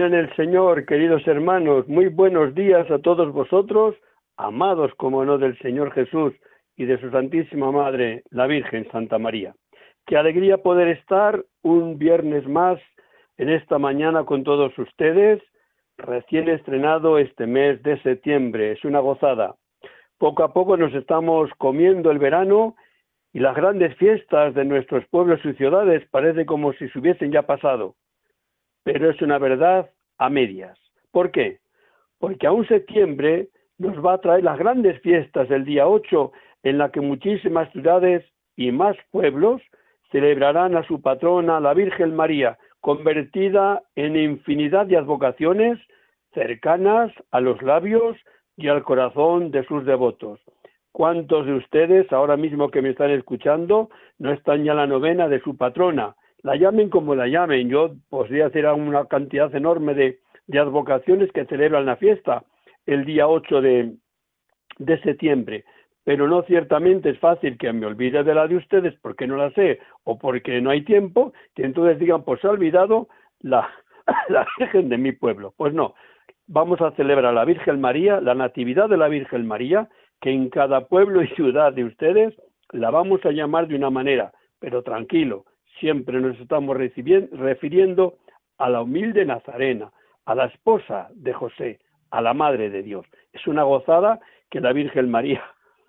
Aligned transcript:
Bien 0.00 0.14
el 0.14 0.34
Señor, 0.34 0.86
queridos 0.86 1.26
hermanos, 1.26 1.86
muy 1.86 2.08
buenos 2.08 2.54
días 2.54 2.90
a 2.90 3.00
todos 3.00 3.30
vosotros, 3.34 3.94
amados 4.38 4.90
como 4.96 5.26
no 5.26 5.36
del 5.36 5.58
Señor 5.58 5.92
Jesús 5.92 6.32
y 6.74 6.86
de 6.86 6.98
su 6.98 7.10
Santísima 7.10 7.70
Madre, 7.70 8.22
la 8.30 8.46
Virgen 8.46 8.90
Santa 8.90 9.18
María. 9.18 9.54
Qué 10.06 10.16
alegría 10.16 10.56
poder 10.56 10.88
estar 10.88 11.44
un 11.60 11.98
viernes 11.98 12.48
más 12.48 12.80
en 13.36 13.50
esta 13.50 13.78
mañana 13.78 14.24
con 14.24 14.42
todos 14.42 14.72
ustedes, 14.78 15.42
recién 15.98 16.48
estrenado 16.48 17.18
este 17.18 17.46
mes 17.46 17.82
de 17.82 18.00
septiembre, 18.00 18.72
es 18.72 18.82
una 18.86 19.00
gozada. 19.00 19.56
Poco 20.16 20.44
a 20.44 20.54
poco 20.54 20.78
nos 20.78 20.94
estamos 20.94 21.50
comiendo 21.58 22.10
el 22.10 22.18
verano 22.18 22.74
y 23.34 23.40
las 23.40 23.54
grandes 23.54 23.94
fiestas 23.96 24.54
de 24.54 24.64
nuestros 24.64 25.04
pueblos 25.10 25.40
y 25.44 25.52
ciudades 25.52 26.08
parece 26.10 26.46
como 26.46 26.72
si 26.72 26.88
se 26.88 26.98
hubiesen 26.98 27.32
ya 27.32 27.42
pasado 27.42 27.96
pero 28.82 29.10
es 29.10 29.20
una 29.22 29.38
verdad 29.38 29.90
a 30.18 30.30
medias. 30.30 30.78
¿Por 31.10 31.30
qué? 31.30 31.58
Porque 32.18 32.46
aún 32.46 32.66
septiembre 32.66 33.48
nos 33.78 34.04
va 34.04 34.14
a 34.14 34.20
traer 34.20 34.44
las 34.44 34.58
grandes 34.58 35.00
fiestas 35.00 35.48
del 35.48 35.64
día 35.64 35.88
8 35.88 36.32
en 36.62 36.78
la 36.78 36.90
que 36.90 37.00
muchísimas 37.00 37.70
ciudades 37.72 38.24
y 38.56 38.72
más 38.72 38.96
pueblos 39.10 39.62
celebrarán 40.10 40.76
a 40.76 40.86
su 40.86 41.00
patrona, 41.00 41.60
la 41.60 41.72
Virgen 41.72 42.14
María, 42.14 42.58
convertida 42.80 43.82
en 43.94 44.16
infinidad 44.16 44.86
de 44.86 44.96
advocaciones 44.96 45.78
cercanas 46.34 47.12
a 47.30 47.40
los 47.40 47.60
labios 47.62 48.16
y 48.56 48.68
al 48.68 48.82
corazón 48.82 49.50
de 49.50 49.64
sus 49.64 49.84
devotos. 49.84 50.40
¿Cuántos 50.92 51.46
de 51.46 51.54
ustedes, 51.54 52.12
ahora 52.12 52.36
mismo 52.36 52.70
que 52.70 52.82
me 52.82 52.90
están 52.90 53.10
escuchando, 53.10 53.90
no 54.18 54.32
están 54.32 54.64
ya 54.64 54.72
en 54.72 54.78
la 54.78 54.86
novena 54.86 55.28
de 55.28 55.40
su 55.40 55.56
patrona? 55.56 56.16
La 56.42 56.56
llamen 56.56 56.88
como 56.88 57.14
la 57.14 57.26
llamen. 57.26 57.68
Yo 57.68 57.92
podría 58.08 58.46
hacer 58.46 58.66
una 58.66 59.06
cantidad 59.06 59.54
enorme 59.54 59.94
de, 59.94 60.20
de 60.46 60.58
advocaciones 60.58 61.30
que 61.32 61.46
celebran 61.46 61.86
la 61.86 61.96
fiesta 61.96 62.44
el 62.86 63.04
día 63.04 63.28
8 63.28 63.60
de, 63.60 63.94
de 64.78 65.00
septiembre, 65.02 65.64
pero 66.04 66.26
no 66.26 66.42
ciertamente 66.42 67.10
es 67.10 67.18
fácil 67.18 67.58
que 67.58 67.72
me 67.72 67.86
olvide 67.86 68.24
de 68.24 68.34
la 68.34 68.48
de 68.48 68.56
ustedes 68.56 68.94
porque 69.02 69.26
no 69.26 69.36
la 69.36 69.50
sé 69.52 69.78
o 70.04 70.18
porque 70.18 70.60
no 70.60 70.70
hay 70.70 70.82
tiempo, 70.82 71.32
que 71.54 71.64
entonces 71.64 71.98
digan, 71.98 72.24
pues 72.24 72.40
se 72.40 72.46
ha 72.46 72.50
olvidado 72.50 73.08
la, 73.40 73.68
la 74.28 74.46
Virgen 74.58 74.88
de 74.88 74.98
mi 74.98 75.12
pueblo. 75.12 75.54
Pues 75.56 75.74
no, 75.74 75.94
vamos 76.46 76.80
a 76.80 76.90
celebrar 76.92 77.26
a 77.26 77.32
la 77.32 77.44
Virgen 77.44 77.80
María, 77.80 78.20
la 78.20 78.34
Natividad 78.34 78.88
de 78.88 78.96
la 78.96 79.08
Virgen 79.08 79.46
María, 79.46 79.88
que 80.20 80.30
en 80.30 80.48
cada 80.48 80.86
pueblo 80.88 81.22
y 81.22 81.28
ciudad 81.28 81.72
de 81.72 81.84
ustedes 81.84 82.34
la 82.72 82.90
vamos 82.90 83.24
a 83.24 83.30
llamar 83.30 83.68
de 83.68 83.76
una 83.76 83.90
manera, 83.90 84.32
pero 84.58 84.82
tranquilo, 84.82 85.44
siempre 85.80 86.20
nos 86.20 86.38
estamos 86.38 86.76
refiriendo 86.76 88.18
a 88.58 88.68
la 88.68 88.82
humilde 88.82 89.24
Nazarena, 89.24 89.90
a 90.26 90.34
la 90.34 90.46
esposa 90.46 91.08
de 91.14 91.32
José, 91.32 91.80
a 92.10 92.20
la 92.20 92.34
Madre 92.34 92.70
de 92.70 92.82
Dios. 92.82 93.06
Es 93.32 93.46
una 93.46 93.64
gozada 93.64 94.20
que 94.50 94.60
la 94.60 94.72
Virgen 94.72 95.10
María 95.10 95.42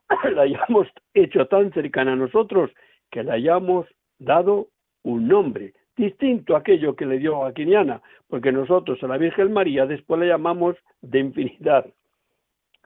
la 0.33 0.43
hayamos 0.43 0.87
hecho 1.13 1.45
tan 1.47 1.71
cercana 1.73 2.13
a 2.13 2.15
nosotros 2.15 2.71
que 3.11 3.23
le 3.23 3.31
hayamos 3.31 3.85
dado 4.17 4.67
un 5.03 5.27
nombre 5.27 5.73
distinto 5.97 6.55
a 6.55 6.59
aquello 6.59 6.95
que 6.95 7.05
le 7.05 7.19
dio 7.19 7.45
a 7.45 7.53
Quiniana, 7.53 8.01
porque 8.27 8.51
nosotros 8.51 9.03
a 9.03 9.07
la 9.07 9.17
Virgen 9.17 9.51
María 9.51 9.85
después 9.85 10.19
la 10.19 10.27
llamamos 10.27 10.75
de 11.01 11.19
infinidad 11.19 11.85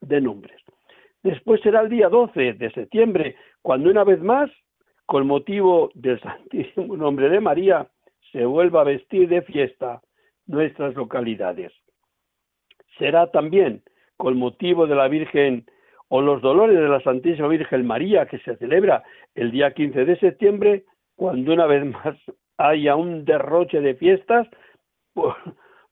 de 0.01 0.21
nombres. 0.21 0.59
Después 1.23 1.61
será 1.61 1.81
el 1.81 1.89
día 1.89 2.09
12 2.09 2.53
de 2.53 2.71
septiembre, 2.71 3.35
cuando 3.61 3.89
una 3.89 4.03
vez 4.03 4.21
más 4.21 4.49
con 5.05 5.27
motivo 5.27 5.91
del 5.93 6.19
Santísimo 6.21 6.97
Nombre 6.97 7.29
de 7.29 7.39
María, 7.39 7.87
se 8.31 8.45
vuelva 8.45 8.81
a 8.81 8.85
vestir 8.85 9.29
de 9.29 9.41
fiesta 9.41 10.01
nuestras 10.47 10.95
localidades. 10.95 11.71
Será 12.97 13.31
también 13.31 13.83
con 14.17 14.37
motivo 14.37 14.87
de 14.87 14.95
la 14.95 15.07
Virgen 15.07 15.65
o 16.07 16.21
los 16.21 16.41
dolores 16.41 16.77
de 16.77 16.87
la 16.87 17.01
Santísima 17.01 17.47
Virgen 17.47 17.85
María, 17.85 18.25
que 18.25 18.39
se 18.39 18.55
celebra 18.57 19.03
el 19.33 19.51
día 19.51 19.73
15 19.73 20.05
de 20.05 20.17
septiembre, 20.17 20.85
cuando 21.15 21.53
una 21.53 21.65
vez 21.65 21.85
más 21.85 22.15
haya 22.57 22.95
un 22.95 23.25
derroche 23.25 23.81
de 23.81 23.95
fiestas 23.95 24.47
por, 25.13 25.35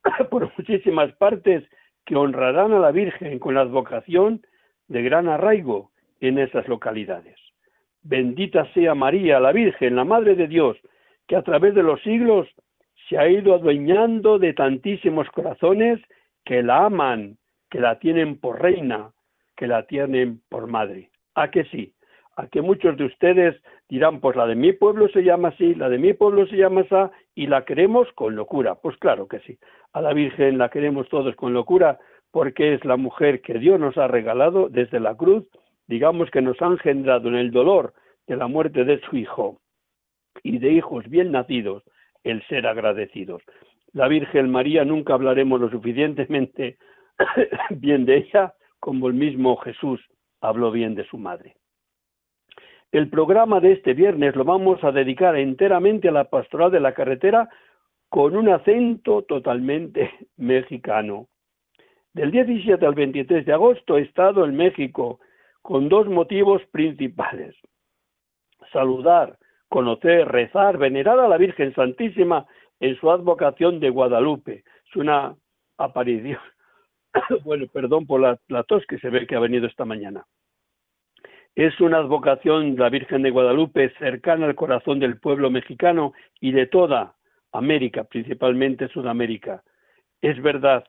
por 0.30 0.52
muchísimas 0.58 1.12
partes 1.14 1.64
que 2.06 2.16
honrarán 2.16 2.74
a 2.74 2.80
la 2.80 2.92
Virgen 2.92 3.40
con 3.40 3.56
la 3.56 3.62
advocación 3.62 4.42
de 4.88 5.02
gran 5.02 5.28
arraigo 5.28 5.92
en 6.20 6.40
esas 6.40 6.68
localidades. 6.68 7.38
Bendita 8.04 8.72
sea 8.74 8.96
María, 8.96 9.40
la 9.40 9.52
Virgen, 9.52 9.96
la 9.96 10.04
Madre 10.04 10.36
de 10.36 10.48
Dios, 10.48 10.78
que 11.28 11.36
a 11.36 11.42
través 11.42 11.74
de 11.74 11.84
los 11.84 12.02
siglos 12.02 12.48
se 13.08 13.18
ha 13.18 13.28
ido 13.28 13.54
adueñando 13.54 14.40
de 14.40 14.54
tantísimos 14.54 15.30
corazones 15.30 16.00
que 16.46 16.62
la 16.64 16.86
aman, 16.86 17.38
que 17.70 17.80
la 17.80 18.00
tienen 18.00 18.40
por 18.40 18.62
reina, 18.62 19.12
que 19.56 19.68
la 19.68 19.86
tienen 19.88 20.42
por 20.50 20.68
madre. 20.68 21.10
¿A 21.36 21.50
que 21.50 21.64
sí? 21.66 21.94
A 22.36 22.48
que 22.48 22.62
muchos 22.62 22.98
de 22.98 23.06
ustedes 23.06 23.62
dirán, 23.88 24.20
pues 24.20 24.36
la 24.36 24.48
de 24.48 24.56
mi 24.56 24.74
pueblo 24.74 25.08
se 25.10 25.24
llama 25.24 25.50
así, 25.50 25.76
la 25.76 25.90
de 25.90 25.98
mi 25.98 26.14
pueblo 26.14 26.46
se 26.48 26.58
llama 26.58 26.82
así, 26.82 27.14
y 27.36 27.48
la 27.48 27.64
queremos 27.66 28.12
con 28.14 28.36
locura. 28.36 28.76
Pues 28.76 28.98
claro 28.98 29.28
que 29.28 29.40
sí. 29.40 29.58
A 29.94 30.02
la 30.02 30.14
Virgen 30.14 30.58
la 30.58 30.70
queremos 30.70 31.08
todos 31.10 31.36
con 31.36 31.54
locura 31.54 32.00
porque 32.32 32.74
es 32.74 32.84
la 32.84 32.98
mujer 32.98 33.42
que 33.42 33.60
Dios 33.60 33.80
nos 33.80 33.98
ha 33.98 34.08
regalado 34.08 34.68
desde 34.70 35.00
la 35.00 35.16
cruz 35.16 35.48
digamos 35.88 36.30
que 36.32 36.42
nos 36.42 36.62
ha 36.62 36.68
engendrado 36.68 37.30
en 37.30 37.36
el 37.36 37.52
dolor 37.52 37.94
de 38.28 38.38
la 38.38 38.48
muerte 38.48 38.84
de 38.84 39.00
su 39.02 39.18
hijo 39.18 39.60
y 40.42 40.58
de 40.60 40.72
hijos 40.72 41.08
bien 41.10 41.32
nacidos, 41.32 41.84
el 42.24 42.46
ser 42.48 42.68
agradecidos. 42.68 43.42
La 43.92 44.08
Virgen 44.08 44.50
María 44.50 44.86
nunca 44.86 45.14
hablaremos 45.14 45.60
lo 45.60 45.70
suficientemente 45.70 46.78
bien 47.70 48.06
de 48.06 48.18
ella 48.18 48.54
como 48.80 49.08
el 49.08 49.14
mismo 49.14 49.56
Jesús 49.58 50.02
habló 50.42 50.72
bien 50.72 50.96
de 50.96 51.06
su 51.06 51.18
madre. 51.18 51.56
El 52.92 53.10
programa 53.10 53.60
de 53.60 53.72
este 53.72 53.94
viernes 53.94 54.36
lo 54.36 54.44
vamos 54.44 54.84
a 54.84 54.92
dedicar 54.92 55.36
enteramente 55.36 56.10
a 56.10 56.12
la 56.12 56.26
pastoral 56.26 56.72
de 56.72 56.80
la 56.80 56.94
carretera 56.94 57.50
con 58.10 58.36
un 58.36 58.50
acento 58.50 59.24
totalmente 59.24 60.12
mexicano. 60.38 61.28
Del 62.14 62.30
17 62.30 62.86
al 62.86 62.94
23 62.94 63.46
de 63.46 63.54
agosto 63.54 63.98
he 63.98 64.02
estado 64.02 64.46
en 64.46 64.56
México 64.56 65.20
con 65.64 65.90
dos 65.90 66.08
motivos 66.08 66.62
principales. 66.72 67.56
Saludar, 68.72 69.40
conocer, 69.70 70.28
rezar, 70.28 70.78
venerar 70.78 71.20
a 71.20 71.28
la 71.28 71.38
Virgen 71.38 71.74
Santísima 71.74 72.46
en 72.80 73.00
su 73.00 73.10
advocación 73.10 73.80
de 73.80 73.90
Guadalupe. 73.90 74.64
Es 74.88 74.96
una 74.96 75.36
aparición. 75.78 76.40
bueno, 77.46 77.66
perdón 77.72 78.06
por 78.06 78.20
la, 78.20 78.64
tos 78.64 78.86
que 78.88 79.00
se 79.00 79.10
ve 79.10 79.26
que 79.26 79.36
ha 79.36 79.40
venido 79.40 79.66
esta 79.66 79.86
mañana. 79.86 80.26
Es 81.56 81.80
una 81.80 81.98
advocación 81.98 82.76
la 82.76 82.90
Virgen 82.90 83.22
de 83.22 83.32
Guadalupe 83.32 83.94
cercana 84.00 84.48
al 84.48 84.56
corazón 84.56 85.00
del 85.00 85.20
pueblo 85.20 85.50
mexicano 85.50 86.12
y 86.42 86.52
de 86.52 86.68
toda 86.68 87.16
América, 87.54 88.04
principalmente 88.04 88.90
Sudamérica. 88.90 89.64
Es 90.22 90.42
verdad, 90.42 90.84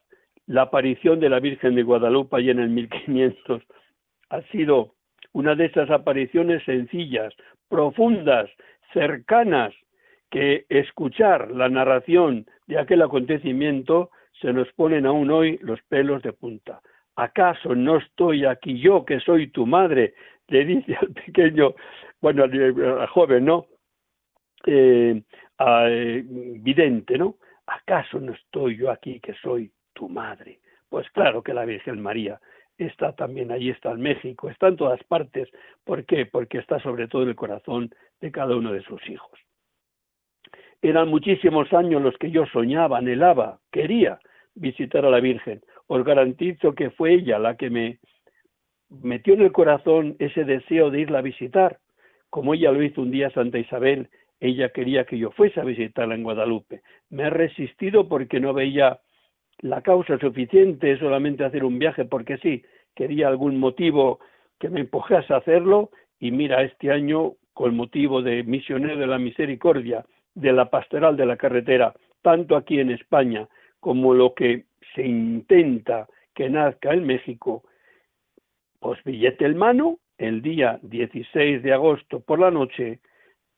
la 0.47 0.63
aparición 0.63 1.21
de 1.21 1.29
la 1.29 1.39
Virgen 1.39 1.77
de 1.77 1.83
Guadalupe 1.85 2.37
allí 2.37 2.51
en 2.51 2.59
el 2.59 2.71
1500 2.71 3.63
ha 4.31 4.43
sido 4.53 4.95
una 5.33 5.55
de 5.55 5.67
esas 5.67 5.91
apariciones 5.91 6.63
sencillas, 6.65 7.35
profundas, 7.69 8.51
cercanas, 8.93 9.75
que 10.31 10.67
escuchar 10.69 11.51
la 11.53 11.69
narración 11.69 12.47
de 12.67 12.79
aquel 12.79 13.03
acontecimiento 13.03 14.11
se 14.41 14.53
nos 14.53 14.71
ponen 14.73 15.07
aún 15.07 15.31
hoy 15.31 15.59
los 15.63 15.81
pelos 15.83 16.23
de 16.23 16.33
punta. 16.33 16.81
¿Acaso 17.17 17.75
no 17.75 17.99
estoy 17.99 18.45
aquí 18.45 18.81
yo, 18.81 19.05
que 19.05 19.21
soy 19.21 19.49
tu 19.49 19.65
madre? 19.65 20.15
Le 20.49 20.65
dice 20.65 20.97
al 20.97 21.09
pequeño, 21.27 21.75
bueno, 22.21 22.45
al, 22.45 23.07
joven, 23.07 23.45
¿no? 23.45 23.67
Eh, 24.67 25.23
eh, 25.61 26.23
vidente, 26.27 27.17
¿no? 27.17 27.37
¿Acaso 27.67 28.19
no 28.19 28.33
estoy 28.33 28.77
yo 28.77 28.91
aquí, 28.91 29.21
que 29.21 29.35
soy 29.35 29.71
tu 29.93 30.09
madre? 30.09 30.59
Pues 30.89 31.09
claro 31.11 31.43
que 31.43 31.55
la 31.55 31.65
Virgen 31.65 32.03
María 32.03 32.41
está 32.79 33.13
también 33.13 33.51
allí 33.53 33.71
está 33.71 33.93
en 33.93 34.01
México, 34.01 34.49
está 34.49 34.69
en 34.69 34.77
todas 34.77 35.03
partes. 35.05 35.49
¿Por 35.85 36.05
qué? 36.05 36.27
Porque 36.27 36.59
está 36.59 36.81
sobre 36.81 37.09
todo 37.09 37.23
en 37.23 37.31
el 37.31 37.37
corazón 37.37 37.91
de 38.21 38.33
cada 38.33 38.57
uno 38.57 38.73
de 38.73 38.83
sus 38.83 39.09
hijos. 39.09 39.39
Eran 40.83 41.09
muchísimos 41.09 41.73
años 41.73 42.03
los 42.03 42.17
que 42.19 42.31
yo 42.31 42.45
soñaba, 42.47 42.99
anhelaba, 42.99 43.59
quería 43.73 44.19
visitar 44.55 45.05
a 45.05 45.11
la 45.11 45.21
Virgen. 45.21 45.63
Os 45.87 46.05
garantizo 46.05 46.75
que 46.75 46.91
fue 46.91 47.15
ella 47.15 47.39
la 47.39 47.57
que 47.57 47.71
me 47.71 47.99
metió 48.91 49.35
en 49.35 49.43
el 49.43 49.53
corazón 49.53 50.17
ese 50.19 50.45
deseo 50.45 50.91
de 50.91 51.01
irla 51.01 51.19
a 51.19 51.23
visitar, 51.23 51.79
como 52.31 52.55
ella 52.55 52.73
lo 52.73 52.83
hizo 52.83 53.01
un 53.01 53.11
día 53.11 53.31
Santa 53.31 53.59
Isabel, 53.59 54.09
ella 54.41 54.71
quería 54.71 55.05
que 55.05 55.19
yo 55.19 55.31
fuese 55.31 55.61
a 55.61 55.65
visitarla 55.65 56.15
en 56.15 56.23
Guadalupe. 56.23 56.83
Me 57.09 57.25
he 57.25 57.31
resistido 57.31 58.09
porque 58.09 58.41
no 58.41 58.53
veía 58.53 59.01
la 59.65 59.81
causa 59.81 60.19
suficiente 60.19 60.99
solamente 60.99 61.43
hacer 61.43 61.65
un 61.65 61.79
viaje 61.79 62.05
porque 62.05 62.37
sí, 62.37 62.63
quería 62.95 63.29
algún 63.29 63.59
motivo 63.59 64.21
que 64.61 64.69
me 64.69 64.81
empujase 64.81 65.33
a 65.33 65.39
hacerlo 65.39 65.91
y 66.21 66.33
mira, 66.33 66.63
este 66.63 66.91
año, 66.91 67.33
con 67.55 67.75
motivo 67.75 68.21
de 68.21 68.43
Misionero 68.43 68.99
de 68.99 69.07
la 69.07 69.19
Misericordia, 69.19 70.05
de 70.35 70.53
la 70.53 70.69
Pastoral 70.69 71.17
de 71.17 71.25
la 71.25 71.39
Carretera, 71.39 71.95
tanto 72.21 72.57
aquí 72.57 72.79
en 72.79 72.91
España 72.91 73.49
como 73.81 74.13
lo 74.13 74.35
que 74.35 74.67
se 74.95 75.07
intenta 75.07 76.09
que 76.35 76.51
nazca 76.51 76.93
en 76.93 77.07
México, 77.07 77.63
pues 78.81 79.03
billete 79.03 79.47
en 79.47 79.57
mano, 79.57 79.99
el 80.19 80.43
día 80.43 80.79
16 80.83 81.63
de 81.63 81.73
agosto 81.73 82.21
por 82.21 82.39
la 82.39 82.51
noche, 82.51 83.01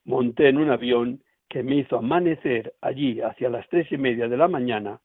monté 0.04 0.50
en 0.50 0.58
un 0.58 0.70
avión 0.70 1.20
que 1.48 1.64
me 1.64 1.78
hizo 1.78 1.98
amanecer 1.98 2.74
allí 2.80 3.20
hacia 3.20 3.50
las 3.50 3.68
tres 3.68 3.90
y 3.90 3.96
media 3.96 4.28
de 4.28 4.36
la 4.36 4.46
mañana, 4.46 5.00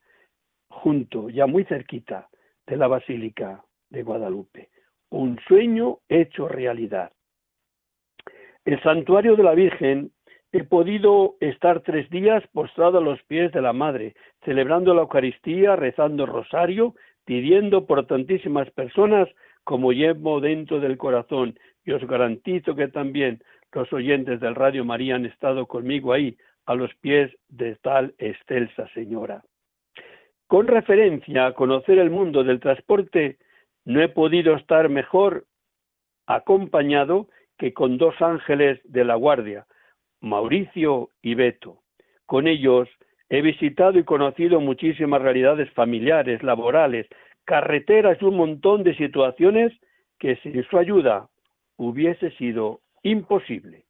junto, 0.71 1.29
ya 1.29 1.45
muy 1.45 1.63
cerquita, 1.65 2.29
de 2.65 2.77
la 2.77 2.87
Basílica 2.87 3.63
de 3.89 4.03
Guadalupe. 4.03 4.69
Un 5.09 5.39
sueño 5.47 5.99
hecho 6.09 6.47
realidad. 6.47 7.11
El 8.63 8.81
santuario 8.81 9.35
de 9.35 9.43
la 9.43 9.53
Virgen 9.53 10.11
he 10.51 10.63
podido 10.63 11.35
estar 11.39 11.81
tres 11.81 12.09
días 12.09 12.43
postrado 12.53 12.97
a 12.97 13.01
los 13.01 13.21
pies 13.23 13.51
de 13.51 13.61
la 13.61 13.73
Madre, 13.73 14.15
celebrando 14.43 14.93
la 14.93 15.01
Eucaristía, 15.01 15.75
rezando 15.75 16.25
rosario, 16.25 16.95
pidiendo 17.25 17.85
por 17.85 18.05
tantísimas 18.05 18.69
personas 18.71 19.29
como 19.63 19.91
llevo 19.91 20.41
dentro 20.41 20.79
del 20.79 20.97
corazón. 20.97 21.57
Y 21.85 21.91
os 21.91 22.05
garantizo 22.05 22.75
que 22.75 22.87
también 22.87 23.43
los 23.71 23.91
oyentes 23.93 24.39
del 24.39 24.55
Radio 24.55 24.85
María 24.85 25.15
han 25.15 25.25
estado 25.25 25.65
conmigo 25.65 26.13
ahí, 26.13 26.37
a 26.65 26.75
los 26.75 26.93
pies 26.95 27.31
de 27.49 27.75
tal 27.77 28.13
excelsa 28.17 28.87
señora. 28.93 29.43
Con 30.51 30.67
referencia 30.67 31.45
a 31.45 31.53
conocer 31.53 31.97
el 31.97 32.09
mundo 32.09 32.43
del 32.43 32.59
transporte, 32.59 33.37
no 33.85 34.01
he 34.01 34.09
podido 34.09 34.53
estar 34.57 34.89
mejor 34.89 35.45
acompañado 36.27 37.29
que 37.57 37.73
con 37.73 37.97
dos 37.97 38.21
ángeles 38.21 38.81
de 38.83 39.05
la 39.05 39.15
guardia, 39.15 39.65
Mauricio 40.19 41.07
y 41.21 41.35
Beto. 41.35 41.77
Con 42.25 42.47
ellos 42.47 42.89
he 43.29 43.41
visitado 43.41 43.97
y 43.97 44.03
conocido 44.03 44.59
muchísimas 44.59 45.21
realidades 45.21 45.71
familiares, 45.71 46.43
laborales, 46.43 47.07
carreteras 47.45 48.17
y 48.21 48.25
un 48.25 48.35
montón 48.35 48.83
de 48.83 48.97
situaciones 48.97 49.71
que 50.19 50.35
sin 50.43 50.61
su 50.65 50.77
ayuda 50.77 51.29
hubiese 51.77 52.29
sido 52.31 52.81
imposible. 53.03 53.85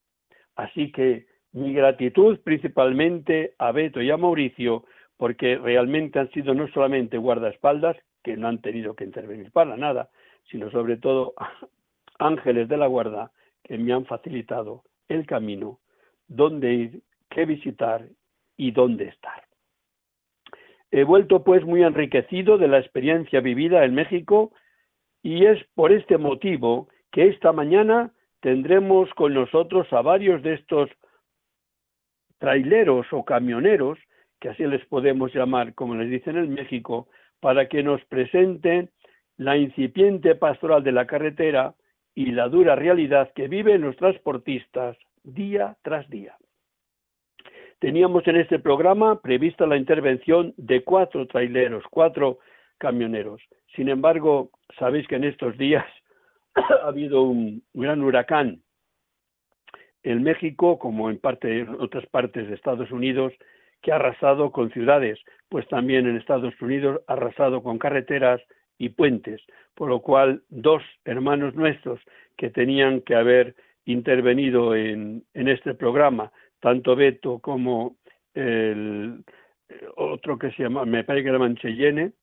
Así 0.55 0.91
que 0.91 1.25
mi 1.53 1.73
gratitud 1.73 2.39
principalmente 2.43 3.55
a 3.57 3.71
Beto 3.71 3.99
y 3.99 4.11
a 4.11 4.17
Mauricio, 4.17 4.85
porque 5.21 5.56
realmente 5.56 6.18
han 6.18 6.31
sido 6.31 6.56
no 6.56 6.68
solamente 6.69 7.19
guardaespaldas, 7.19 7.95
que 8.23 8.35
no 8.35 8.47
han 8.47 8.59
tenido 8.59 8.95
que 8.95 9.03
intervenir 9.03 9.51
para 9.51 9.77
nada, 9.77 10.09
sino 10.50 10.71
sobre 10.71 10.97
todo 10.97 11.35
ángeles 12.18 12.68
de 12.68 12.77
la 12.77 12.88
guarda 12.88 13.31
que 13.62 13.77
me 13.77 13.94
han 13.94 14.06
facilitado 14.06 14.81
el 15.09 15.27
camino, 15.27 15.77
dónde 16.27 16.73
ir, 16.73 17.01
qué 17.29 17.45
visitar 17.45 18.07
y 18.57 18.71
dónde 18.71 19.09
estar. 19.09 19.44
He 20.89 21.03
vuelto 21.03 21.44
pues 21.44 21.63
muy 21.65 21.83
enriquecido 21.83 22.57
de 22.57 22.67
la 22.67 22.79
experiencia 22.79 23.41
vivida 23.41 23.85
en 23.85 23.94
México 23.94 24.51
y 25.21 25.45
es 25.45 25.63
por 25.75 25.91
este 25.91 26.17
motivo 26.17 26.88
que 27.12 27.27
esta 27.27 27.51
mañana 27.51 28.12
tendremos 28.39 29.07
con 29.13 29.35
nosotros 29.35 29.85
a 29.94 30.01
varios 30.01 30.41
de 30.41 30.56
estos 30.56 30.89
traileros 32.39 33.06
o 33.12 33.24
camioneros, 33.24 34.00
que 34.41 34.49
así 34.49 34.65
les 34.65 34.83
podemos 34.88 35.33
llamar, 35.33 35.75
como 35.75 35.95
les 35.95 36.09
dicen 36.09 36.35
en 36.35 36.53
México, 36.53 37.07
para 37.39 37.69
que 37.69 37.83
nos 37.83 38.03
presenten 38.05 38.89
la 39.38 39.55
incipiente 39.55 40.35
pastoral 40.35 40.83
de 40.83 40.91
la 40.91 41.05
carretera 41.05 41.75
y 42.15 42.31
la 42.31 42.49
dura 42.49 42.75
realidad 42.75 43.31
que 43.33 43.47
viven 43.47 43.81
los 43.81 43.95
transportistas 43.95 44.97
día 45.23 45.77
tras 45.83 46.09
día. 46.09 46.35
Teníamos 47.79 48.27
en 48.27 48.35
este 48.35 48.59
programa 48.59 49.21
prevista 49.21 49.65
la 49.65 49.77
intervención 49.77 50.53
de 50.57 50.83
cuatro 50.83 51.27
traileros, 51.27 51.83
cuatro 51.89 52.39
camioneros. 52.79 53.41
Sin 53.75 53.89
embargo, 53.89 54.49
sabéis 54.77 55.07
que 55.07 55.15
en 55.15 55.23
estos 55.23 55.57
días 55.57 55.85
ha 56.55 56.88
habido 56.88 57.21
un 57.21 57.63
gran 57.73 58.01
huracán 58.01 58.61
en 60.03 60.23
México, 60.23 60.79
como 60.79 61.11
en 61.11 61.19
parte 61.19 61.59
en 61.59 61.69
otras 61.79 62.07
partes 62.07 62.47
de 62.47 62.55
Estados 62.55 62.91
Unidos, 62.91 63.33
que 63.81 63.91
ha 63.91 63.95
arrasado 63.95 64.51
con 64.51 64.71
ciudades, 64.71 65.19
pues 65.49 65.67
también 65.67 66.07
en 66.07 66.17
Estados 66.17 66.53
Unidos 66.61 67.01
ha 67.07 67.13
arrasado 67.13 67.63
con 67.63 67.77
carreteras 67.77 68.41
y 68.77 68.89
puentes, 68.89 69.41
por 69.75 69.89
lo 69.89 70.01
cual 70.01 70.43
dos 70.49 70.83
hermanos 71.05 71.55
nuestros 71.55 71.99
que 72.37 72.49
tenían 72.49 73.01
que 73.01 73.15
haber 73.15 73.55
intervenido 73.85 74.75
en, 74.75 75.23
en 75.33 75.47
este 75.47 75.73
programa, 75.73 76.31
tanto 76.59 76.95
Beto 76.95 77.39
como 77.39 77.97
el 78.33 79.23
otro 79.95 80.37
que 80.37 80.51
se 80.51 80.63
llama, 80.63 80.85
me 80.85 81.03
parece 81.03 81.23
que 81.23 81.29
era 81.29 81.55
Cheyenne, 81.55 82.13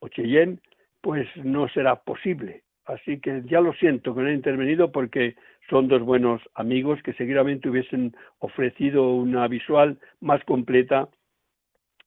o 0.00 0.08
Cheyenne, 0.08 0.58
pues 1.00 1.28
no 1.36 1.68
será 1.68 1.96
posible. 1.96 2.62
Así 2.88 3.20
que 3.20 3.42
ya 3.44 3.60
lo 3.60 3.74
siento 3.74 4.14
que 4.14 4.22
no 4.22 4.28
he 4.28 4.34
intervenido 4.34 4.90
porque 4.90 5.36
son 5.68 5.88
dos 5.88 6.02
buenos 6.02 6.40
amigos 6.54 6.98
que 7.02 7.12
seguramente 7.12 7.68
hubiesen 7.68 8.16
ofrecido 8.38 9.10
una 9.10 9.46
visual 9.46 9.98
más 10.20 10.42
completa 10.44 11.10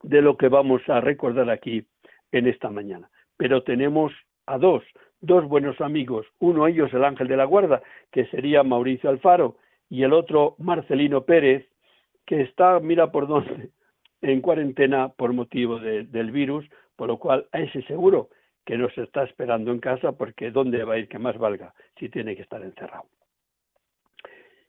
de 0.01 0.23
lo 0.23 0.37
que 0.37 0.47
vamos 0.47 0.81
a 0.89 0.99
recordar 0.99 1.51
aquí 1.51 1.85
en 2.31 2.47
esta 2.47 2.71
mañana. 2.71 3.11
Pero 3.37 3.61
tenemos 3.61 4.11
a 4.47 4.57
dos, 4.57 4.83
dos 5.19 5.47
buenos 5.47 5.79
amigos, 5.81 6.25
uno 6.39 6.65
de 6.65 6.71
ellos 6.71 6.91
el 6.95 7.05
ángel 7.05 7.27
de 7.27 7.37
la 7.37 7.45
guarda, 7.45 7.83
que 8.11 8.25
sería 8.25 8.63
Mauricio 8.63 9.11
Alfaro, 9.11 9.57
y 9.87 10.01
el 10.01 10.13
otro 10.13 10.55
Marcelino 10.57 11.25
Pérez, 11.25 11.63
que 12.25 12.41
está, 12.41 12.79
mira 12.79 13.11
por 13.11 13.27
dónde, 13.27 13.69
en 14.23 14.41
cuarentena 14.41 15.09
por 15.09 15.31
motivo 15.31 15.77
del 15.77 16.31
virus, 16.31 16.65
por 16.95 17.07
lo 17.07 17.19
cual 17.19 17.45
a 17.51 17.59
ese 17.59 17.83
seguro 17.83 18.29
que 18.65 18.77
nos 18.77 18.95
está 18.97 19.23
esperando 19.23 19.71
en 19.71 19.79
casa 19.79 20.11
porque 20.13 20.51
¿dónde 20.51 20.83
va 20.83 20.95
a 20.95 20.97
ir 20.97 21.07
que 21.07 21.19
más 21.19 21.37
valga 21.37 21.73
si 21.97 22.09
tiene 22.09 22.35
que 22.35 22.43
estar 22.43 22.61
encerrado? 22.61 23.05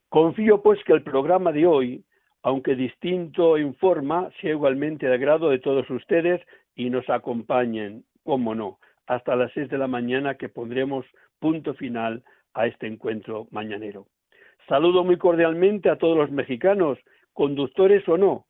Confío 0.08 0.62
pues 0.62 0.82
que 0.84 0.92
el 0.92 1.02
programa 1.02 1.52
de 1.52 1.66
hoy, 1.66 2.04
aunque 2.42 2.74
distinto 2.74 3.56
en 3.56 3.74
forma, 3.76 4.30
sea 4.40 4.50
igualmente 4.50 5.06
de 5.06 5.14
agrado 5.14 5.50
de 5.50 5.58
todos 5.58 5.88
ustedes 5.90 6.40
y 6.74 6.90
nos 6.90 7.08
acompañen, 7.08 8.04
cómo 8.24 8.54
no, 8.54 8.78
hasta 9.06 9.36
las 9.36 9.52
seis 9.52 9.68
de 9.68 9.78
la 9.78 9.86
mañana 9.86 10.36
que 10.36 10.48
pondremos 10.48 11.06
punto 11.38 11.74
final 11.74 12.22
a 12.54 12.66
este 12.66 12.86
encuentro 12.86 13.46
mañanero. 13.50 14.06
Saludo 14.68 15.04
muy 15.04 15.16
cordialmente 15.16 15.90
a 15.90 15.96
todos 15.96 16.16
los 16.16 16.30
mexicanos, 16.30 16.98
conductores 17.32 18.06
o 18.08 18.16
no, 18.16 18.46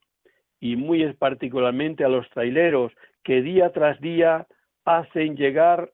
y 0.61 0.77
muy 0.77 1.13
particularmente 1.15 2.05
a 2.05 2.09
los 2.09 2.29
traileros 2.31 2.93
que 3.23 3.41
día 3.41 3.71
tras 3.73 4.01
día 4.01 4.47
hacen 4.85 5.37
llegar 5.37 5.93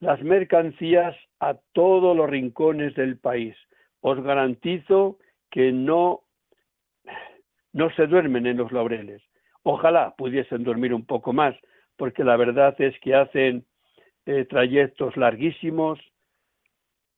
las 0.00 0.22
mercancías 0.22 1.16
a 1.40 1.54
todos 1.72 2.16
los 2.16 2.28
rincones 2.28 2.94
del 2.94 3.18
país. 3.18 3.56
Os 4.00 4.22
garantizo 4.22 5.18
que 5.50 5.72
no, 5.72 6.22
no 7.72 7.90
se 7.94 8.06
duermen 8.06 8.46
en 8.46 8.58
los 8.58 8.72
laureles. 8.72 9.22
Ojalá 9.62 10.14
pudiesen 10.16 10.62
dormir 10.62 10.92
un 10.92 11.06
poco 11.06 11.32
más, 11.32 11.56
porque 11.96 12.24
la 12.24 12.36
verdad 12.36 12.74
es 12.80 12.98
que 13.00 13.14
hacen 13.14 13.64
eh, 14.26 14.44
trayectos 14.44 15.16
larguísimos, 15.16 15.98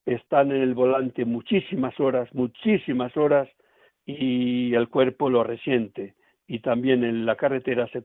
están 0.05 0.53
en 0.53 0.63
el 0.63 0.75
volante 0.75 1.25
muchísimas 1.25 1.99
horas, 1.99 2.33
muchísimas 2.33 3.17
horas, 3.17 3.49
y 4.05 4.73
el 4.75 4.89
cuerpo 4.89 5.29
lo 5.29 5.43
resiente. 5.43 6.15
Y 6.47 6.61
también 6.61 7.03
en 7.03 7.27
la 7.27 7.35
carretera 7.35 7.89
se, 7.89 8.05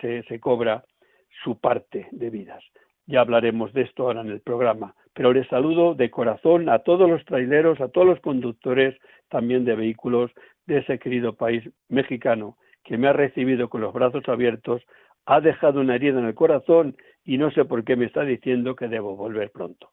se, 0.00 0.24
se 0.24 0.40
cobra 0.40 0.84
su 1.42 1.58
parte 1.58 2.08
de 2.12 2.30
vidas. 2.30 2.62
Ya 3.06 3.20
hablaremos 3.20 3.72
de 3.72 3.82
esto 3.82 4.04
ahora 4.04 4.20
en 4.20 4.30
el 4.30 4.40
programa, 4.40 4.94
pero 5.14 5.32
les 5.32 5.46
saludo 5.48 5.94
de 5.94 6.10
corazón 6.10 6.68
a 6.68 6.80
todos 6.80 7.08
los 7.08 7.24
traileros, 7.24 7.80
a 7.80 7.88
todos 7.88 8.06
los 8.06 8.20
conductores 8.20 8.96
también 9.28 9.64
de 9.64 9.76
vehículos 9.76 10.30
de 10.66 10.78
ese 10.78 10.98
querido 10.98 11.34
país 11.34 11.62
mexicano 11.88 12.56
que 12.84 12.98
me 12.98 13.08
ha 13.08 13.12
recibido 13.12 13.68
con 13.68 13.80
los 13.80 13.92
brazos 13.92 14.28
abiertos, 14.28 14.82
ha 15.24 15.40
dejado 15.40 15.80
una 15.80 15.96
herida 15.96 16.18
en 16.18 16.26
el 16.26 16.34
corazón 16.34 16.96
y 17.24 17.38
no 17.38 17.50
sé 17.50 17.64
por 17.64 17.84
qué 17.84 17.96
me 17.96 18.06
está 18.06 18.22
diciendo 18.22 18.76
que 18.76 18.88
debo 18.88 19.16
volver 19.16 19.50
pronto. 19.50 19.90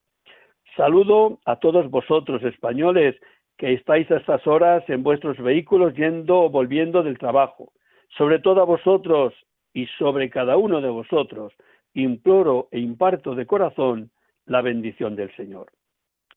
Saludo 0.75 1.39
a 1.45 1.57
todos 1.57 1.89
vosotros 1.89 2.43
españoles 2.43 3.15
que 3.57 3.73
estáis 3.73 4.09
a 4.11 4.17
estas 4.17 4.45
horas 4.47 4.83
en 4.89 5.03
vuestros 5.03 5.37
vehículos 5.37 5.93
yendo 5.95 6.41
o 6.41 6.49
volviendo 6.49 7.03
del 7.03 7.17
trabajo, 7.17 7.71
Sobre 8.17 8.39
todo 8.39 8.61
a 8.61 8.65
vosotros 8.65 9.33
y 9.73 9.87
sobre 9.97 10.29
cada 10.29 10.57
uno 10.57 10.81
de 10.81 10.89
vosotros, 10.89 11.53
imploro 11.93 12.67
e 12.71 12.79
imparto 12.79 13.35
de 13.35 13.45
corazón 13.45 14.11
la 14.45 14.61
bendición 14.61 15.15
del 15.15 15.35
Señor. 15.35 15.71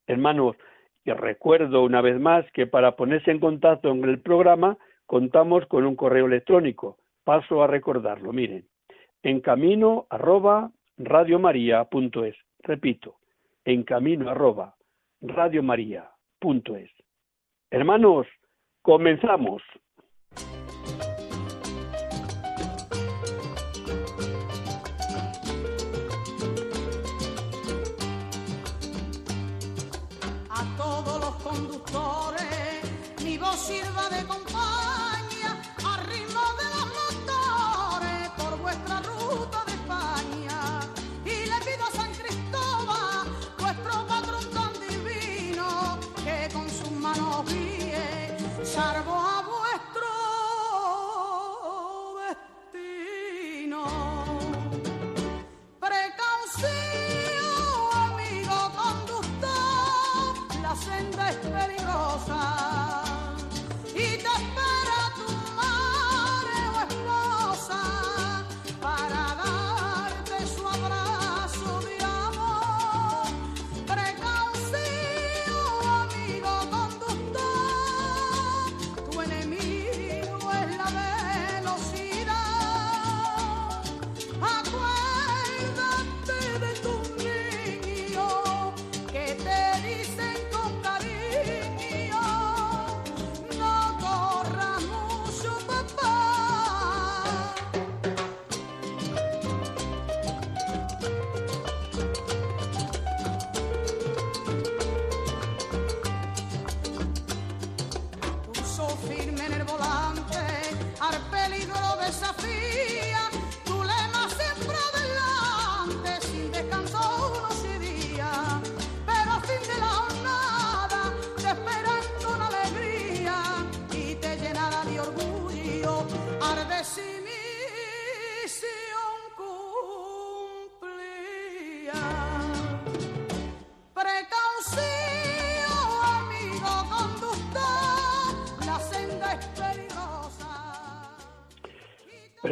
Hermanos, 0.06 0.56
y 1.04 1.12
recuerdo 1.12 1.84
una 1.84 2.00
vez 2.00 2.18
más 2.20 2.44
que 2.52 2.66
para 2.66 2.96
ponerse 2.96 3.30
en 3.30 3.38
contacto 3.38 3.90
en 3.90 4.04
el 4.04 4.20
programa 4.20 4.76
contamos 5.06 5.64
con 5.66 5.86
un 5.86 5.94
correo 5.94 6.26
electrónico. 6.26 6.98
Paso 7.24 7.62
a 7.62 7.66
recordarlo, 7.66 8.32
miren, 8.32 8.66
en 9.22 9.40
camino 9.40 10.06
arroba 10.10 10.70
radiomaria.es. 10.98 12.36
Repito, 12.60 13.16
en 13.64 13.84
camino 13.84 14.30
arroba 14.30 14.74
radiomaria.es. 15.20 16.90
Hermanos, 17.70 18.26
comenzamos. 18.82 19.62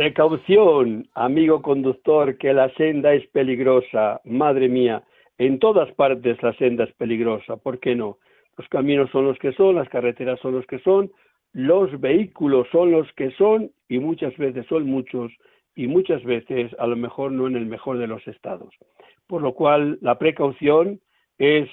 Precaución, 0.05 1.09
amigo 1.15 1.63
conductor, 1.63 2.37
que 2.37 2.53
la 2.53 2.69
senda 2.75 3.15
es 3.15 3.27
peligrosa. 3.29 4.21
Madre 4.25 4.69
mía, 4.69 5.03
en 5.39 5.59
todas 5.59 5.91
partes 5.93 6.43
la 6.43 6.53
senda 6.59 6.85
es 6.85 6.93
peligrosa. 6.93 7.57
¿Por 7.57 7.81
qué 7.81 7.95
no? 7.95 8.19
Los 8.59 8.69
caminos 8.69 9.09
son 9.13 9.25
los 9.25 9.39
que 9.39 9.53
son, 9.53 9.77
las 9.77 9.89
carreteras 9.89 10.39
son 10.41 10.57
los 10.57 10.67
que 10.67 10.79
son, 10.81 11.11
los 11.55 11.99
vehículos 12.03 12.69
son 12.71 12.91
los 12.91 13.11
que 13.15 13.31
son 13.31 13.71
y 13.89 13.99
muchas 13.99 14.37
veces 14.37 14.67
son 14.67 14.85
muchos 14.85 15.33
y 15.75 15.87
muchas 15.87 16.23
veces 16.23 16.71
a 16.79 16.87
lo 16.87 16.97
mejor 16.97 17.33
no 17.33 17.47
en 17.47 17.57
el 17.57 17.65
mejor 17.65 17.97
de 17.97 18.07
los 18.07 18.29
estados. 18.29 18.75
Por 19.27 19.41
lo 19.41 19.55
cual 19.55 19.97
la 20.03 20.19
precaución 20.19 21.01
es 21.39 21.71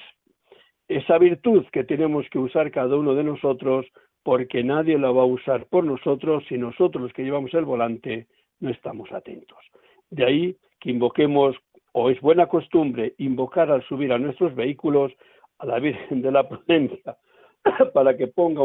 esa 0.88 1.18
virtud 1.18 1.66
que 1.70 1.84
tenemos 1.84 2.26
que 2.30 2.38
usar 2.38 2.70
cada 2.70 2.96
uno 2.96 3.14
de 3.14 3.24
nosotros 3.24 3.84
porque 4.22 4.62
nadie 4.62 4.98
la 4.98 5.10
va 5.10 5.22
a 5.22 5.26
usar 5.26 5.66
por 5.66 5.84
nosotros 5.84 6.44
si 6.48 6.56
nosotros 6.56 7.02
los 7.02 7.12
que 7.12 7.24
llevamos 7.24 7.52
el 7.54 7.64
volante 7.64 8.26
no 8.60 8.70
estamos 8.70 9.10
atentos. 9.12 9.58
De 10.10 10.24
ahí 10.24 10.56
que 10.80 10.90
invoquemos, 10.90 11.56
o 11.92 12.10
es 12.10 12.20
buena 12.20 12.46
costumbre, 12.46 13.14
invocar 13.18 13.70
al 13.70 13.82
subir 13.84 14.12
a 14.12 14.18
nuestros 14.18 14.54
vehículos 14.54 15.12
a 15.58 15.66
la 15.66 15.78
Virgen 15.78 16.22
de 16.22 16.32
la 16.32 16.48
Prudencia 16.48 17.16
para 17.94 18.16
que 18.16 18.28
ponga 18.28 18.62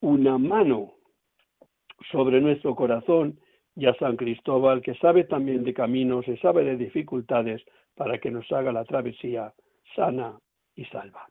una 0.00 0.38
mano 0.38 0.94
sobre 2.10 2.40
nuestro 2.40 2.74
corazón 2.74 3.38
y 3.76 3.86
a 3.86 3.94
San 3.94 4.16
Cristóbal, 4.16 4.82
que 4.82 4.94
sabe 4.94 5.24
también 5.24 5.64
de 5.64 5.74
caminos 5.74 6.28
y 6.28 6.36
sabe 6.36 6.64
de 6.64 6.76
dificultades, 6.76 7.62
para 7.96 8.18
que 8.18 8.30
nos 8.30 8.50
haga 8.52 8.72
la 8.72 8.84
travesía 8.84 9.52
sana 9.94 10.38
y 10.76 10.84
salva. 10.86 11.28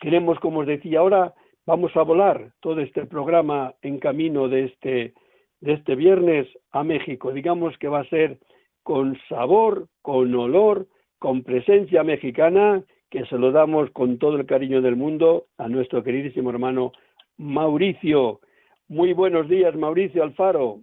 Queremos, 0.00 0.38
como 0.40 0.60
os 0.60 0.66
decía 0.66 1.00
ahora, 1.00 1.34
vamos 1.66 1.94
a 1.94 2.02
volar 2.02 2.52
todo 2.60 2.80
este 2.80 3.04
programa 3.06 3.74
en 3.82 3.98
camino 3.98 4.48
de 4.48 4.64
este, 4.64 5.14
de 5.60 5.72
este 5.74 5.94
viernes 5.94 6.48
a 6.72 6.82
México. 6.82 7.32
Digamos 7.32 7.76
que 7.78 7.88
va 7.88 8.00
a 8.00 8.08
ser 8.08 8.38
con 8.82 9.18
sabor, 9.28 9.88
con 10.02 10.34
olor, 10.34 10.86
con 11.18 11.42
presencia 11.42 12.02
mexicana, 12.02 12.82
que 13.10 13.26
se 13.26 13.36
lo 13.36 13.52
damos 13.52 13.90
con 13.90 14.18
todo 14.18 14.36
el 14.36 14.46
cariño 14.46 14.80
del 14.80 14.96
mundo 14.96 15.46
a 15.58 15.68
nuestro 15.68 16.02
queridísimo 16.02 16.48
hermano 16.50 16.92
Mauricio. 17.36 18.40
Muy 18.88 19.12
buenos 19.12 19.48
días, 19.48 19.76
Mauricio 19.76 20.22
Alfaro. 20.22 20.80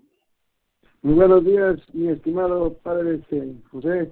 Muy 1.02 1.16
buenos 1.16 1.44
días, 1.44 1.80
mi 1.94 2.10
estimado 2.10 2.74
padre 2.84 3.20
José 3.72 4.12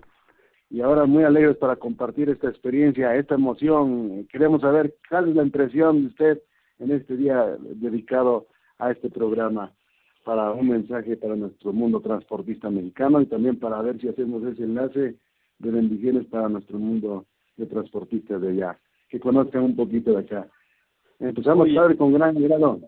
y 0.75 0.81
ahora 0.81 1.05
muy 1.05 1.23
alegres 1.23 1.55
para 1.55 1.77
compartir 1.77 2.29
esta 2.29 2.49
experiencia, 2.49 3.15
esta 3.15 3.35
emoción. 3.35 4.27
Queremos 4.29 4.59
saber 4.59 4.93
cuál 5.09 5.29
es 5.29 5.35
la 5.37 5.43
impresión 5.43 6.01
de 6.01 6.07
usted 6.07 6.41
en 6.79 6.91
este 6.91 7.15
día 7.15 7.55
dedicado 7.61 8.47
a 8.77 8.91
este 8.91 9.09
programa 9.09 9.71
para 10.25 10.51
un 10.51 10.67
mensaje 10.67 11.15
para 11.15 11.37
nuestro 11.37 11.71
mundo 11.71 12.01
transportista 12.01 12.69
mexicano 12.69 13.21
y 13.21 13.25
también 13.25 13.57
para 13.57 13.81
ver 13.81 14.01
si 14.01 14.09
hacemos 14.09 14.43
ese 14.43 14.63
enlace 14.63 15.15
de 15.59 15.71
bendiciones 15.71 16.25
para 16.25 16.49
nuestro 16.49 16.77
mundo 16.77 17.25
de 17.55 17.67
transportistas 17.67 18.41
de 18.41 18.49
allá, 18.49 18.77
que 19.07 19.17
conozcan 19.17 19.63
un 19.63 19.77
poquito 19.77 20.11
de 20.11 20.25
acá. 20.25 20.45
Empezamos, 21.19 21.69
padre, 21.73 21.95
con 21.95 22.11
gran 22.11 22.35
grado. 22.35 22.81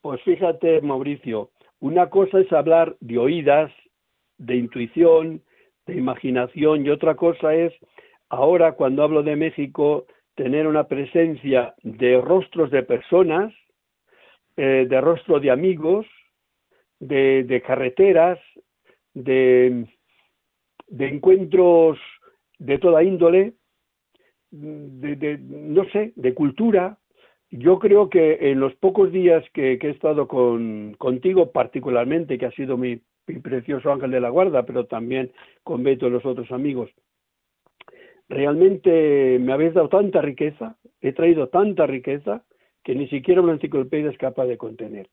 Pues 0.00 0.20
fíjate, 0.22 0.80
Mauricio, 0.80 1.50
una 1.78 2.10
cosa 2.10 2.40
es 2.40 2.52
hablar 2.52 2.96
de 2.98 3.16
oídas, 3.16 3.70
de 4.38 4.56
intuición, 4.56 5.40
de 5.86 5.94
imaginación 5.94 6.84
y 6.84 6.90
otra 6.90 7.14
cosa 7.14 7.54
es 7.54 7.72
ahora 8.28 8.72
cuando 8.72 9.02
hablo 9.02 9.22
de 9.22 9.36
México 9.36 10.06
tener 10.34 10.66
una 10.66 10.84
presencia 10.84 11.74
de 11.82 12.20
rostros 12.20 12.70
de 12.70 12.82
personas, 12.82 13.54
eh, 14.56 14.86
de 14.88 15.00
rostro 15.00 15.40
de 15.40 15.50
amigos, 15.50 16.06
de, 16.98 17.62
carreteras, 17.66 18.38
de, 19.14 19.86
de, 20.88 21.08
encuentros 21.08 21.98
de 22.58 22.78
toda 22.78 23.02
índole, 23.02 23.54
de, 24.50 25.38
no 25.40 25.84
sé, 25.90 26.12
de 26.16 26.34
cultura. 26.34 26.98
Yo 27.50 27.78
creo 27.78 28.10
que 28.10 28.50
en 28.50 28.60
los 28.60 28.74
pocos 28.74 29.12
días 29.12 29.44
que, 29.52 29.78
que 29.78 29.88
he 29.88 29.90
estado 29.90 30.26
con, 30.26 30.94
contigo, 30.98 31.52
particularmente, 31.52 32.38
que 32.38 32.46
ha 32.46 32.50
sido 32.52 32.76
mi 32.76 33.00
mi 33.26 33.40
precioso 33.40 33.92
ángel 33.92 34.10
de 34.10 34.20
la 34.20 34.30
guarda, 34.30 34.64
pero 34.64 34.86
también 34.86 35.32
con 35.62 35.82
Beto 35.82 36.06
y 36.06 36.10
los 36.10 36.24
otros 36.24 36.50
amigos. 36.52 36.90
Realmente 38.28 39.38
me 39.40 39.52
habéis 39.52 39.74
dado 39.74 39.88
tanta 39.88 40.20
riqueza, 40.20 40.76
he 41.00 41.12
traído 41.12 41.48
tanta 41.48 41.86
riqueza 41.86 42.44
que 42.82 42.94
ni 42.94 43.08
siquiera 43.08 43.42
una 43.42 43.52
enciclopedia 43.52 44.10
es 44.10 44.18
capaz 44.18 44.46
de 44.46 44.56
contener. 44.56 45.08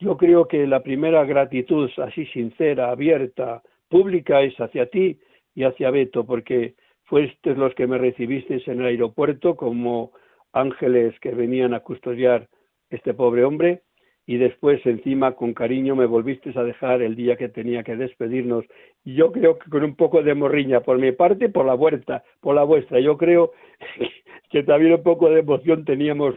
yo 0.00 0.16
creo 0.16 0.46
que 0.46 0.66
la 0.66 0.82
primera 0.82 1.24
gratitud 1.24 1.90
así 1.98 2.24
sincera, 2.26 2.90
abierta, 2.90 3.62
pública 3.88 4.42
es 4.42 4.54
hacia 4.60 4.86
ti 4.86 5.18
y 5.54 5.64
hacia 5.64 5.90
Beto, 5.90 6.24
porque 6.24 6.74
fuiste 7.04 7.54
los 7.54 7.74
que 7.74 7.86
me 7.86 7.98
recibisteis 7.98 8.66
en 8.68 8.80
el 8.80 8.86
aeropuerto 8.86 9.56
como 9.56 10.12
ángeles 10.52 11.18
que 11.20 11.32
venían 11.32 11.74
a 11.74 11.80
custodiar 11.80 12.48
este 12.90 13.12
pobre 13.12 13.44
hombre 13.44 13.82
y 14.28 14.36
después 14.36 14.84
encima 14.84 15.32
con 15.32 15.54
cariño 15.54 15.96
me 15.96 16.04
volvisteis 16.04 16.54
a 16.58 16.62
dejar 16.62 17.00
el 17.00 17.16
día 17.16 17.36
que 17.36 17.48
tenía 17.48 17.82
que 17.82 17.96
despedirnos. 17.96 18.62
Y 19.02 19.14
yo 19.14 19.32
creo 19.32 19.58
que 19.58 19.70
con 19.70 19.82
un 19.82 19.96
poco 19.96 20.22
de 20.22 20.34
morriña 20.34 20.80
por 20.80 20.98
mi 20.98 21.12
parte 21.12 21.48
por 21.48 21.64
la 21.64 21.72
vuelta, 21.72 22.22
por 22.42 22.54
la 22.54 22.62
vuestra. 22.62 23.00
Yo 23.00 23.16
creo 23.16 23.52
que 24.50 24.62
también 24.64 24.92
un 24.92 25.02
poco 25.02 25.30
de 25.30 25.40
emoción 25.40 25.86
teníamos 25.86 26.34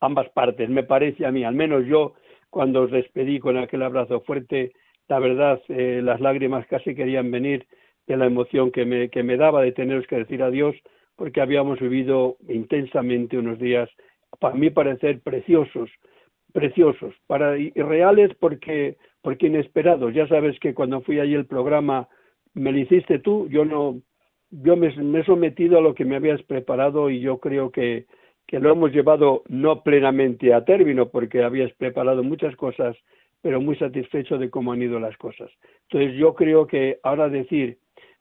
ambas 0.00 0.28
partes, 0.30 0.68
me 0.68 0.82
parece 0.82 1.24
a 1.24 1.32
mí, 1.32 1.42
al 1.42 1.54
menos 1.54 1.86
yo 1.86 2.12
cuando 2.50 2.82
os 2.82 2.90
despedí 2.90 3.38
con 3.38 3.56
aquel 3.56 3.84
abrazo 3.84 4.20
fuerte, 4.20 4.72
la 5.08 5.18
verdad, 5.18 5.62
eh, 5.68 6.02
las 6.04 6.20
lágrimas 6.20 6.66
casi 6.66 6.94
querían 6.94 7.30
venir 7.30 7.66
de 8.06 8.18
la 8.18 8.26
emoción 8.26 8.70
que 8.70 8.84
me, 8.84 9.08
que 9.08 9.22
me 9.22 9.38
daba 9.38 9.62
de 9.62 9.72
teneros 9.72 10.06
que 10.06 10.16
decir 10.16 10.42
adiós, 10.42 10.76
porque 11.16 11.40
habíamos 11.40 11.80
vivido 11.80 12.36
intensamente 12.50 13.38
unos 13.38 13.58
días, 13.58 13.88
para 14.38 14.54
mí 14.54 14.68
parecer 14.68 15.20
preciosos, 15.20 15.90
preciosos, 16.52 17.14
para 17.26 17.58
y 17.58 17.70
reales 17.70 18.30
porque, 18.38 18.96
porque 19.22 19.46
inesperados. 19.46 20.14
Ya 20.14 20.26
sabes 20.28 20.58
que 20.60 20.74
cuando 20.74 21.00
fui 21.00 21.20
allí 21.20 21.34
el 21.34 21.46
programa 21.46 22.08
me 22.54 22.72
lo 22.72 22.78
hiciste 22.78 23.18
tú, 23.18 23.48
yo 23.48 23.64
no, 23.64 24.00
yo 24.50 24.76
me, 24.76 24.94
me 24.96 25.20
he 25.20 25.24
sometido 25.24 25.78
a 25.78 25.82
lo 25.82 25.94
que 25.94 26.04
me 26.04 26.16
habías 26.16 26.42
preparado 26.42 27.10
y 27.10 27.20
yo 27.20 27.38
creo 27.38 27.70
que, 27.70 28.06
que 28.46 28.58
lo 28.58 28.72
hemos 28.72 28.92
llevado 28.92 29.44
no 29.48 29.82
plenamente 29.82 30.52
a 30.52 30.64
término 30.64 31.08
porque 31.08 31.42
habías 31.42 31.72
preparado 31.74 32.22
muchas 32.24 32.56
cosas, 32.56 32.96
pero 33.40 33.60
muy 33.60 33.76
satisfecho 33.76 34.38
de 34.38 34.50
cómo 34.50 34.72
han 34.72 34.82
ido 34.82 34.98
las 34.98 35.16
cosas. 35.16 35.50
Entonces 35.88 36.18
yo 36.18 36.34
creo 36.34 36.66
que 36.66 36.98
ahora 37.02 37.28
decir 37.28 37.78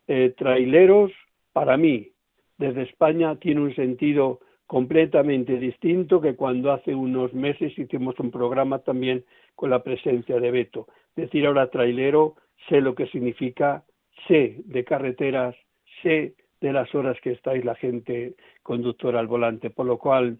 eh, 0.07 0.33
traileros, 0.37 1.11
para 1.51 1.77
mí, 1.77 2.11
desde 2.57 2.83
España, 2.83 3.37
tiene 3.37 3.61
un 3.61 3.75
sentido 3.75 4.39
completamente 4.69 5.57
distinto 5.57 6.21
que 6.21 6.35
cuando 6.35 6.71
hace 6.71 6.93
unos 6.93 7.33
meses 7.33 7.75
hicimos 7.75 8.19
un 8.19 8.29
programa 8.29 8.77
también 8.77 9.25
con 9.55 9.71
la 9.71 9.81
presencia 9.81 10.39
de 10.39 10.51
Beto. 10.51 10.85
Decir 11.15 11.47
ahora 11.47 11.71
trailero, 11.71 12.35
sé 12.67 12.79
lo 12.79 12.93
que 12.93 13.07
significa, 13.07 13.83
sé 14.27 14.61
de 14.65 14.83
carreteras, 14.83 15.55
sé 16.03 16.35
de 16.61 16.71
las 16.71 16.93
horas 16.93 17.17
que 17.21 17.31
estáis 17.31 17.65
la 17.65 17.73
gente 17.73 18.35
conductora 18.61 19.19
al 19.19 19.25
volante, 19.25 19.71
por 19.71 19.87
lo 19.87 19.97
cual 19.97 20.37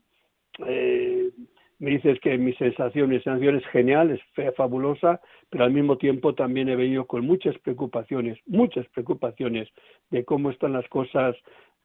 eh, 0.63 1.31
me 1.79 1.89
dices 1.89 2.19
que 2.19 2.37
mis 2.37 2.55
sensaciones, 2.57 3.23
sensaciones 3.23 3.65
geniales, 3.71 4.21
fe, 4.33 4.51
fabulosa, 4.51 5.21
pero 5.49 5.63
al 5.63 5.71
mismo 5.71 5.97
tiempo 5.97 6.35
también 6.35 6.69
he 6.69 6.75
venido 6.75 7.07
con 7.07 7.25
muchas 7.25 7.57
preocupaciones, 7.57 8.37
muchas 8.45 8.87
preocupaciones 8.89 9.67
de 10.11 10.23
cómo 10.23 10.51
están 10.51 10.73
las 10.73 10.87
cosas 10.87 11.35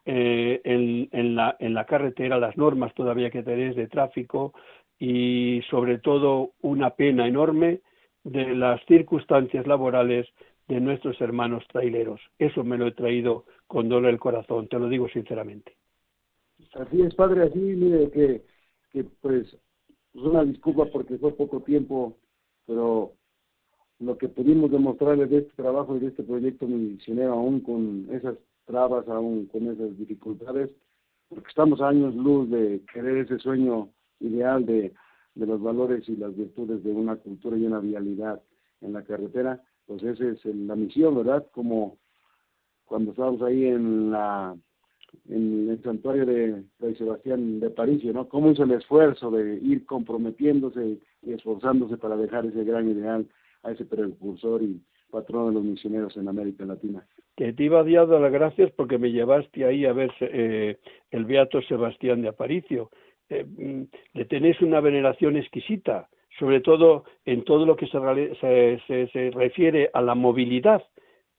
eh, 0.07 0.61
en, 0.65 1.09
en, 1.13 1.35
la, 1.35 1.57
en 1.59 1.75
la 1.75 1.87
carretera, 1.87 2.39
las 2.39 2.57
normas 2.57 2.95
todavía 2.95 3.31
que 3.31 3.43
tenéis 3.43 3.75
de 3.77 3.89
tráfico 3.89 4.53
y 4.99 5.63
sobre 5.71 5.99
todo 5.99 6.53
una 6.63 6.91
pena 6.91 7.27
enorme 7.27 7.81
de 8.23 8.55
las 8.55 8.85
circunstancias 8.87 9.67
laborales 9.67 10.27
de 10.69 10.81
nuestros 10.81 11.21
hermanos 11.21 11.65
traileros. 11.71 12.21
Eso 12.39 12.65
me 12.65 12.79
lo 12.79 12.87
he 12.87 12.93
traído 12.93 13.45
con 13.67 13.89
dolor 13.89 14.11
el 14.11 14.19
corazón, 14.19 14.69
te 14.69 14.79
lo 14.79 14.89
digo 14.89 15.09
sinceramente. 15.09 15.77
Así 16.75 17.03
es, 17.03 17.15
padre, 17.15 17.43
así, 17.43 17.59
mire, 17.59 18.11
que, 18.11 18.43
que 18.91 19.05
pues, 19.21 19.57
una 20.15 20.45
disculpa 20.45 20.87
porque 20.87 21.19
fue 21.19 21.33
poco 21.33 21.61
tiempo, 21.61 22.17
pero 22.67 23.13
lo 24.01 24.19
que 24.19 24.29
pudimos 24.29 24.71
demostrarles 24.71 25.31
de 25.31 25.39
este 25.39 25.55
trabajo 25.55 25.97
y 25.97 26.01
de 26.01 26.09
este 26.09 26.23
proyecto 26.23 26.67
misionero, 26.67 27.33
aún 27.33 27.61
con 27.61 28.09
esas 28.13 28.37
trabas, 28.67 29.09
aún 29.09 29.47
con 29.47 29.69
esas 29.69 29.97
dificultades, 29.99 30.71
porque 31.29 31.49
estamos 31.49 31.81
a 31.81 31.89
años 31.89 32.15
luz 32.15 32.51
de 32.51 32.83
querer 32.93 33.19
ese 33.19 33.39
sueño 33.39 33.91
ideal 34.21 34.65
de, 34.65 34.93
de 35.35 35.47
los 35.47 35.61
valores 35.61 36.09
y 36.09 36.17
las 36.17 36.35
virtudes 36.37 36.83
de 36.83 36.93
una 36.93 37.17
cultura 37.17 37.57
y 37.57 37.67
una 37.67 37.81
vialidad 37.81 38.43
en 38.81 38.93
la 38.93 39.03
carretera, 39.03 39.63
pues 39.87 40.03
esa 40.03 40.27
es 40.29 40.45
la 40.45 40.77
misión, 40.77 41.17
¿verdad? 41.17 41.47
Como 41.53 41.99
cuando 42.85 43.11
estábamos 43.13 43.43
ahí 43.43 43.65
en 43.65 44.11
la 44.11 44.57
en 45.29 45.71
el 45.71 45.83
santuario 45.83 46.27
de 46.27 46.65
Fray 46.79 46.97
Sebastián 46.97 47.61
de 47.61 47.71
París, 47.71 48.05
¿no? 48.05 48.29
Cómo 48.29 48.51
hizo 48.51 48.65
el 48.65 48.73
esfuerzo 48.73 49.31
de 49.31 49.57
ir 49.63 49.87
comprometiéndose 49.87 50.99
y 51.23 51.33
esforzándose 51.33 51.97
para 51.97 52.17
dejar 52.17 52.47
ese 52.47 52.65
gran 52.65 52.89
ideal 52.89 53.27
a 53.63 53.71
ese 53.71 53.85
precursor 53.85 54.63
y 54.63 54.83
patrón 55.11 55.49
de 55.49 55.55
los 55.55 55.65
misioneros 55.65 56.17
en 56.17 56.29
América 56.29 56.65
Latina. 56.65 57.07
Que 57.37 57.53
te 57.53 57.65
iba 57.65 57.81
a 57.81 57.85
dar 57.85 58.21
las 58.21 58.33
gracias 58.33 58.71
porque 58.73 58.99
me 58.99 59.11
llevaste 59.11 59.65
ahí 59.65 59.87
a 59.87 59.93
ver 59.93 60.13
eh, 60.21 60.77
el 61.11 61.25
Beato 61.25 61.61
Sebastián 61.63 62.23
de 62.23 62.29
Aparicio. 62.29 62.91
Eh, 63.29 63.45
mm, 63.45 63.83
le 64.13 64.25
tenéis 64.27 64.61
una 64.61 64.81
veneración 64.81 65.37
exquisita, 65.37 66.09
sobre 66.39 66.61
todo 66.61 67.05
en 67.25 67.43
todo 67.45 67.67
lo 67.67 67.77
que 67.77 67.87
se, 67.87 68.79
se, 68.87 69.09
se 69.09 69.31
refiere 69.31 69.91
a 69.93 70.01
la 70.01 70.15
movilidad 70.15 70.83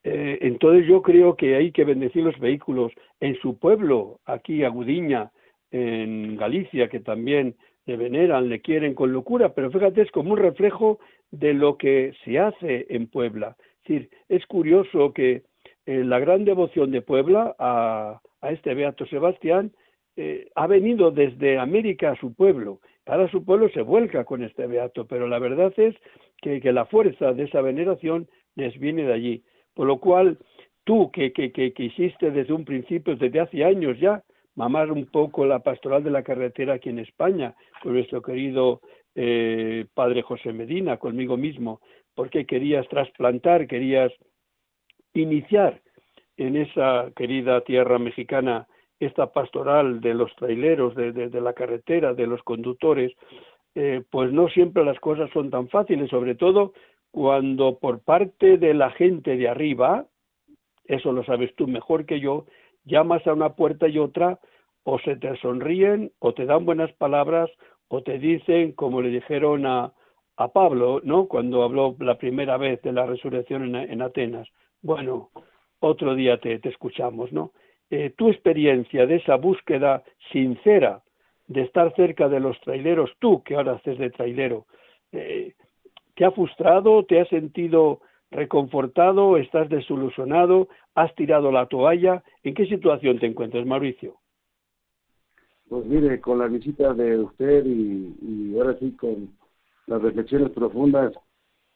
eh, 0.07 0.37
entonces 0.41 0.87
yo 0.87 1.01
creo 1.01 1.35
que 1.35 1.55
hay 1.55 1.71
que 1.71 1.83
bendecir 1.83 2.23
los 2.23 2.37
vehículos 2.39 2.91
en 3.19 3.35
su 3.37 3.57
pueblo, 3.57 4.19
aquí 4.25 4.63
Agudiña, 4.63 5.31
en 5.71 6.37
Galicia, 6.37 6.89
que 6.89 6.99
también 6.99 7.55
le 7.87 7.97
veneran, 7.97 8.47
le 8.47 8.61
quieren 8.61 8.93
con 8.93 9.11
locura, 9.11 9.55
pero 9.55 9.71
fíjate, 9.71 10.03
es 10.03 10.11
como 10.11 10.33
un 10.33 10.37
reflejo 10.37 10.99
de 11.31 11.55
lo 11.55 11.77
que 11.79 12.13
se 12.23 12.37
hace 12.37 12.85
en 12.89 13.07
Puebla. 13.07 13.57
Es 13.57 13.89
decir, 13.89 14.09
es 14.29 14.45
curioso 14.45 15.11
que 15.11 15.41
eh, 15.85 16.03
la 16.03 16.19
gran 16.19 16.45
devoción 16.45 16.91
de 16.91 17.01
Puebla 17.01 17.55
a, 17.59 18.21
este 18.41 18.75
Beato 18.75 19.05
Sebastián 19.07 19.71
eh, 20.15 20.49
ha 20.55 20.67
venido 20.67 21.11
desde 21.11 21.57
América 21.57 22.11
a 22.11 22.15
su 22.15 22.33
pueblo. 22.33 22.79
Ahora 23.05 23.29
su 23.29 23.43
pueblo 23.43 23.69
se 23.69 23.81
vuelca 23.81 24.23
con 24.23 24.43
este 24.43 24.67
Beato, 24.67 25.07
pero 25.07 25.27
la 25.27 25.39
verdad 25.39 25.73
es 25.77 25.95
que 26.41 26.59
la 26.71 26.85
fuerza 26.85 27.33
de 27.33 27.43
esa 27.43 27.61
veneración 27.61 28.27
les 28.55 28.77
viene 28.79 29.03
de 29.03 29.13
allí. 29.13 29.43
Por 29.73 29.87
lo 29.87 29.99
cual, 29.99 30.37
tú 30.83 31.11
que, 31.11 31.33
que, 31.33 31.51
que, 31.51 31.83
hiciste 31.83 32.31
desde 32.31 32.53
un 32.53 32.65
principio, 32.65 33.15
desde 33.15 33.39
hace 33.39 33.63
años 33.63 33.99
ya, 33.99 34.23
mamar 34.55 34.91
un 34.91 35.05
poco 35.05 35.45
la 35.45 35.59
pastoral 35.59 36.03
de 36.03 36.11
la 36.11 36.23
carretera 36.23 36.75
aquí 36.75 36.89
en 36.89 36.99
España, 36.99 37.55
con 37.83 37.93
nuestro 37.93 38.21
querido 38.21 38.81
eh, 39.15 39.85
padre 39.93 40.21
José 40.21 40.53
Medina, 40.53 40.97
conmigo 40.97 41.35
mismo, 41.35 41.81
porque 42.15 42.45
querías 42.45 42.87
trasplantar, 42.87 43.67
querías 43.67 44.11
iniciar 45.15 45.81
en 46.37 46.55
esa 46.55 47.11
querida 47.15 47.61
tierra 47.61 47.97
mexicana 47.97 48.67
esta 48.99 49.31
pastoral 49.31 49.99
de 50.01 50.13
los 50.13 50.33
traileros, 50.35 50.95
de, 50.95 51.11
de, 51.11 51.41
la 51.41 51.53
carretera, 51.53 52.13
de 52.13 52.27
los 52.27 52.41
conductores, 52.43 53.11
eh, 53.73 54.03
pues 54.09 54.31
no 54.31 54.47
siempre 54.49 54.85
las 54.85 54.99
cosas 54.99 55.29
son 55.31 55.49
tan 55.49 55.67
fáciles, 55.69 56.09
sobre 56.09 56.35
todo 56.35 56.73
cuando 57.11 57.79
por 57.79 58.01
parte 58.01 58.57
de 58.57 58.73
la 58.73 58.91
gente 58.91 59.37
de 59.37 59.47
arriba, 59.47 60.05
eso 60.85 61.11
lo 61.11 61.23
sabes 61.23 61.55
tú 61.55 61.67
mejor 61.67 62.05
que 62.05 62.19
yo, 62.19 62.45
llamas 62.83 63.25
a 63.27 63.33
una 63.33 63.55
puerta 63.55 63.87
y 63.87 63.97
otra, 63.97 64.39
o 64.83 64.99
se 64.99 65.15
te 65.15 65.35
sonríen, 65.37 66.11
o 66.19 66.33
te 66.33 66.45
dan 66.45 66.65
buenas 66.65 66.91
palabras, 66.93 67.49
o 67.87 68.03
te 68.03 68.19
dicen, 68.19 68.73
como 68.73 69.01
le 69.01 69.09
dijeron 69.09 69.65
a, 69.65 69.93
a 70.37 70.47
Pablo, 70.49 71.01
¿no? 71.03 71.27
Cuando 71.27 71.63
habló 71.63 71.95
la 71.99 72.17
primera 72.17 72.57
vez 72.57 72.81
de 72.81 72.91
la 72.91 73.05
resurrección 73.05 73.75
en, 73.75 74.01
Atenas. 74.01 74.47
Bueno, 74.81 75.29
otro 75.79 76.15
día 76.15 76.39
te, 76.39 76.59
te 76.59 76.69
escuchamos, 76.69 77.31
¿no? 77.31 77.51
Eh, 77.89 78.13
tu 78.17 78.29
experiencia 78.29 79.05
de 79.05 79.17
esa 79.17 79.35
búsqueda 79.35 80.03
sincera 80.31 81.01
de 81.47 81.61
estar 81.61 81.93
cerca 81.95 82.27
de 82.27 82.39
los 82.39 82.59
traileros, 82.61 83.11
tú 83.19 83.43
que 83.43 83.55
ahora 83.55 83.73
haces 83.73 83.99
de 83.99 84.09
trailero, 84.09 84.65
eh, 85.11 85.53
¿Te 86.15 86.23
ha 86.23 86.31
frustrado? 86.31 87.03
¿Te 87.03 87.19
has 87.19 87.27
sentido 87.27 87.99
reconfortado? 88.31 89.37
¿Estás 89.37 89.69
desilusionado? 89.69 90.69
¿Has 90.95 91.13
tirado 91.15 91.51
la 91.51 91.67
toalla? 91.67 92.23
¿En 92.43 92.53
qué 92.53 92.65
situación 92.67 93.19
te 93.19 93.25
encuentras, 93.25 93.65
Mauricio? 93.65 94.15
Pues 95.67 95.85
mire, 95.85 96.21
con 96.21 96.39
la 96.39 96.47
visita 96.47 96.93
de 96.93 97.19
usted 97.19 97.65
y, 97.65 98.57
ahora 98.57 98.77
sí 98.79 98.91
con 98.93 99.29
las 99.87 100.01
reflexiones 100.01 100.51
profundas 100.51 101.13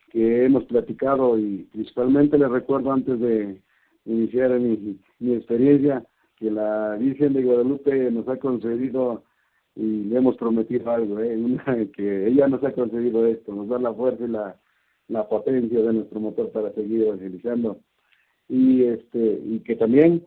que 0.09 0.45
hemos 0.45 0.65
platicado 0.65 1.37
y 1.37 1.67
principalmente 1.71 2.37
le 2.37 2.47
recuerdo 2.47 2.91
antes 2.91 3.19
de 3.19 3.61
iniciar 4.05 4.59
mi, 4.59 4.99
mi 5.19 5.33
experiencia 5.35 6.03
que 6.37 6.49
la 6.49 6.95
Virgen 6.95 7.33
de 7.33 7.43
Guadalupe 7.43 8.11
nos 8.11 8.27
ha 8.27 8.37
concedido 8.37 9.23
y 9.75 10.03
le 10.05 10.17
hemos 10.17 10.35
prometido 10.37 10.89
algo, 10.91 11.19
¿eh? 11.19 11.37
que 11.95 12.27
ella 12.27 12.47
nos 12.47 12.63
ha 12.63 12.71
concedido 12.71 13.25
esto, 13.27 13.53
nos 13.53 13.67
da 13.69 13.79
la 13.79 13.93
fuerza 13.93 14.23
y 14.25 14.27
la, 14.27 14.55
la 15.07 15.27
potencia 15.27 15.81
de 15.81 15.93
nuestro 15.93 16.19
motor 16.19 16.51
para 16.51 16.71
seguir 16.73 17.03
evangelizando. 17.03 17.79
Y, 18.47 18.83
este, 18.83 19.41
y 19.45 19.59
que 19.59 19.75
también, 19.75 20.25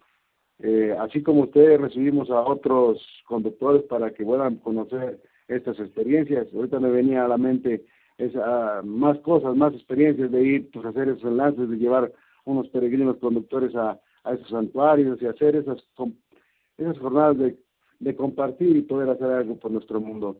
eh, 0.60 0.94
así 0.98 1.22
como 1.22 1.42
ustedes 1.42 1.80
recibimos 1.80 2.30
a 2.30 2.40
otros 2.40 3.04
conductores 3.26 3.82
para 3.82 4.12
que 4.12 4.24
puedan 4.24 4.56
conocer 4.56 5.20
estas 5.48 5.78
experiencias, 5.80 6.46
ahorita 6.54 6.78
me 6.78 6.90
venía 6.90 7.24
a 7.24 7.28
la 7.28 7.38
mente 7.38 7.84
esa, 8.18 8.82
más 8.82 9.18
cosas, 9.20 9.56
más 9.56 9.74
experiencias 9.74 10.30
de 10.30 10.42
ir, 10.42 10.70
pues 10.70 10.84
hacer 10.86 11.08
esos 11.08 11.24
enlaces, 11.24 11.68
de 11.68 11.76
llevar 11.76 12.12
unos 12.44 12.68
peregrinos 12.68 13.16
conductores 13.18 13.74
a, 13.74 14.00
a 14.24 14.32
esos 14.34 14.48
santuarios 14.48 15.20
y 15.20 15.26
hacer 15.26 15.56
esas, 15.56 15.78
esas 16.76 16.98
jornadas 16.98 17.38
de, 17.38 17.56
de 18.00 18.16
compartir 18.16 18.76
y 18.76 18.82
poder 18.82 19.10
hacer 19.10 19.30
algo 19.30 19.56
por 19.56 19.70
nuestro 19.70 20.00
mundo. 20.00 20.38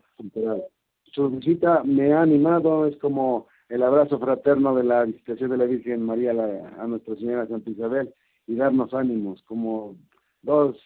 Su 1.13 1.31
visita 1.31 1.83
me 1.85 2.13
ha 2.13 2.23
animado, 2.23 2.87
es 2.87 2.97
como 2.97 3.47
el 3.69 3.83
abrazo 3.83 4.19
fraterno 4.19 4.75
de 4.75 4.85
la 4.85 5.05
visitación 5.05 5.51
de 5.51 5.57
la 5.57 5.65
Virgen 5.65 6.05
María 6.05 6.33
a 6.79 6.87
Nuestra 6.87 7.15
Señora 7.17 7.47
Santa 7.47 7.71
Isabel 7.71 8.13
y 8.47 8.57
darnos 8.57 8.93
ánimos, 8.93 9.43
como 9.45 9.97
dos, 10.43 10.77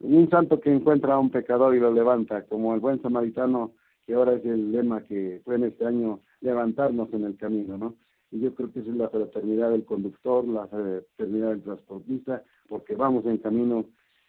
un 0.00 0.30
santo 0.30 0.60
que 0.60 0.72
encuentra 0.72 1.14
a 1.14 1.18
un 1.18 1.30
pecador 1.30 1.74
y 1.74 1.80
lo 1.80 1.92
levanta, 1.92 2.42
como 2.46 2.74
el 2.74 2.80
buen 2.80 3.02
samaritano, 3.02 3.72
que 4.12 4.16
ahora 4.16 4.34
es 4.34 4.44
el 4.44 4.70
lema 4.70 5.02
que 5.04 5.40
fue 5.42 5.54
en 5.54 5.64
este 5.64 5.86
año, 5.86 6.20
levantarnos 6.42 7.10
en 7.14 7.24
el 7.24 7.34
camino, 7.38 7.78
¿no? 7.78 7.94
Y 8.30 8.40
yo 8.40 8.54
creo 8.54 8.70
que 8.70 8.80
esa 8.80 8.90
es 8.90 8.96
la 8.96 9.08
fraternidad 9.08 9.70
del 9.70 9.86
conductor, 9.86 10.46
la 10.46 10.66
fraternidad 10.66 11.48
del 11.48 11.62
transportista, 11.62 12.44
porque 12.68 12.94
vamos 12.94 13.24
en 13.24 13.38
camino 13.38 13.86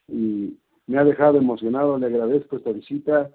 y 0.07 0.57
me 0.87 0.99
ha 0.99 1.03
dejado 1.03 1.37
emocionado, 1.37 1.97
le 1.97 2.05
agradezco 2.05 2.55
esta 2.55 2.71
visita 2.71 3.29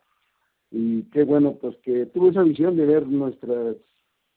y 0.70 1.02
qué 1.10 1.24
bueno 1.24 1.58
pues 1.60 1.76
que 1.82 2.06
tuve 2.06 2.30
esa 2.30 2.44
visión 2.44 2.78
de 2.78 2.86
ver 2.86 3.06
nuestras 3.06 3.76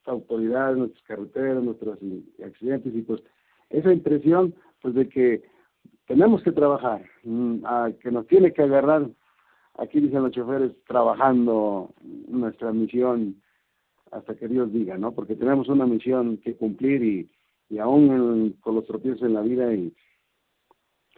autoridades, 0.03 0.77
nuestras 0.77 1.03
carreteras, 1.05 1.63
nuestros 1.63 1.97
accidentes 2.43 2.93
y 2.93 3.03
pues 3.03 3.21
esa 3.69 3.93
impresión 3.93 4.53
pues 4.81 4.95
de 4.95 5.07
que 5.07 5.43
tenemos 6.07 6.43
que 6.43 6.51
trabajar, 6.51 7.05
mm, 7.23 7.63
que 8.01 8.11
nos 8.11 8.27
tiene 8.27 8.51
que 8.51 8.63
agarrar, 8.63 9.09
aquí 9.77 9.99
dicen 9.99 10.23
los 10.23 10.31
choferes, 10.31 10.71
trabajando 10.87 11.93
nuestra 12.27 12.71
misión 12.71 13.41
hasta 14.11 14.35
que 14.35 14.47
Dios 14.47 14.71
diga, 14.73 14.97
¿no? 14.97 15.13
Porque 15.13 15.35
tenemos 15.35 15.69
una 15.69 15.85
misión 15.85 16.37
que 16.37 16.55
cumplir 16.55 17.03
y, 17.03 17.29
y 17.69 17.79
aún 17.79 18.57
con 18.61 18.75
los 18.75 18.85
tropiezos 18.85 19.21
en 19.23 19.33
la 19.33 19.41
vida 19.41 19.73
y 19.73 19.93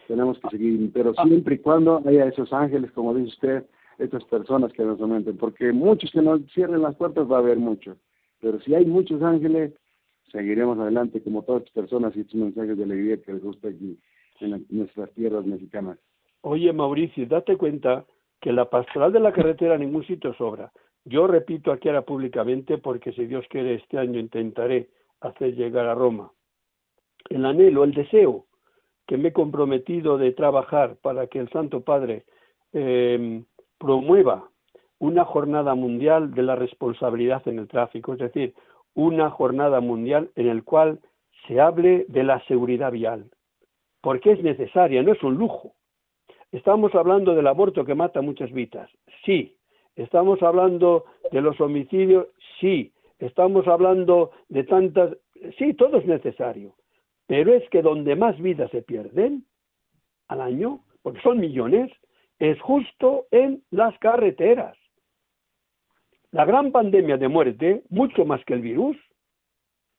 tenemos 0.07 0.37
que 0.39 0.49
seguir, 0.49 0.91
pero 0.93 1.13
ah. 1.17 1.23
siempre 1.25 1.55
y 1.55 1.59
cuando 1.59 2.01
haya 2.05 2.25
esos 2.25 2.51
ángeles, 2.53 2.91
como 2.91 3.13
dice 3.13 3.29
usted, 3.29 3.65
estas 3.99 4.23
personas 4.25 4.71
que 4.73 4.83
nos 4.83 4.99
aumenten, 4.99 5.37
porque 5.37 5.71
muchos 5.71 6.11
que 6.11 6.21
nos 6.21 6.41
cierren 6.51 6.81
las 6.81 6.95
puertas 6.95 7.29
va 7.29 7.37
a 7.37 7.39
haber 7.39 7.57
muchos, 7.57 7.97
pero 8.41 8.59
si 8.61 8.75
hay 8.75 8.85
muchos 8.85 9.21
ángeles, 9.21 9.73
seguiremos 10.31 10.77
adelante 10.79 11.21
como 11.21 11.43
todas 11.43 11.63
las 11.63 11.71
personas 11.71 12.15
y 12.15 12.21
estos 12.21 12.35
mensajes 12.35 12.77
de 12.77 12.83
alegría 12.83 13.21
que 13.21 13.33
les 13.33 13.43
gusta 13.43 13.69
aquí 13.69 13.97
en, 14.39 14.65
nuestras 14.69 15.11
tierras 15.13 15.45
mexicanas. 15.45 15.97
Oye, 16.41 16.73
Mauricio, 16.73 17.25
date 17.27 17.55
cuenta 17.55 18.05
que 18.43 18.51
la 18.51 18.69
pastoral 18.69 19.13
de 19.13 19.21
la 19.21 19.32
carretera 19.32 19.75
en 19.75 19.82
ningún 19.82 20.06
sitio 20.06 20.34
sobra. 20.34 20.69
Yo 21.06 21.27
repito 21.27 21.71
aquí 21.71 21.88
ahora 21.88 22.01
públicamente 22.01 22.77
porque 22.77 23.13
si 23.13 23.25
Dios 23.25 23.45
quiere 23.49 23.75
este 23.75 23.97
año 23.97 24.19
intentaré 24.19 24.89
hacer 25.21 25.56
llegar 25.56 25.86
a 25.86 25.95
Roma. 25.95 26.29
El 27.29 27.45
anhelo, 27.45 27.86
el 27.86 27.93
deseo 27.93 28.45
que 29.08 29.15
me 29.15 29.29
he 29.29 29.34
comprometido 29.34 30.17
de 30.17 30.34
trabajar 30.34 30.97
para 31.01 31.27
que 31.27 31.39
el 31.39 31.49
Santo 31.51 31.86
Padre 31.86 32.25
eh, 32.73 33.43
promueva 33.77 34.49
una 34.99 35.23
jornada 35.23 35.73
mundial 35.73 36.34
de 36.34 36.43
la 36.43 36.58
responsabilidad 36.58 37.47
en 37.47 37.60
el 37.60 37.69
tráfico, 37.69 38.12
es 38.12 38.19
decir, 38.19 38.56
una 38.93 39.29
jornada 39.29 39.79
mundial 39.79 40.32
en 40.36 40.49
el 40.49 40.65
cual 40.65 40.99
se 41.47 41.62
hable 41.62 42.06
de 42.10 42.23
la 42.23 42.43
seguridad 42.47 42.91
vial, 42.91 43.32
porque 44.01 44.34
es 44.34 44.43
necesaria, 44.43 45.01
no 45.01 45.13
es 45.13 45.23
un 45.23 45.36
lujo. 45.36 45.75
Estamos 46.53 46.93
hablando 46.93 47.33
del 47.33 47.47
aborto 47.47 47.83
que 47.83 47.95
mata 47.95 48.21
muchas 48.21 48.51
vidas, 48.51 48.87
sí. 49.25 49.57
Estamos 49.95 50.41
hablando 50.43 51.05
de 51.31 51.41
los 51.41 51.59
homicidios, 51.59 52.27
sí. 52.59 52.93
Estamos 53.17 53.67
hablando 53.67 54.29
de 54.49 54.63
tantas, 54.63 55.17
sí, 55.57 55.73
todo 55.73 55.97
es 55.97 56.05
necesario. 56.05 56.75
Pero 57.25 57.55
es 57.55 57.67
que 57.71 57.81
donde 57.81 58.15
más 58.15 58.39
vidas 58.39 58.69
se 58.69 58.83
pierden 58.83 59.45
al 60.27 60.41
año, 60.41 60.81
porque 61.01 61.21
son 61.21 61.39
millones, 61.39 61.91
es 62.37 62.61
justo 62.61 63.25
en 63.31 63.63
las 63.71 63.97
carreteras. 63.97 64.77
La 66.29 66.45
gran 66.45 66.71
pandemia 66.71 67.17
de 67.17 67.29
muerte, 67.29 67.83
mucho 67.89 68.25
más 68.25 68.45
que 68.45 68.53
el 68.53 68.61
virus, 68.61 68.97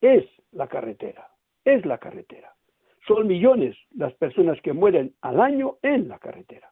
es 0.00 0.24
la 0.52 0.68
carretera, 0.68 1.30
es 1.64 1.84
la 1.84 1.98
carretera. 1.98 2.53
Son 3.06 3.26
millones 3.26 3.76
las 3.94 4.14
personas 4.14 4.60
que 4.62 4.72
mueren 4.72 5.14
al 5.20 5.40
año 5.40 5.76
en 5.82 6.08
la 6.08 6.18
carretera. 6.18 6.70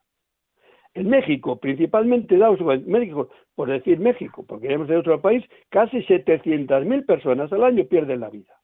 En 0.94 1.08
México, 1.08 1.58
principalmente 1.58 2.36
México, 2.36 3.30
por 3.54 3.68
decir 3.68 3.98
México, 3.98 4.44
porque 4.46 4.66
queremos 4.66 4.88
de 4.88 4.96
otro 4.96 5.20
país, 5.20 5.44
casi 5.70 5.98
700.000 5.98 7.06
personas 7.06 7.52
al 7.52 7.64
año 7.64 7.84
pierden 7.86 8.20
la 8.20 8.30
vida. 8.30 8.54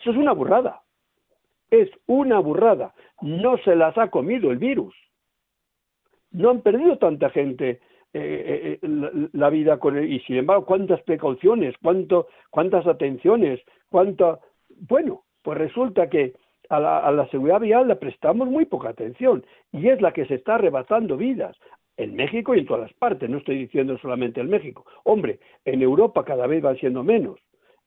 Eso 0.00 0.10
es 0.10 0.16
una 0.16 0.32
burrada. 0.32 0.82
Es 1.70 1.88
una 2.06 2.40
burrada. 2.40 2.94
No 3.22 3.58
se 3.58 3.76
las 3.76 3.96
ha 3.96 4.10
comido 4.10 4.50
el 4.50 4.58
virus 4.58 4.94
no 6.30 6.50
han 6.50 6.62
perdido 6.62 6.98
tanta 6.98 7.30
gente 7.30 7.80
eh, 8.12 8.78
eh, 8.82 9.28
la, 9.32 9.50
vida 9.50 9.78
con 9.78 9.96
él 9.96 10.10
y 10.12 10.20
sin 10.20 10.36
embargo 10.36 10.64
cuántas 10.64 11.02
precauciones 11.02 11.74
cuánto 11.82 12.28
cuántas 12.50 12.86
atenciones 12.86 13.60
cuánta 13.90 14.38
bueno 14.68 15.24
pues 15.42 15.58
resulta 15.58 16.08
que 16.08 16.34
a 16.68 16.80
la, 16.80 16.98
a 16.98 17.10
la 17.12 17.28
seguridad 17.28 17.60
vial 17.60 17.88
le 17.88 17.96
prestamos 17.96 18.48
muy 18.48 18.64
poca 18.66 18.90
atención 18.90 19.44
y 19.72 19.88
es 19.88 20.00
la 20.00 20.12
que 20.12 20.26
se 20.26 20.34
está 20.34 20.56
arrebatando 20.56 21.16
vidas 21.16 21.56
en 21.96 22.14
México 22.14 22.54
y 22.54 22.60
en 22.60 22.66
todas 22.66 22.82
las 22.82 22.92
partes. 22.94 23.28
No 23.28 23.38
estoy 23.38 23.58
diciendo 23.58 23.98
solamente 23.98 24.40
en 24.40 24.48
México. 24.48 24.86
Hombre 25.04 25.40
en 25.64 25.82
Europa 25.82 26.24
cada 26.24 26.46
vez 26.46 26.62
van 26.62 26.76
siendo 26.76 27.02
menos. 27.02 27.38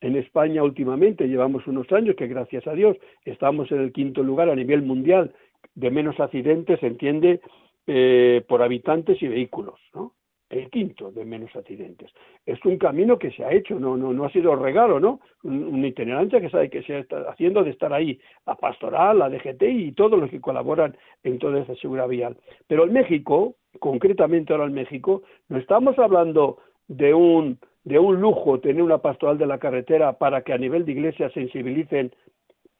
En 0.02 0.16
España 0.16 0.64
últimamente 0.64 1.28
llevamos 1.28 1.66
unos 1.68 1.92
años 1.92 2.16
que 2.16 2.28
gracias 2.28 2.68
a 2.68 2.74
Dios 2.74 2.98
estamos 3.24 3.72
en 3.72 3.82
el 3.82 3.94
quinto 3.94 4.24
lugar 4.24 4.50
a 4.50 4.56
nivel 4.56 4.82
mundial 4.82 5.34
de 5.76 5.92
menos 5.92 6.20
accidentes, 6.20 6.80
se 6.80 6.88
entiende 6.88 7.40
eh, 7.88 8.44
por 8.48 8.64
habitantes 8.64 9.22
y 9.22 9.28
vehículos, 9.28 9.80
¿no? 9.94 10.14
El 10.52 10.70
quinto 10.70 11.12
de 11.12 11.24
menos 11.24 11.56
accidentes. 11.56 12.12
Es 12.46 12.64
un 12.66 12.78
camino 12.78 13.18
que 13.18 13.32
se 13.32 13.46
ha 13.46 13.54
hecho, 13.54 13.80
no, 13.80 13.96
no, 13.96 14.12
no 14.12 14.26
ha 14.26 14.32
sido 14.32 14.54
regalo, 14.58 15.00
¿no? 15.00 15.22
Una 15.44 15.88
itinerancia 15.88 16.42
que 16.42 16.50
sabe 16.50 16.70
que 16.70 16.84
se 16.84 17.00
está 17.00 17.22
haciendo 17.30 17.64
de 17.64 17.70
estar 17.70 17.94
ahí, 17.94 18.20
la 18.46 18.56
pastoral, 18.56 19.20
la 19.20 19.30
DGT 19.30 19.64
y 19.64 19.92
todos 19.94 20.20
los 20.20 20.30
que 20.30 20.42
colaboran 20.42 20.98
en 21.24 21.40
toda 21.40 21.62
esa 21.62 21.74
seguridad 21.76 22.10
vial. 22.10 22.38
Pero 22.68 22.84
en 22.84 22.92
México, 22.92 23.56
concretamente 23.80 24.52
ahora 24.52 24.66
en 24.66 24.74
México, 24.74 25.24
no 25.48 25.58
estamos 25.58 25.98
hablando 25.98 26.58
de 26.90 27.14
un, 27.14 27.58
de 27.86 27.98
un 27.98 28.20
lujo 28.20 28.60
tener 28.60 28.84
una 28.84 28.98
pastoral 28.98 29.38
de 29.38 29.48
la 29.48 29.58
carretera 29.58 30.18
para 30.18 30.42
que 30.42 30.52
a 30.52 30.58
nivel 30.58 30.84
de 30.84 30.92
iglesia 30.92 31.30
sensibilicen 31.30 32.12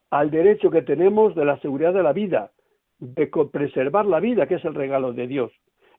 al 0.10 0.30
derecho 0.30 0.72
que 0.72 0.82
tenemos 0.82 1.36
de 1.36 1.46
la 1.46 1.58
seguridad 1.62 1.94
de 1.94 2.04
la 2.04 2.12
vida, 2.12 2.52
de 3.00 3.28
preservar 3.50 4.06
la 4.08 4.20
vida, 4.20 4.46
que 4.46 4.56
es 4.56 4.66
el 4.66 4.76
regalo 4.76 5.14
de 5.14 5.28
Dios. 5.28 5.54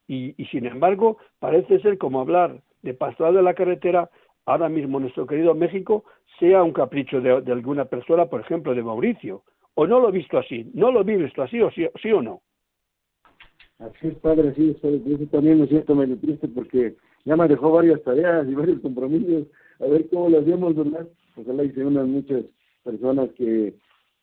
Y, 0.09 0.35
sin 0.51 0.67
embargo, 0.67 1.19
parece 1.39 1.81
ser 1.81 1.97
como 1.97 2.21
hablar 2.21 2.61
de 2.83 2.95
pastoral 2.95 3.35
de 3.35 3.43
la 3.43 3.55
carretera, 3.55 4.11
ahora 4.45 4.69
mismo 4.69 5.01
nuestro 5.01 5.27
querido 5.27 5.55
México, 5.55 6.05
sea 6.39 6.63
un 6.63 6.73
capricho 6.73 7.21
de, 7.21 7.53
alguna 7.53 7.85
persona, 7.87 8.27
por 8.27 8.41
ejemplo, 8.41 8.75
de 8.75 8.83
Mauricio. 8.83 9.43
¿O 9.75 9.87
no 9.87 10.01
lo 10.01 10.11
he 10.11 10.13
visto 10.13 10.39
así? 10.39 10.71
¿No 10.75 10.91
lo 10.91 11.01
he 11.01 11.17
visto 11.17 11.43
así 11.43 11.61
o 11.61 11.71
sí, 11.71 11.87
sí 12.03 12.13
o 12.13 12.21
no? 12.21 12.43
Así 13.79 14.09
es, 14.09 14.15
padre, 14.17 14.53
sí, 14.55 14.77
eso 14.77 15.27
también 15.31 15.61
me 15.61 15.67
siento 15.67 15.95
medio 15.95 16.19
triste 16.19 16.47
porque 16.49 16.95
ya 17.25 17.37
me 17.37 17.49
dejó 17.49 17.73
varias 17.73 18.03
tareas 18.03 18.47
y 18.49 18.55
varios 18.55 18.81
compromisos. 18.81 19.47
A 19.81 19.87
ver 19.87 20.09
cómo 20.11 20.29
lo 20.29 20.41
hacemos, 20.41 20.77
¿verdad? 20.77 21.09
Ojalá 21.37 21.65
y 21.65 21.73
se 21.73 21.85
muchas 21.85 22.45
personas 22.85 23.31
que, 23.33 23.75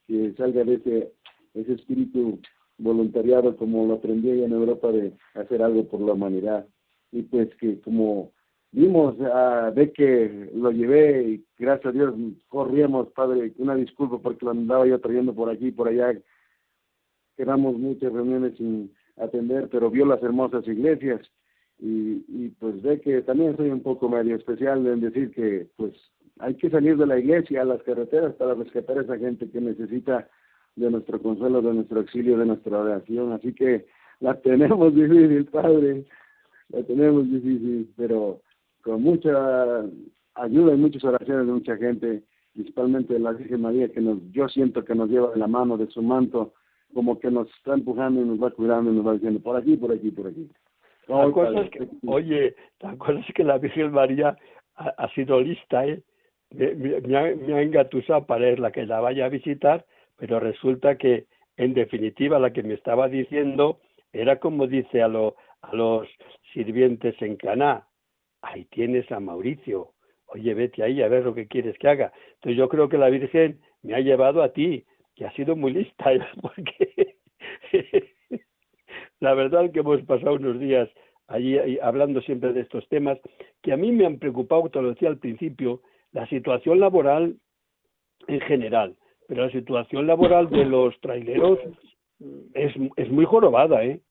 que 0.07 0.33
salga 0.37 0.63
de 0.63 0.75
ese, 0.75 1.11
ese 1.55 1.73
espíritu 1.73 2.39
voluntariado 2.79 3.55
como 3.55 3.85
lo 3.85 3.95
aprendí 3.95 4.29
en 4.43 4.51
Europa 4.51 4.91
de 4.91 5.13
hacer 5.35 5.61
algo 5.61 5.87
por 5.87 6.01
la 6.01 6.13
humanidad. 6.13 6.65
Y 7.11 7.23
pues 7.23 7.53
que 7.55 7.79
como 7.81 8.31
vimos 8.71 9.15
uh, 9.19 9.73
de 9.73 9.91
que 9.91 10.49
lo 10.53 10.71
llevé 10.71 11.23
y 11.23 11.45
gracias 11.57 11.87
a 11.87 11.97
Dios 11.97 12.13
corríamos 12.47 13.09
padre 13.09 13.53
una 13.57 13.75
disculpa 13.75 14.19
porque 14.19 14.45
lo 14.45 14.51
andaba 14.51 14.85
yo 14.87 14.99
trayendo 14.99 15.33
por 15.33 15.49
aquí 15.49 15.67
y 15.67 15.71
por 15.71 15.87
allá. 15.87 16.19
Quedamos 17.37 17.77
muchas 17.77 18.11
reuniones 18.11 18.57
sin 18.57 18.91
atender 19.17 19.69
pero 19.69 19.89
vio 19.89 20.05
las 20.05 20.23
hermosas 20.23 20.67
iglesias. 20.67 21.21
Y, 21.81 22.25
y 22.27 22.49
pues 22.59 22.81
ve 22.81 22.99
que 22.99 23.21
también 23.21 23.55
soy 23.55 23.69
un 23.69 23.81
poco 23.81 24.09
medio 24.09 24.35
especial 24.35 24.85
en 24.85 24.99
decir 24.99 25.31
que 25.31 25.67
pues 25.77 25.93
hay 26.39 26.55
que 26.55 26.69
salir 26.69 26.97
de 26.97 27.05
la 27.05 27.19
iglesia 27.19 27.61
a 27.61 27.65
las 27.65 27.81
carreteras 27.83 28.33
para 28.35 28.53
rescatar 28.53 28.97
a 28.97 29.01
esa 29.01 29.17
gente 29.17 29.49
que 29.49 29.61
necesita 29.61 30.27
de 30.75 30.91
nuestro 30.91 31.21
consuelo, 31.21 31.61
de 31.61 31.73
nuestro 31.73 31.99
auxilio, 31.99 32.37
de 32.37 32.45
nuestra 32.45 32.79
oración. 32.79 33.33
Así 33.33 33.53
que 33.53 33.85
la 34.19 34.35
tenemos 34.39 34.93
difícil, 34.95 35.45
Padre, 35.45 36.05
la 36.69 36.83
tenemos 36.83 37.29
difícil, 37.29 37.91
pero 37.97 38.41
con 38.81 39.03
mucha 39.03 39.83
ayuda 40.35 40.73
y 40.73 40.77
muchas 40.77 41.03
oraciones 41.03 41.47
de 41.47 41.53
mucha 41.53 41.77
gente, 41.77 42.23
principalmente 42.53 43.13
de 43.13 43.19
la 43.19 43.31
Virgen 43.33 43.61
María, 43.61 43.89
que 43.89 44.01
nos, 44.01 44.19
yo 44.31 44.47
siento 44.49 44.83
que 44.85 44.95
nos 44.95 45.09
lleva 45.09 45.31
de 45.31 45.37
la 45.37 45.47
mano 45.47 45.77
de 45.77 45.87
su 45.87 46.01
manto, 46.01 46.53
como 46.93 47.19
que 47.19 47.29
nos 47.29 47.49
está 47.57 47.73
empujando 47.73 48.21
y 48.21 48.25
nos 48.25 48.41
va 48.41 48.51
cuidando 48.51 48.91
y 48.91 48.95
nos 48.95 49.05
va 49.05 49.13
diciendo 49.13 49.39
por 49.41 49.57
aquí, 49.57 49.77
por 49.77 49.91
aquí, 49.91 50.11
por 50.11 50.27
aquí. 50.27 50.49
que, 51.71 51.87
oye, 52.05 52.55
¿te 52.79 52.87
acuerdas 52.87 53.25
que 53.35 53.43
la 53.43 53.57
Virgen 53.57 53.91
María 53.91 54.37
ha, 54.75 54.89
ha 54.89 55.13
sido 55.13 55.41
lista, 55.41 55.85
eh? 55.85 56.01
me, 56.51 56.73
me, 57.01 57.17
ha, 57.17 57.35
me 57.35 57.61
engatusado 57.61 58.25
para 58.25 58.55
la 58.55 58.71
que 58.71 58.85
la 58.85 58.99
vaya 58.99 59.25
a 59.25 59.29
visitar, 59.29 59.85
pero 60.19 60.39
resulta 60.39 60.97
que 60.97 61.25
en 61.57 61.73
definitiva 61.73 62.39
la 62.39 62.51
que 62.51 62.63
me 62.63 62.73
estaba 62.73 63.07
diciendo 63.07 63.79
era 64.11 64.39
como 64.39 64.67
dice 64.67 65.01
a, 65.01 65.07
lo, 65.07 65.35
a 65.61 65.75
los 65.75 66.07
sirvientes 66.53 67.15
en 67.21 67.37
Caná, 67.37 67.87
ahí 68.41 68.65
tienes 68.65 69.11
a 69.11 69.19
Mauricio, 69.19 69.93
oye, 70.27 70.53
vete 70.53 70.83
ahí 70.83 71.01
a 71.01 71.07
ver 71.07 71.23
lo 71.23 71.33
que 71.33 71.47
quieres 71.47 71.77
que 71.77 71.87
haga. 71.87 72.11
Entonces 72.35 72.57
yo 72.57 72.69
creo 72.69 72.89
que 72.89 72.97
la 72.97 73.09
Virgen 73.09 73.59
me 73.81 73.95
ha 73.95 73.99
llevado 73.99 74.43
a 74.43 74.49
ti, 74.49 74.85
que 75.15 75.25
ha 75.25 75.31
sido 75.33 75.55
muy 75.55 75.73
lista, 75.73 76.11
porque 76.41 77.15
la 79.19 79.33
verdad 79.33 79.71
que 79.71 79.79
hemos 79.79 80.01
pasado 80.03 80.33
unos 80.33 80.59
días 80.59 80.89
allí 81.27 81.79
hablando 81.81 82.21
siempre 82.21 82.53
de 82.53 82.61
estos 82.61 82.87
temas, 82.89 83.19
que 83.61 83.71
a 83.71 83.77
mí 83.77 83.91
me 83.91 84.05
han 84.05 84.17
preocupado, 84.17 84.69
te 84.69 84.81
lo 84.81 84.89
decía 84.89 85.09
al 85.09 85.19
principio, 85.19 85.81
la 86.11 86.27
situación 86.27 86.79
laboral 86.79 87.37
en 88.27 88.41
general, 88.41 88.95
pero 89.29 89.45
la 89.45 89.51
situación 89.51 90.07
laboral 90.07 90.49
de 90.49 90.65
los 90.65 90.99
traileros 91.01 91.59
es, 92.55 93.09
muy 93.11 93.25
jorobada, 93.25 93.85
¿eh? 93.85 94.01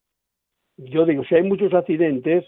Yo 0.76 1.04
digo, 1.04 1.24
si 1.24 1.34
hay 1.34 1.42
muchos 1.42 1.74
accidentes, 1.74 2.44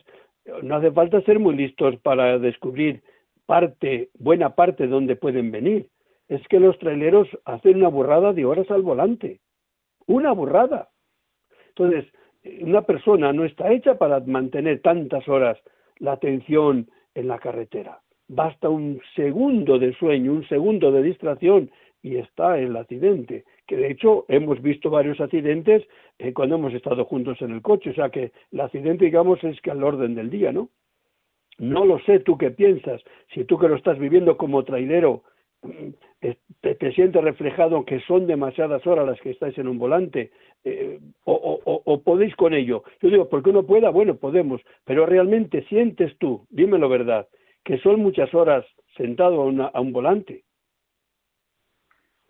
no 0.62 0.76
hace 0.76 0.92
falta 0.92 1.20
ser 1.22 1.40
muy 1.40 1.56
listos 1.56 1.96
para 1.96 2.38
descubrir 2.38 3.02
parte, 3.44 4.10
buena 4.20 4.54
parte 4.54 4.84
de 4.84 4.88
donde 4.88 5.16
pueden 5.16 5.50
venir. 5.50 5.88
Es 6.28 6.46
que 6.46 6.60
los 6.60 6.78
traileros 6.78 7.26
hacen 7.44 7.78
una 7.78 7.88
burrada 7.88 8.32
de 8.32 8.44
horas 8.44 8.70
al 8.70 8.82
volante. 8.82 9.40
Una 10.06 10.30
burrada. 10.30 10.90
Entonces, 11.70 12.04
una 12.60 12.82
persona 12.82 13.32
no 13.32 13.44
está 13.44 13.72
hecha 13.72 13.98
para 13.98 14.20
mantener 14.20 14.80
tantas 14.80 15.26
horas 15.26 15.58
la 15.98 16.12
atención 16.12 16.88
en 17.16 17.26
la 17.26 17.40
carretera. 17.40 18.00
Basta 18.28 18.68
un 18.68 19.00
segundo 19.16 19.80
de 19.80 19.92
sueño, 19.94 20.30
un 20.30 20.46
segundo 20.46 20.92
de 20.92 21.02
distracción 21.02 21.68
y 22.02 22.16
está 22.16 22.58
el 22.58 22.76
accidente. 22.76 23.44
Que 23.66 23.76
de 23.76 23.90
hecho 23.90 24.24
hemos 24.28 24.60
visto 24.62 24.90
varios 24.90 25.20
accidentes 25.20 25.82
eh, 26.18 26.32
cuando 26.32 26.56
hemos 26.56 26.74
estado 26.74 27.04
juntos 27.04 27.40
en 27.42 27.52
el 27.52 27.62
coche. 27.62 27.90
O 27.90 27.94
sea 27.94 28.10
que 28.10 28.32
el 28.52 28.60
accidente, 28.60 29.04
digamos, 29.04 29.42
es 29.44 29.60
que 29.60 29.70
al 29.70 29.82
orden 29.82 30.14
del 30.14 30.30
día, 30.30 30.52
¿no? 30.52 30.68
No 31.58 31.84
lo 31.84 31.98
sé, 32.00 32.20
tú 32.20 32.38
qué 32.38 32.50
piensas. 32.50 33.02
Si 33.34 33.44
tú 33.44 33.58
que 33.58 33.68
lo 33.68 33.76
estás 33.76 33.98
viviendo 33.98 34.36
como 34.36 34.64
trailero, 34.64 35.24
te, 36.20 36.74
te, 36.74 36.92
sientes 36.92 37.22
reflejado 37.22 37.84
que 37.84 38.00
son 38.00 38.26
demasiadas 38.26 38.86
horas 38.86 39.06
las 39.06 39.20
que 39.20 39.30
estáis 39.30 39.56
en 39.58 39.68
un 39.68 39.78
volante, 39.78 40.30
eh, 40.64 40.98
o, 41.24 41.32
o, 41.32 41.82
o, 41.84 42.02
podéis 42.02 42.34
con 42.36 42.54
ello. 42.54 42.82
Yo 43.02 43.10
digo, 43.10 43.28
porque 43.28 43.50
uno 43.50 43.64
pueda, 43.64 43.90
bueno, 43.90 44.16
podemos, 44.16 44.62
pero 44.84 45.06
realmente 45.06 45.62
sientes 45.68 46.16
tú, 46.18 46.46
dímelo 46.50 46.88
verdad, 46.88 47.28
que 47.64 47.78
son 47.78 48.00
muchas 48.00 48.32
horas 48.34 48.64
sentado 48.96 49.42
a, 49.42 49.44
una, 49.44 49.66
a 49.66 49.80
un 49.80 49.92
volante. 49.92 50.44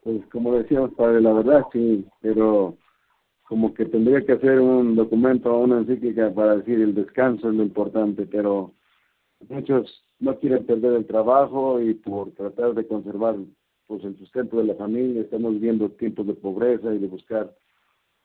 Pues 0.03 0.25
como 0.27 0.55
decíamos, 0.55 0.93
padre, 0.95 1.21
la 1.21 1.33
verdad 1.33 1.65
sí, 1.73 2.07
pero 2.21 2.77
como 3.43 3.75
que 3.75 3.85
tendría 3.85 4.25
que 4.25 4.33
hacer 4.33 4.61
un 4.61 4.95
documento 4.95 5.53
o 5.53 5.65
una 5.65 5.79
encíclica 5.79 6.33
para 6.33 6.57
decir 6.57 6.81
el 6.81 6.95
descanso 6.95 7.49
es 7.49 7.55
lo 7.55 7.63
importante, 7.63 8.27
pero 8.27 8.73
muchos 9.49 10.05
no 10.21 10.39
quieren 10.39 10.65
perder 10.65 10.95
el 10.95 11.07
trabajo 11.07 11.81
y 11.81 11.95
por 11.95 12.31
tratar 12.33 12.75
de 12.75 12.87
conservar 12.87 13.37
pues 13.87 14.05
el 14.05 14.17
sustento 14.19 14.59
de 14.59 14.65
la 14.65 14.77
familia, 14.77 15.23
estamos 15.23 15.55
viviendo 15.55 15.91
tiempos 15.91 16.27
de 16.29 16.35
pobreza 16.35 16.95
y 16.95 16.99
de 16.99 17.09
buscar 17.09 17.53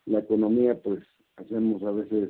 la 0.05 0.19
economía, 0.19 0.79
pues 0.79 0.99
hacemos 1.37 1.81
a 1.83 1.91
veces 1.91 2.29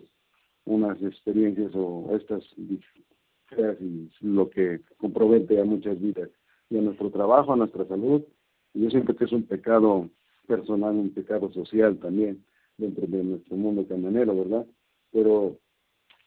unas 0.64 1.02
experiencias 1.04 1.72
o 1.76 2.16
estas 2.16 2.44
y 2.58 4.10
lo 4.22 4.50
que 4.50 4.82
compromete 4.98 5.60
a 5.60 5.66
muchas 5.66 6.00
vidas 6.00 6.30
y 6.70 6.78
a 6.78 6.82
nuestro 6.82 7.12
trabajo, 7.12 7.54
a 7.54 7.58
nuestra 7.58 7.86
salud. 7.86 8.24
Yo 8.76 8.90
siento 8.90 9.16
que 9.16 9.26
es 9.26 9.32
un 9.32 9.44
pecado 9.44 10.10
personal, 10.48 10.96
un 10.96 11.10
pecado 11.10 11.52
social 11.52 11.98
también 11.98 12.44
dentro 12.78 13.08
de 13.08 13.24
nuestro 13.24 13.56
mundo 13.56 13.88
camionero, 13.88 14.36
¿verdad? 14.36 14.66
Pero 15.12 15.58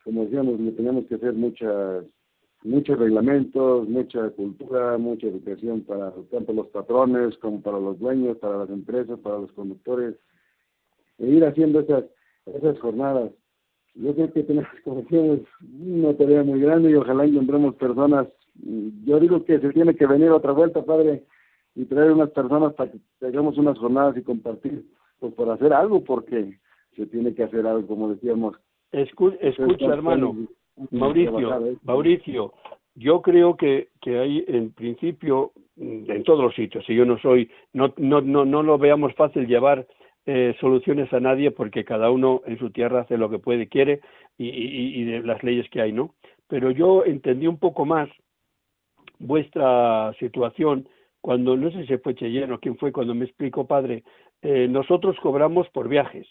como 0.02 0.24
decíamos, 0.24 0.58
le 0.58 0.72
tenemos 0.72 1.04
que 1.06 1.16
hacer 1.16 1.34
muchas 1.34 2.04
muchos 2.64 2.98
reglamentos, 2.98 3.88
mucha 3.88 4.30
cultura, 4.30 4.98
mucha 4.98 5.28
educación 5.28 5.82
para 5.82 6.12
tanto 6.30 6.52
los 6.52 6.66
patrones 6.68 7.36
como 7.38 7.60
para 7.60 7.78
los 7.78 7.98
dueños, 7.98 8.36
para 8.38 8.58
las 8.58 8.70
empresas, 8.70 9.18
para 9.20 9.38
los 9.38 9.52
conductores, 9.52 10.16
e 11.18 11.26
ir 11.26 11.44
haciendo 11.44 11.80
esas, 11.80 12.04
esas 12.46 12.78
jornadas. 12.80 13.30
Yo 13.94 14.14
creo 14.14 14.32
que 14.32 14.42
tenemos, 14.42 14.68
como 14.84 15.04
una 15.80 16.16
tarea 16.16 16.42
muy 16.42 16.60
grande 16.60 16.90
y 16.90 16.94
ojalá 16.94 17.24
encontremos 17.24 17.74
personas. 17.76 18.28
Yo 19.04 19.20
digo 19.20 19.44
que 19.44 19.60
se 19.60 19.70
tiene 19.70 19.94
que 19.94 20.06
venir 20.06 20.30
otra 20.30 20.52
vuelta, 20.52 20.84
padre, 20.84 21.24
y 21.78 21.84
traer 21.84 22.10
unas 22.10 22.30
personas 22.30 22.74
para 22.74 22.90
que 22.90 22.98
hagamos 23.24 23.56
unas 23.56 23.78
jornadas 23.78 24.16
y 24.16 24.22
compartir, 24.22 24.84
pues 25.20 25.32
por 25.34 25.48
hacer 25.48 25.72
algo, 25.72 26.02
porque 26.02 26.58
se 26.96 27.06
tiene 27.06 27.32
que 27.34 27.44
hacer 27.44 27.64
algo, 27.68 27.86
como 27.86 28.08
decíamos. 28.08 28.56
escucha, 29.40 29.86
hermano 29.86 30.34
Mauricio, 30.90 31.78
Mauricio, 31.84 32.52
yo 32.96 33.22
creo 33.22 33.56
que, 33.56 33.90
que 34.02 34.18
hay 34.18 34.44
en 34.48 34.72
principio 34.72 35.52
mm, 35.76 36.10
en 36.10 36.24
todos 36.24 36.40
los 36.40 36.54
sitios, 36.56 36.84
y 36.90 36.96
yo 36.96 37.04
no 37.04 37.16
soy, 37.20 37.48
no, 37.72 37.94
no, 37.96 38.20
no, 38.22 38.44
no 38.44 38.64
lo 38.64 38.76
veamos 38.76 39.14
fácil 39.14 39.46
llevar 39.46 39.86
eh, 40.26 40.56
soluciones 40.60 41.12
a 41.12 41.20
nadie 41.20 41.52
porque 41.52 41.84
cada 41.84 42.10
uno 42.10 42.42
en 42.46 42.58
su 42.58 42.70
tierra 42.70 43.02
hace 43.02 43.16
lo 43.16 43.30
que 43.30 43.38
puede 43.38 43.62
y 43.62 43.66
quiere 43.68 44.00
y, 44.36 44.48
y, 44.48 45.00
y 45.00 45.04
de 45.04 45.22
las 45.22 45.44
leyes 45.44 45.70
que 45.70 45.80
hay, 45.80 45.92
¿no? 45.92 46.12
Pero 46.48 46.72
yo 46.72 47.04
entendí 47.04 47.46
un 47.46 47.58
poco 47.58 47.84
más 47.84 48.08
vuestra 49.20 50.12
situación 50.18 50.88
cuando, 51.28 51.58
no 51.58 51.70
sé 51.70 51.84
si 51.84 51.94
fue 51.98 52.14
Cheyenne 52.14 52.56
quién 52.58 52.78
fue, 52.78 52.90
cuando 52.90 53.14
me 53.14 53.26
explicó, 53.26 53.66
padre, 53.66 54.02
eh, 54.40 54.66
nosotros 54.66 55.14
cobramos 55.20 55.68
por 55.68 55.86
viajes. 55.86 56.26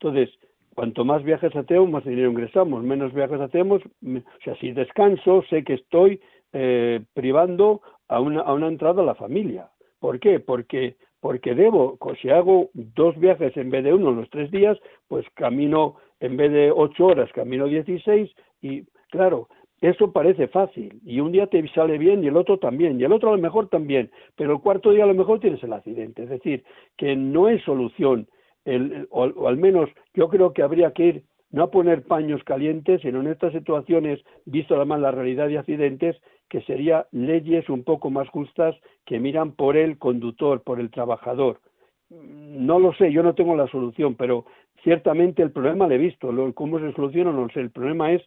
Entonces, 0.00 0.30
Cuanto 0.74 1.04
más 1.04 1.22
viajes 1.24 1.54
hacemos, 1.54 1.90
más 1.90 2.04
dinero 2.04 2.30
ingresamos. 2.30 2.82
Menos 2.82 3.12
viajes 3.12 3.38
hacemos, 3.38 3.82
o 3.84 4.42
sea, 4.42 4.54
si 4.60 4.72
descanso, 4.72 5.42
sé 5.50 5.62
que 5.62 5.74
estoy 5.74 6.20
eh, 6.54 7.00
privando 7.12 7.82
a 8.08 8.20
una, 8.20 8.40
a 8.40 8.54
una 8.54 8.68
entrada 8.68 9.02
a 9.02 9.04
la 9.04 9.14
familia. 9.14 9.68
¿Por 9.98 10.18
qué? 10.20 10.40
Porque, 10.40 10.96
porque 11.20 11.54
debo, 11.54 11.98
si 12.22 12.30
hago 12.30 12.70
dos 12.72 13.18
viajes 13.18 13.54
en 13.58 13.68
vez 13.68 13.84
de 13.84 13.92
uno 13.92 14.12
los 14.12 14.30
tres 14.30 14.50
días, 14.50 14.78
pues 15.06 15.26
camino, 15.34 15.96
en 16.20 16.38
vez 16.38 16.50
de 16.50 16.70
ocho 16.70 17.08
horas, 17.08 17.30
camino 17.34 17.66
dieciséis 17.66 18.30
y, 18.62 18.84
claro, 19.10 19.48
eso 19.80 20.12
parece 20.12 20.48
fácil 20.48 21.00
y 21.04 21.20
un 21.20 21.32
día 21.32 21.46
te 21.46 21.66
sale 21.68 21.96
bien 21.96 22.22
y 22.22 22.26
el 22.26 22.36
otro 22.36 22.58
también 22.58 23.00
y 23.00 23.04
el 23.04 23.12
otro 23.12 23.30
a 23.30 23.36
lo 23.36 23.42
mejor 23.42 23.68
también, 23.68 24.10
pero 24.36 24.52
el 24.52 24.60
cuarto 24.60 24.90
día 24.90 25.04
a 25.04 25.06
lo 25.06 25.14
mejor 25.14 25.40
tienes 25.40 25.62
el 25.62 25.72
accidente. 25.72 26.24
Es 26.24 26.28
decir, 26.28 26.64
que 26.96 27.16
no 27.16 27.48
es 27.48 27.62
solución 27.64 28.28
el, 28.64 29.06
o, 29.10 29.48
al 29.48 29.56
menos 29.56 29.88
yo 30.14 30.28
creo 30.28 30.52
que 30.52 30.62
habría 30.62 30.92
que 30.92 31.04
ir 31.04 31.24
no 31.50 31.64
a 31.64 31.70
poner 31.70 32.04
paños 32.04 32.44
calientes, 32.44 33.00
sino 33.02 33.20
en 33.20 33.26
estas 33.26 33.52
situaciones, 33.52 34.20
visto 34.44 34.76
además 34.76 35.00
la 35.00 35.10
realidad 35.10 35.48
de 35.48 35.58
accidentes, 35.58 36.16
que 36.48 36.60
sería 36.62 37.06
leyes 37.10 37.68
un 37.68 37.82
poco 37.82 38.10
más 38.10 38.28
justas 38.28 38.76
que 39.04 39.18
miran 39.18 39.52
por 39.52 39.76
el 39.76 39.98
conductor, 39.98 40.62
por 40.62 40.78
el 40.78 40.90
trabajador. 40.90 41.60
No 42.08 42.78
lo 42.78 42.92
sé, 42.94 43.12
yo 43.12 43.22
no 43.22 43.34
tengo 43.34 43.56
la 43.56 43.68
solución, 43.68 44.14
pero 44.14 44.44
ciertamente 44.82 45.42
el 45.42 45.50
problema 45.50 45.88
lo 45.88 45.94
he 45.94 45.98
visto. 45.98 46.30
Lo, 46.30 46.52
¿Cómo 46.54 46.78
se 46.78 46.92
soluciona? 46.92 47.32
No 47.32 47.42
lo 47.42 47.48
sé. 47.48 47.60
El 47.60 47.70
problema 47.70 48.12
es 48.12 48.22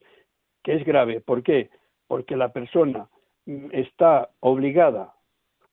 que 0.64 0.76
es 0.76 0.86
grave. 0.86 1.22
¿Por 1.22 1.44
qué? 1.44 1.70
Porque 2.08 2.36
la 2.36 2.52
persona 2.52 3.10
mm, 3.46 3.68
está 3.72 4.30
obligada. 4.40 5.14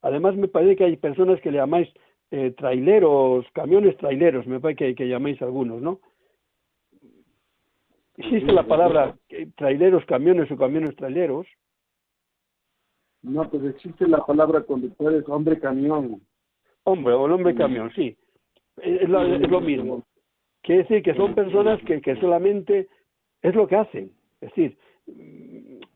Además, 0.03 0.37
me 0.37 0.49
parece 0.49 0.77
que 0.77 0.85
hay 0.85 0.97
personas 0.97 1.41
que 1.41 1.51
le 1.51 1.59
llamáis 1.59 1.89
eh, 2.31 2.53
traileros, 2.57 3.47
camiones 3.53 3.97
traileros, 3.97 4.47
me 4.47 4.61
parece 4.61 4.79
que, 4.79 4.95
que 4.95 5.09
llamáis 5.09 5.41
algunos, 5.43 5.81
¿no? 5.81 6.01
¿Existe 8.17 8.53
la 8.53 8.65
palabra 8.65 9.17
traileros, 9.57 10.05
camiones 10.05 10.51
o 10.51 10.57
camiones 10.57 10.95
traileros? 10.97 11.47
No, 13.23 13.49
pues 13.49 13.65
existe 13.65 14.07
la 14.07 14.25
palabra 14.25 14.63
conductores, 14.63 15.27
hombre 15.29 15.59
camión. 15.59 16.21
Hombre, 16.85 17.15
o 17.15 17.23
hombre 17.23 17.55
camión, 17.55 17.91
sí. 17.95 18.17
Es 18.77 19.09
lo, 19.09 19.23
es 19.23 19.51
lo 19.51 19.61
mismo. 19.61 20.05
Quiere 20.63 20.83
decir 20.83 21.03
que 21.03 21.15
son 21.15 21.35
personas 21.35 21.81
que, 21.85 22.01
que 22.01 22.17
solamente 22.17 22.89
es 23.43 23.55
lo 23.55 23.67
que 23.67 23.77
hacen. 23.77 24.13
Es 24.41 24.51
decir, 24.51 24.79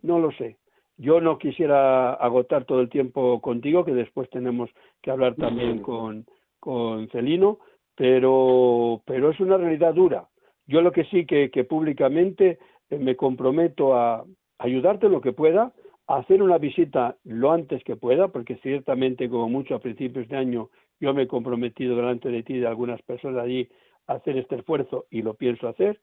no 0.03 0.19
lo 0.19 0.33
sé. 0.33 0.57
Yo 0.97 1.21
no 1.21 1.39
quisiera 1.39 2.15
agotar 2.15 2.65
todo 2.65 2.81
el 2.81 2.89
tiempo 2.89 3.41
contigo, 3.41 3.85
que 3.85 3.95
después 3.95 4.31
tenemos 4.31 4.71
que 5.03 5.11
hablar 5.11 5.35
también 5.35 5.81
con, 5.81 6.25
con 6.61 7.09
Celino, 7.09 7.59
pero, 7.97 9.03
pero 9.05 9.31
es 9.31 9.41
una 9.41 9.57
realidad 9.57 9.95
dura. 9.95 10.29
Yo 10.67 10.83
lo 10.83 10.93
que 10.93 11.05
sí 11.05 11.27
que, 11.27 11.51
que 11.51 11.65
públicamente 11.65 12.59
eh, 12.91 12.99
me 12.99 13.17
comprometo 13.17 13.97
a 13.97 14.25
ayudarte 14.59 15.09
lo 15.09 15.21
que 15.21 15.33
pueda, 15.33 15.73
a 16.07 16.17
hacer 16.17 16.43
una 16.43 16.59
visita 16.59 17.17
lo 17.25 17.53
antes 17.53 17.83
que 17.85 17.97
pueda, 17.97 18.29
porque 18.29 18.57
ciertamente, 18.57 19.29
como 19.29 19.49
mucho 19.49 19.75
a 19.75 19.81
principios 19.81 20.29
de 20.29 20.37
año, 20.37 20.71
yo 21.01 21.13
me 21.13 21.23
he 21.23 21.27
comprometido 21.27 21.97
delante 21.97 22.29
de 22.29 22.43
ti 22.43 22.55
y 22.55 22.61
de 22.61 22.67
algunas 22.67 23.03
personas 23.03 23.45
allí 23.45 23.69
a 24.07 24.15
hacer 24.15 24.37
este 24.37 24.57
esfuerzo 24.57 25.07
y 25.11 25.23
lo 25.23 25.35
pienso 25.35 25.69
hacer. 25.69 25.99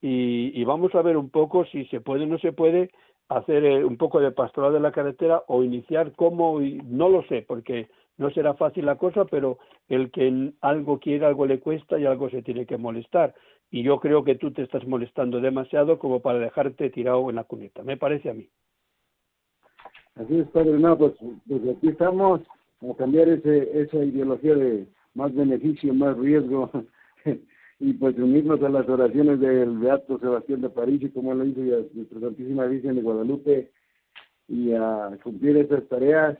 Y, 0.00 0.52
y 0.60 0.64
vamos 0.64 0.94
a 0.94 1.02
ver 1.02 1.16
un 1.16 1.30
poco 1.30 1.64
si 1.66 1.84
se 1.86 2.00
puede 2.00 2.24
o 2.24 2.26
no 2.26 2.38
se 2.38 2.52
puede 2.52 2.90
hacer 3.28 3.64
eh, 3.64 3.84
un 3.84 3.96
poco 3.96 4.20
de 4.20 4.32
pastoral 4.32 4.72
de 4.72 4.80
la 4.80 4.92
carretera 4.92 5.42
o 5.48 5.62
iniciar 5.62 6.12
como, 6.12 6.60
no 6.60 7.08
lo 7.08 7.22
sé, 7.24 7.44
porque 7.46 7.88
no 8.16 8.30
será 8.30 8.54
fácil 8.54 8.86
la 8.86 8.96
cosa, 8.96 9.24
pero 9.26 9.58
el 9.88 10.10
que 10.10 10.52
algo 10.60 10.98
quiere, 10.98 11.26
algo 11.26 11.46
le 11.46 11.60
cuesta 11.60 11.98
y 11.98 12.06
algo 12.06 12.30
se 12.30 12.42
tiene 12.42 12.66
que 12.66 12.76
molestar. 12.76 13.34
Y 13.70 13.82
yo 13.82 14.00
creo 14.00 14.24
que 14.24 14.34
tú 14.34 14.50
te 14.50 14.62
estás 14.62 14.86
molestando 14.86 15.40
demasiado 15.40 15.98
como 15.98 16.20
para 16.20 16.38
dejarte 16.38 16.90
tirado 16.90 17.28
en 17.28 17.36
la 17.36 17.44
cuneta, 17.44 17.82
me 17.82 17.96
parece 17.96 18.30
a 18.30 18.34
mí. 18.34 18.48
Así 20.14 20.40
es, 20.40 20.48
padre. 20.48 20.78
No, 20.78 20.98
pues, 20.98 21.12
pues 21.46 21.76
aquí 21.76 21.88
estamos 21.88 22.40
a 22.80 22.96
cambiar 22.96 23.28
ese, 23.28 23.80
esa 23.80 23.98
ideología 23.98 24.54
de 24.54 24.86
más 25.14 25.34
beneficio, 25.34 25.94
más 25.94 26.16
riesgo, 26.16 26.70
y 27.80 27.92
pues 27.92 28.16
unirnos 28.18 28.62
a 28.62 28.68
las 28.68 28.88
oraciones 28.88 29.40
del 29.40 29.78
Beato 29.78 30.18
Sebastián 30.18 30.60
de 30.60 30.70
París, 30.70 31.00
y 31.02 31.10
como 31.10 31.34
lo 31.34 31.44
hizo 31.44 31.64
y 31.64 31.72
a 31.72 31.78
nuestra 31.92 32.20
Santísima 32.20 32.66
Virgen 32.66 32.96
de 32.96 33.02
Guadalupe, 33.02 33.70
y 34.48 34.72
a 34.72 35.16
cumplir 35.22 35.56
esas 35.58 35.86
tareas. 35.88 36.38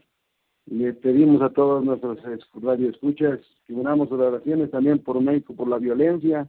Le 0.67 0.93
pedimos 0.93 1.41
a 1.41 1.49
todos 1.51 1.83
nuestros 1.83 2.19
radioescuchas 2.55 3.41
que 3.67 3.73
unamos 3.73 4.13
oraciones 4.13 4.71
también 4.71 4.99
por 4.99 5.19
México, 5.21 5.55
por 5.55 5.69
la 5.69 5.79
violencia, 5.79 6.47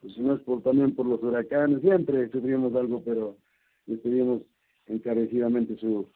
pues 0.00 0.14
si 0.14 0.22
no 0.22 0.34
es 0.34 0.40
por, 0.40 0.62
también 0.62 0.94
por 0.94 1.06
los 1.06 1.22
huracanes, 1.22 1.80
siempre 1.80 2.28
sufrimos 2.30 2.74
algo, 2.74 3.02
pero 3.04 3.36
les 3.86 4.00
pedimos 4.00 4.42
encarecidamente 4.86 5.76
su 5.76 6.08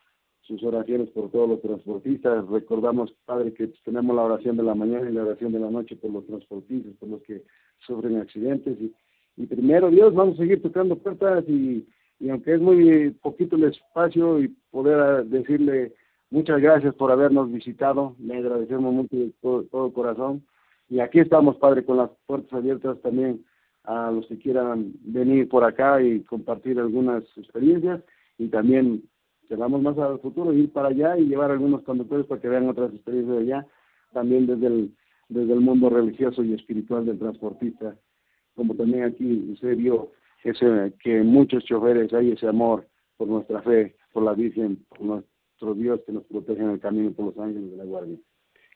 sus 0.46 0.62
oraciones 0.62 1.10
por 1.10 1.30
todos 1.30 1.48
los 1.48 1.62
transportistas. 1.62 2.46
Recordamos, 2.48 3.12
Padre, 3.24 3.54
que 3.54 3.68
tenemos 3.84 4.14
la 4.14 4.22
oración 4.22 4.56
de 4.56 4.62
la 4.62 4.74
mañana 4.74 5.08
y 5.08 5.12
la 5.14 5.22
oración 5.22 5.52
de 5.52 5.58
la 5.58 5.70
noche 5.70 5.96
por 5.96 6.10
los 6.10 6.26
transportistas, 6.26 6.92
por 7.00 7.08
los 7.08 7.22
que 7.22 7.42
sufren 7.86 8.18
accidentes. 8.18 8.76
Y, 9.36 9.46
primero, 9.46 9.90
Dios, 9.90 10.14
vamos 10.14 10.34
a 10.34 10.42
seguir 10.42 10.62
tocando 10.62 10.96
puertas 10.96 11.44
y, 11.48 11.86
y 12.20 12.28
aunque 12.28 12.54
es 12.54 12.60
muy 12.60 13.10
poquito 13.22 13.56
el 13.56 13.64
espacio 13.64 14.40
y 14.40 14.48
poder 14.70 15.24
decirle 15.26 15.92
muchas 16.30 16.60
gracias 16.60 16.94
por 16.94 17.12
habernos 17.12 17.50
visitado, 17.50 18.16
le 18.18 18.36
agradecemos 18.36 18.92
mucho 18.92 19.16
de 19.16 19.32
todo, 19.40 19.64
todo 19.64 19.92
corazón. 19.92 20.44
Y 20.88 21.00
aquí 21.00 21.20
estamos, 21.20 21.56
Padre, 21.56 21.84
con 21.84 21.96
las 21.96 22.10
puertas 22.26 22.52
abiertas 22.52 23.00
también 23.00 23.44
a 23.84 24.10
los 24.10 24.26
que 24.26 24.38
quieran 24.38 24.92
venir 25.02 25.48
por 25.48 25.64
acá 25.64 26.02
y 26.02 26.20
compartir 26.20 26.78
algunas 26.78 27.22
experiencias 27.36 28.02
y 28.38 28.48
también 28.48 29.02
que 29.48 29.56
vamos 29.56 29.82
más 29.82 29.98
al 29.98 30.18
futuro, 30.20 30.52
ir 30.52 30.72
para 30.72 30.88
allá 30.88 31.18
y 31.18 31.26
llevar 31.26 31.50
algunos 31.50 31.82
conductores 31.82 32.26
para 32.26 32.40
que 32.40 32.48
vean 32.48 32.68
otras 32.68 32.92
experiencias 32.94 33.36
de 33.36 33.42
allá, 33.42 33.66
también 34.12 34.46
desde 34.46 34.66
el, 34.66 34.94
desde 35.28 35.52
el 35.52 35.60
mundo 35.60 35.90
religioso 35.90 36.42
y 36.42 36.54
espiritual 36.54 37.06
del 37.06 37.18
transportista, 37.18 37.96
como 38.54 38.74
también 38.74 39.04
aquí 39.04 39.50
usted 39.52 39.76
vio 39.76 40.12
ese, 40.44 40.92
que 41.02 41.22
muchos 41.22 41.64
choferes 41.64 42.12
hay 42.12 42.32
ese 42.32 42.46
amor 42.46 42.86
por 43.16 43.28
nuestra 43.28 43.62
fe, 43.62 43.96
por 44.12 44.22
la 44.22 44.34
Virgen, 44.34 44.84
por 44.88 45.00
nuestro 45.00 45.74
Dios 45.74 46.00
que 46.06 46.12
nos 46.12 46.24
protege 46.24 46.62
en 46.62 46.70
el 46.70 46.80
camino 46.80 47.12
por 47.12 47.26
los 47.26 47.38
ángeles 47.38 47.70
de 47.70 47.76
la 47.76 47.84
guardia. 47.84 48.16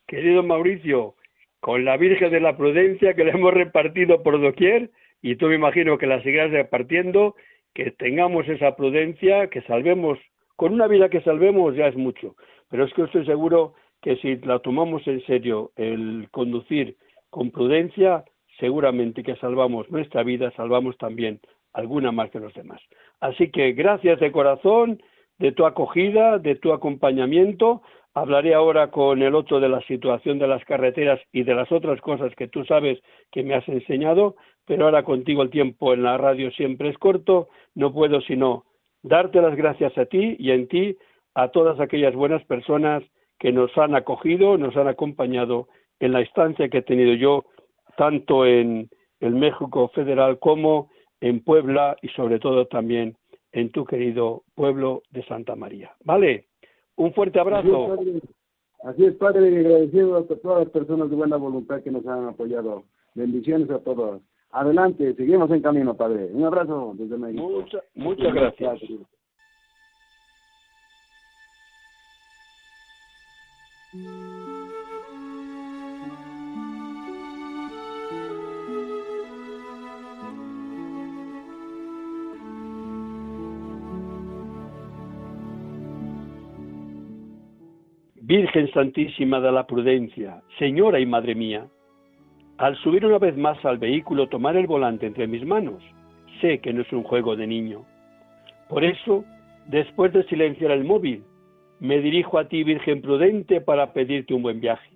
Querido 0.06 0.42
Mauricio, 0.42 1.14
con 1.60 1.84
la 1.84 1.96
Virgen 1.96 2.30
de 2.30 2.40
la 2.40 2.56
Prudencia 2.56 3.14
que 3.14 3.24
le 3.24 3.32
hemos 3.32 3.52
repartido 3.52 4.22
por 4.22 4.40
doquier, 4.40 4.90
y 5.20 5.36
tú 5.36 5.46
me 5.46 5.56
imagino 5.56 5.98
que 5.98 6.06
la 6.06 6.22
seguirás 6.22 6.50
repartiendo, 6.50 7.34
que 7.74 7.90
tengamos 7.90 8.48
esa 8.48 8.76
prudencia, 8.76 9.48
que 9.48 9.62
salvemos 9.62 10.18
con 10.56 10.72
una 10.72 10.86
vida 10.86 11.08
que 11.08 11.20
salvemos 11.20 11.76
ya 11.76 11.86
es 11.86 11.96
mucho, 11.96 12.34
pero 12.70 12.84
es 12.84 12.92
que 12.94 13.02
estoy 13.02 13.24
seguro 13.26 13.74
que 14.02 14.16
si 14.16 14.36
la 14.36 14.60
tomamos 14.60 15.06
en 15.06 15.24
serio 15.26 15.72
el 15.76 16.28
conducir 16.30 16.96
con 17.30 17.50
prudencia, 17.50 18.24
seguramente 18.58 19.22
que 19.22 19.36
salvamos 19.36 19.90
nuestra 19.90 20.22
vida, 20.22 20.50
salvamos 20.56 20.96
también 20.98 21.40
alguna 21.72 22.12
más 22.12 22.30
que 22.30 22.40
los 22.40 22.54
demás. 22.54 22.80
Así 23.20 23.50
que 23.50 23.72
gracias 23.72 24.20
de 24.20 24.32
corazón 24.32 25.00
de 25.38 25.52
tu 25.52 25.64
acogida, 25.64 26.38
de 26.38 26.56
tu 26.56 26.72
acompañamiento. 26.72 27.82
Hablaré 28.14 28.54
ahora 28.54 28.90
con 28.90 29.22
el 29.22 29.34
otro 29.34 29.60
de 29.60 29.68
la 29.68 29.80
situación 29.82 30.38
de 30.38 30.48
las 30.48 30.64
carreteras 30.64 31.20
y 31.32 31.44
de 31.44 31.54
las 31.54 31.70
otras 31.70 32.00
cosas 32.00 32.34
que 32.34 32.48
tú 32.48 32.64
sabes 32.64 32.98
que 33.30 33.42
me 33.42 33.54
has 33.54 33.68
enseñado, 33.68 34.36
pero 34.64 34.86
ahora 34.86 35.04
contigo 35.04 35.42
el 35.42 35.50
tiempo 35.50 35.94
en 35.94 36.02
la 36.02 36.18
radio 36.18 36.50
siempre 36.50 36.88
es 36.88 36.98
corto, 36.98 37.48
no 37.74 37.92
puedo 37.92 38.20
sino 38.22 38.64
darte 39.02 39.40
las 39.40 39.56
gracias 39.56 39.96
a 39.96 40.06
ti 40.06 40.36
y 40.38 40.50
en 40.50 40.66
ti 40.66 40.96
a 41.34 41.48
todas 41.48 41.78
aquellas 41.78 42.14
buenas 42.14 42.44
personas 42.44 43.04
que 43.38 43.52
nos 43.52 43.76
han 43.78 43.94
acogido, 43.94 44.58
nos 44.58 44.76
han 44.76 44.88
acompañado 44.88 45.68
en 46.00 46.12
la 46.12 46.20
estancia 46.20 46.68
que 46.68 46.78
he 46.78 46.82
tenido 46.82 47.14
yo, 47.14 47.44
tanto 47.96 48.46
en 48.46 48.88
el 49.20 49.34
México 49.34 49.88
Federal 49.94 50.38
como 50.38 50.90
en 51.20 51.42
Puebla 51.42 51.96
y 52.02 52.08
sobre 52.08 52.38
todo 52.38 52.66
también 52.66 53.16
en 53.52 53.70
tu 53.70 53.84
querido 53.84 54.42
pueblo 54.54 55.02
de 55.10 55.24
Santa 55.24 55.56
María. 55.56 55.92
¿Vale? 56.04 56.46
Un 56.96 57.12
fuerte 57.12 57.40
abrazo. 57.40 57.96
Así 58.84 59.04
es, 59.04 59.14
Padre, 59.14 59.50
y 59.50 59.56
agradecido 59.56 60.16
a 60.16 60.24
todas 60.24 60.64
las 60.64 60.70
personas 60.70 61.10
de 61.10 61.16
buena 61.16 61.36
voluntad 61.36 61.82
que 61.82 61.90
nos 61.90 62.06
han 62.06 62.26
apoyado. 62.26 62.84
Bendiciones 63.14 63.70
a 63.70 63.80
todos. 63.80 64.22
Adelante, 64.50 65.14
seguimos 65.14 65.50
en 65.50 65.60
camino, 65.60 65.94
Padre. 65.96 66.28
Un 66.32 66.44
abrazo 66.44 66.94
desde 66.96 67.18
México. 67.18 67.64
muchas 67.94 68.34
gracias. 68.34 68.80
Virgen 73.90 74.10
Santísima 88.74 89.40
de 89.40 89.52
la 89.52 89.66
Prudencia, 89.66 90.42
Señora 90.58 91.00
y 91.00 91.06
Madre 91.06 91.34
mía, 91.34 91.66
al 92.58 92.76
subir 92.76 93.06
una 93.06 93.18
vez 93.18 93.38
más 93.38 93.64
al 93.64 93.78
vehículo, 93.78 94.28
tomar 94.28 94.58
el 94.58 94.66
volante 94.66 95.06
entre 95.06 95.26
mis 95.26 95.46
manos, 95.46 95.82
sé 96.42 96.58
que 96.58 96.74
no 96.74 96.82
es 96.82 96.92
un 96.92 97.04
juego 97.04 97.36
de 97.36 97.46
niño. 97.46 97.86
Por 98.68 98.84
eso, 98.84 99.24
después 99.66 100.12
de 100.12 100.24
silenciar 100.24 100.72
el 100.72 100.84
móvil, 100.84 101.24
me 101.80 102.00
dirijo 102.00 102.38
a 102.38 102.48
ti, 102.48 102.64
Virgen 102.64 103.00
prudente, 103.00 103.60
para 103.60 103.92
pedirte 103.92 104.34
un 104.34 104.42
buen 104.42 104.60
viaje. 104.60 104.90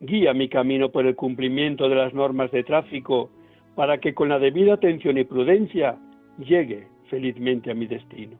Guía 0.00 0.32
mi 0.32 0.48
camino 0.48 0.90
por 0.90 1.06
el 1.06 1.16
cumplimiento 1.16 1.88
de 1.88 1.96
las 1.96 2.14
normas 2.14 2.50
de 2.50 2.64
tráfico 2.64 3.30
para 3.74 3.98
que 3.98 4.14
con 4.14 4.28
la 4.28 4.38
debida 4.38 4.74
atención 4.74 5.18
y 5.18 5.24
prudencia 5.24 5.96
llegue 6.38 6.88
felizmente 7.08 7.70
a 7.70 7.74
mi 7.74 7.86
destino. 7.86 8.36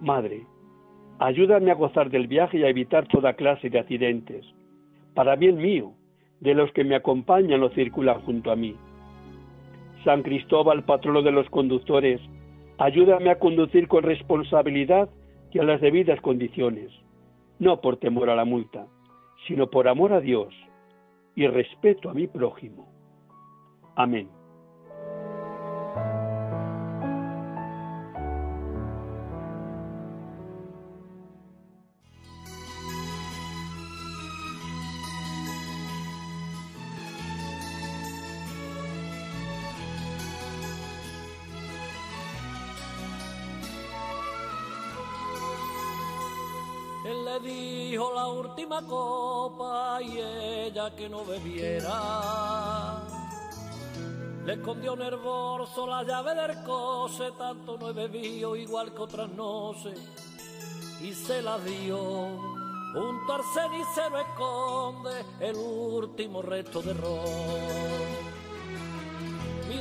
Madre, 0.00 0.42
ayúdame 1.18 1.70
a 1.70 1.74
gozar 1.74 2.10
del 2.10 2.26
viaje 2.26 2.58
y 2.58 2.64
a 2.64 2.68
evitar 2.68 3.08
toda 3.08 3.34
clase 3.34 3.70
de 3.70 3.78
accidentes, 3.78 4.44
para 5.14 5.36
bien 5.36 5.56
mío 5.56 5.92
de 6.40 6.54
los 6.54 6.70
que 6.72 6.84
me 6.84 6.94
acompañan 6.94 7.62
o 7.62 7.70
circulan 7.70 8.20
junto 8.20 8.50
a 8.50 8.56
mí. 8.56 8.76
San 10.04 10.22
Cristóbal, 10.22 10.84
patrono 10.84 11.22
de 11.22 11.32
los 11.32 11.48
conductores, 11.48 12.20
ayúdame 12.78 13.30
a 13.30 13.38
conducir 13.38 13.88
con 13.88 14.02
responsabilidad 14.02 15.08
y 15.52 15.58
a 15.58 15.62
las 15.62 15.80
debidas 15.80 16.20
condiciones, 16.20 16.90
no 17.58 17.80
por 17.80 17.96
temor 17.98 18.30
a 18.30 18.36
la 18.36 18.44
multa, 18.44 18.86
sino 19.46 19.68
por 19.68 19.88
amor 19.88 20.12
a 20.12 20.20
Dios 20.20 20.54
y 21.34 21.46
respeto 21.46 22.10
a 22.10 22.14
mi 22.14 22.26
prójimo. 22.26 22.88
Amén. 23.94 24.28
Dijo 47.46 48.12
la 48.14 48.26
última 48.26 48.82
copa 48.82 50.00
y 50.02 50.18
ella 50.18 50.94
que 50.94 51.08
no 51.08 51.24
bebiera. 51.24 53.02
Le 54.44 54.52
escondió 54.54 54.94
en 54.94 55.02
el 55.02 55.16
la 55.86 56.02
llave 56.04 56.34
del 56.34 56.62
coche, 56.64 57.32
tanto 57.36 57.76
no 57.78 57.90
he 57.90 57.92
bebido 57.92 58.54
igual 58.56 58.92
que 58.94 59.02
otras 59.02 59.28
noches, 59.30 59.98
y 61.00 61.12
se 61.12 61.42
la 61.42 61.58
dio. 61.58 61.98
Junto 62.94 63.32
al 63.32 63.42
cenicero 63.52 64.18
esconde 64.18 65.24
el 65.40 65.56
último 65.56 66.42
resto 66.42 66.80
de 66.80 66.94
ron 66.94 68.05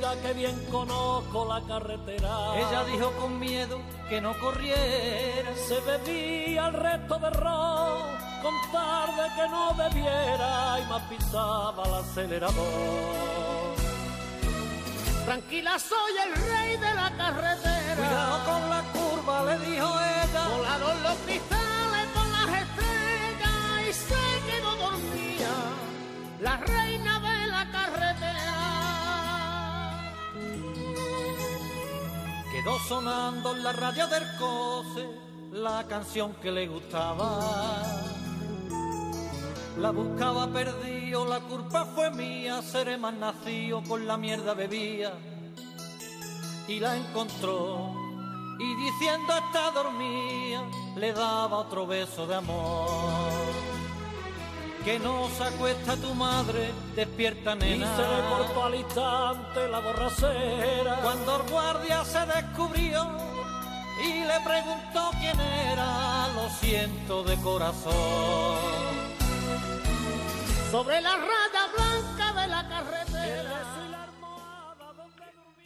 mira 0.06 0.22
que 0.22 0.34
bien 0.34 0.66
conozco 0.72 1.46
la 1.46 1.62
carretera. 1.62 2.56
Ella 2.58 2.84
dijo 2.86 3.12
con 3.14 3.40
miedo 3.40 3.80
que 4.10 4.22
no 4.22 4.38
corriera. 4.40 5.52
Se 5.68 5.80
bebía 5.82 6.68
el 6.68 6.74
resto 6.74 7.18
de 7.20 7.30
ron, 7.32 8.02
con 8.42 8.72
tarde 8.72 9.24
que 9.36 9.50
no 9.50 9.74
bebiera 9.76 10.80
y 10.80 10.90
más 10.90 11.02
pisaba 11.04 11.84
el 11.86 11.94
acelerador. 11.96 13.76
Tranquila, 15.26 15.80
soy 15.80 16.14
el 16.24 16.34
rey 16.36 16.78
de 16.78 16.94
la 16.94 17.12
carretera. 17.18 17.96
Cuidado 17.96 18.46
con 18.46 18.70
la 18.70 18.82
curva 18.94 19.44
me 19.44 19.58
dijo 19.66 20.00
ella. 20.00 20.48
Volaron 20.50 21.04
los 21.04 21.18
cristales 21.26 22.08
con 22.14 22.32
las 22.32 22.62
estrellas 22.62 23.90
y 23.90 23.94
se 23.94 24.52
quedó 24.52 24.76
dormida 24.76 25.86
la 26.42 26.58
reina 26.58 27.20
Sonando 32.88 33.56
en 33.56 33.64
la 33.64 33.72
radio 33.74 34.08
del 34.08 34.24
coche 34.38 35.08
la 35.54 35.86
canción 35.88 36.34
que 36.36 36.52
le 36.52 36.68
gustaba. 36.68 37.82
La 39.80 39.90
buscaba 39.90 40.48
perdido, 40.48 41.26
la 41.26 41.40
culpa 41.40 41.86
fue 41.86 42.12
mía, 42.12 42.62
seré 42.62 42.98
más 42.98 43.14
nacido, 43.14 43.82
con 43.84 44.06
la 44.06 44.18
mierda 44.18 44.54
bebía. 44.54 45.14
Y 46.68 46.80
la 46.80 46.96
encontró, 46.96 47.94
y 48.60 48.76
diciendo 48.76 49.34
está 49.34 49.72
dormida, 49.72 50.64
le 50.96 51.14
daba 51.14 51.58
otro 51.58 51.88
beso 51.88 52.28
de 52.28 52.36
amor. 52.36 53.75
Que 54.86 55.00
no 55.00 55.28
se 55.30 55.44
acuesta 55.44 55.96
tu 55.96 56.14
madre, 56.14 56.70
despierta 56.96 57.56
Y 57.56 57.60
nena. 57.60 57.96
se 57.96 58.02
le 58.04 58.22
cortó 58.30 58.64
al 58.66 58.76
instante 58.76 59.68
la 59.72 59.80
borracera. 59.80 61.00
Cuando 61.02 61.38
el 61.38 61.52
guardia 61.52 62.04
se 62.04 62.20
descubrió 62.28 63.02
y 64.06 64.20
le 64.30 64.38
preguntó 64.46 65.10
quién 65.20 65.40
era, 65.72 66.28
lo 66.36 66.48
siento 66.50 67.24
de 67.24 67.36
corazón. 67.38 68.60
sobre 70.70 71.02
la 71.02 71.16
raya 71.16 71.64
blanca 71.76 72.42
de 72.42 72.48
la 72.48 72.68
carretera. 72.68 73.54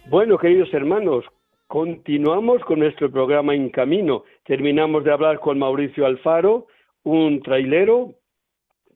y. 0.05 0.09
Bueno, 0.09 0.37
queridos 0.37 0.73
hermanos, 0.73 1.25
continuamos 1.67 2.63
con 2.63 2.79
nuestro 2.79 3.11
programa 3.11 3.53
En 3.53 3.69
Camino. 3.69 4.23
Terminamos 4.45 5.03
de 5.03 5.11
hablar 5.11 5.39
con 5.41 5.59
Mauricio 5.59 6.05
Alfaro, 6.05 6.67
un 7.03 7.41
trailero, 7.41 8.13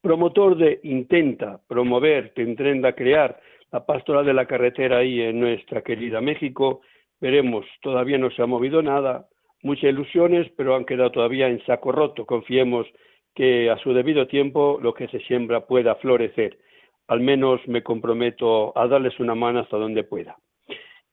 promotor 0.03 0.57
de 0.57 0.81
Intenta 0.83 1.61
promover, 1.65 2.33
te 2.35 2.43
intenta 2.43 2.91
crear 2.91 3.39
la 3.71 3.85
pastoral 3.85 4.25
de 4.25 4.33
la 4.33 4.45
carretera 4.45 4.97
ahí 4.97 5.21
en 5.21 5.39
nuestra 5.39 5.81
querida 5.81 6.19
México. 6.19 6.81
Veremos, 7.21 7.65
todavía 7.81 8.17
no 8.17 8.29
se 8.29 8.41
ha 8.41 8.45
movido 8.45 8.81
nada, 8.81 9.27
muchas 9.63 9.91
ilusiones, 9.91 10.51
pero 10.57 10.75
han 10.75 10.83
quedado 10.83 11.11
todavía 11.11 11.47
en 11.47 11.65
saco 11.65 11.93
roto. 11.93 12.25
Confiemos 12.25 12.85
que 13.33 13.69
a 13.69 13.77
su 13.77 13.93
debido 13.93 14.27
tiempo 14.27 14.77
lo 14.83 14.93
que 14.93 15.07
se 15.07 15.19
siembra 15.21 15.67
pueda 15.67 15.95
florecer. 15.95 16.57
Al 17.07 17.21
menos 17.21 17.65
me 17.67 17.81
comprometo 17.81 18.77
a 18.77 18.87
darles 18.87 19.17
una 19.21 19.35
mano 19.35 19.61
hasta 19.61 19.77
donde 19.77 20.03
pueda. 20.03 20.35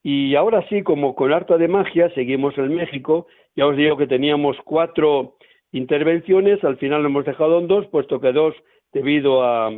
Y 0.02 0.34
ahora 0.34 0.66
sí, 0.68 0.82
como 0.82 1.14
con 1.14 1.32
harta 1.32 1.58
de 1.58 1.68
magia, 1.68 2.10
seguimos 2.10 2.58
en 2.58 2.74
México. 2.74 3.28
Ya 3.54 3.68
os 3.68 3.76
digo 3.76 3.96
que 3.96 4.08
teníamos 4.08 4.56
cuatro 4.64 5.36
intervenciones, 5.70 6.62
al 6.64 6.76
final 6.78 7.02
lo 7.02 7.08
hemos 7.08 7.24
dejado 7.24 7.60
en 7.60 7.68
dos, 7.68 7.86
puesto 7.86 8.20
que 8.20 8.32
dos, 8.32 8.54
debido 8.92 9.42
a, 9.44 9.70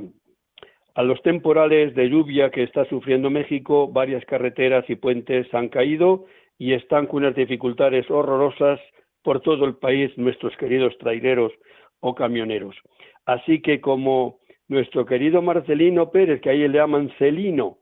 los 0.97 1.23
temporales 1.23 1.95
de 1.95 2.09
lluvia 2.09 2.51
que 2.51 2.63
está 2.63 2.85
sufriendo 2.87 3.31
México, 3.31 3.89
varias 3.89 4.25
carreteras 4.27 4.85
y 4.89 4.97
puentes 4.97 5.53
han 5.55 5.69
caído 5.69 6.27
y 6.59 6.75
están 6.75 7.07
con 7.07 7.25
unas 7.25 7.35
dificultades 7.35 8.11
horrorosas 8.11 8.79
por 9.23 9.41
todo 9.41 9.65
el 9.65 9.77
país 9.77 10.17
nuestros 10.19 10.57
queridos 10.57 10.97
traileros 10.99 11.53
o 12.01 12.15
camioneros. 12.15 12.77
Así 13.25 13.63
que 13.63 13.81
como 13.81 14.41
nuestro 14.69 15.07
querido 15.07 15.41
Marcelino 15.43 16.11
Pérez, 16.11 16.41
que 16.41 16.51
ahí 16.51 16.69
le 16.69 16.79
llaman 16.79 17.13
Celino, 17.19 17.79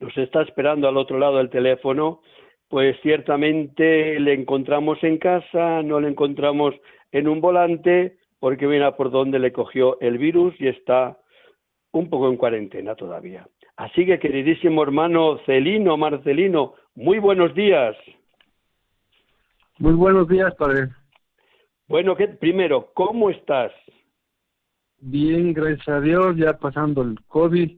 nos 0.00 0.16
está 0.18 0.42
esperando 0.42 0.88
al 0.88 0.96
otro 0.96 1.18
lado 1.18 1.38
del 1.38 1.50
teléfono, 1.50 2.20
pues 2.68 2.96
ciertamente 3.02 4.18
le 4.18 4.34
encontramos 4.34 5.02
en 5.04 5.18
casa, 5.18 5.82
no 5.82 6.00
le 6.00 6.08
encontramos 6.08 6.74
en 7.12 7.28
un 7.28 7.40
volante, 7.40 8.16
porque 8.42 8.66
mira 8.66 8.96
por 8.96 9.12
dónde 9.12 9.38
le 9.38 9.52
cogió 9.52 10.00
el 10.00 10.18
virus 10.18 10.52
y 10.58 10.66
está 10.66 11.16
un 11.92 12.10
poco 12.10 12.28
en 12.28 12.36
cuarentena 12.36 12.96
todavía. 12.96 13.46
Así 13.76 14.04
que, 14.04 14.18
queridísimo 14.18 14.82
hermano 14.82 15.38
Celino, 15.46 15.96
Marcelino, 15.96 16.74
muy 16.96 17.20
buenos 17.20 17.54
días. 17.54 17.96
Muy 19.78 19.92
buenos 19.92 20.26
días, 20.26 20.52
padre. 20.56 20.88
Bueno, 21.86 22.16
¿qué, 22.16 22.26
primero, 22.26 22.90
¿cómo 22.94 23.30
estás? 23.30 23.70
Bien, 24.98 25.52
gracias 25.52 25.86
a 25.86 26.00
Dios, 26.00 26.36
ya 26.36 26.58
pasando 26.58 27.02
el 27.02 27.22
COVID, 27.28 27.70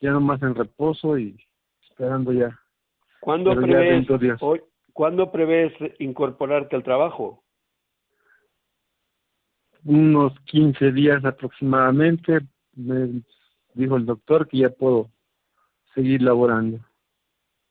ya 0.00 0.12
nomás 0.12 0.40
en 0.42 0.54
reposo 0.54 1.18
y 1.18 1.36
esperando 1.90 2.32
ya. 2.32 2.58
¿Cuándo 3.20 3.50
Pero 3.50 3.60
prevés, 3.60 4.06
hoy- 4.40 4.62
¿Cuándo 4.94 5.30
prevés 5.30 5.74
incorporarte 5.98 6.74
al 6.74 6.82
trabajo? 6.82 7.42
Unos 9.84 10.38
15 10.44 10.92
días 10.92 11.24
aproximadamente, 11.24 12.40
me 12.74 13.22
dijo 13.74 13.96
el 13.96 14.06
doctor 14.06 14.48
que 14.48 14.58
ya 14.58 14.70
puedo 14.70 15.08
seguir 15.94 16.22
laborando. 16.22 16.78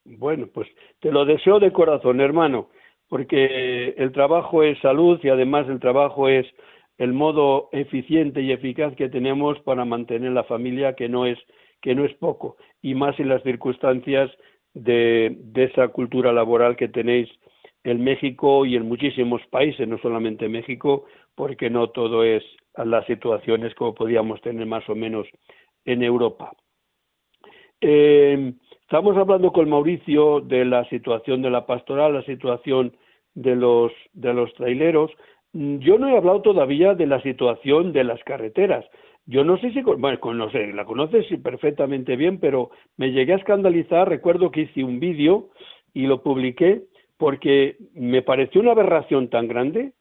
Bueno, 0.03 0.47
pues 0.53 0.67
te 0.99 1.11
lo 1.11 1.25
deseo 1.25 1.59
de 1.59 1.71
corazón, 1.71 2.21
hermano, 2.21 2.69
porque 3.07 3.89
el 3.97 4.11
trabajo 4.11 4.63
es 4.63 4.79
salud 4.79 5.19
y 5.23 5.29
además 5.29 5.67
el 5.69 5.79
trabajo 5.79 6.27
es 6.27 6.45
el 6.97 7.13
modo 7.13 7.69
eficiente 7.71 8.41
y 8.41 8.51
eficaz 8.51 8.95
que 8.95 9.09
tenemos 9.09 9.59
para 9.61 9.85
mantener 9.85 10.31
la 10.31 10.43
familia, 10.43 10.95
que 10.95 11.09
no 11.09 11.25
es 11.25 11.37
que 11.81 11.95
no 11.95 12.05
es 12.05 12.13
poco, 12.15 12.57
y 12.81 12.93
más 12.93 13.19
en 13.19 13.27
las 13.27 13.41
circunstancias 13.41 14.29
de, 14.75 15.35
de 15.35 15.63
esa 15.63 15.87
cultura 15.87 16.31
laboral 16.31 16.75
que 16.75 16.87
tenéis 16.87 17.27
en 17.83 18.03
México 18.03 18.67
y 18.67 18.75
en 18.75 18.87
muchísimos 18.87 19.41
países, 19.49 19.87
no 19.87 19.97
solamente 19.97 20.45
en 20.45 20.51
México, 20.51 21.05
porque 21.35 21.69
no 21.69 21.89
todo 21.89 22.23
es 22.23 22.43
las 22.75 23.05
situaciones 23.05 23.73
como 23.75 23.93
podíamos 23.93 24.41
tener 24.41 24.65
más 24.65 24.87
o 24.89 24.95
menos 24.95 25.27
en 25.85 26.03
Europa. 26.03 26.51
Eh, 27.81 28.53
estamos 28.81 29.17
hablando 29.17 29.51
con 29.51 29.69
Mauricio 29.69 30.41
de 30.41 30.65
la 30.65 30.87
situación 30.89 31.41
de 31.41 31.49
la 31.49 31.65
pastoral, 31.65 32.13
la 32.13 32.23
situación 32.23 32.95
de 33.33 33.55
los 33.55 33.91
de 34.13 34.33
los 34.33 34.53
traileros. 34.53 35.11
Mm, 35.53 35.77
Yo 35.79 35.97
no 35.97 36.07
he 36.07 36.17
hablado 36.17 36.41
todavía 36.41 36.93
de 36.93 37.07
la 37.07 37.21
situación 37.21 37.91
de 37.91 38.03
las 38.03 38.23
carreteras. 38.23 38.85
Yo 39.25 39.43
no 39.43 39.57
sé 39.57 39.71
si, 39.71 39.81
bueno, 39.81 40.19
no 40.33 40.51
sé, 40.51 40.73
la 40.73 40.85
conoces 40.85 41.25
perfectamente 41.41 42.15
bien, 42.15 42.39
pero 42.39 42.71
me 42.97 43.11
llegué 43.11 43.33
a 43.33 43.37
escandalizar. 43.37 44.09
Recuerdo 44.09 44.51
que 44.51 44.61
hice 44.61 44.83
un 44.83 44.99
vídeo 44.99 45.49
y 45.93 46.07
lo 46.07 46.23
publiqué 46.23 46.83
porque 47.17 47.77
me 47.93 48.23
pareció 48.23 48.61
una 48.61 48.71
aberración 48.71 49.29
tan 49.29 49.47
grande, 49.47 49.93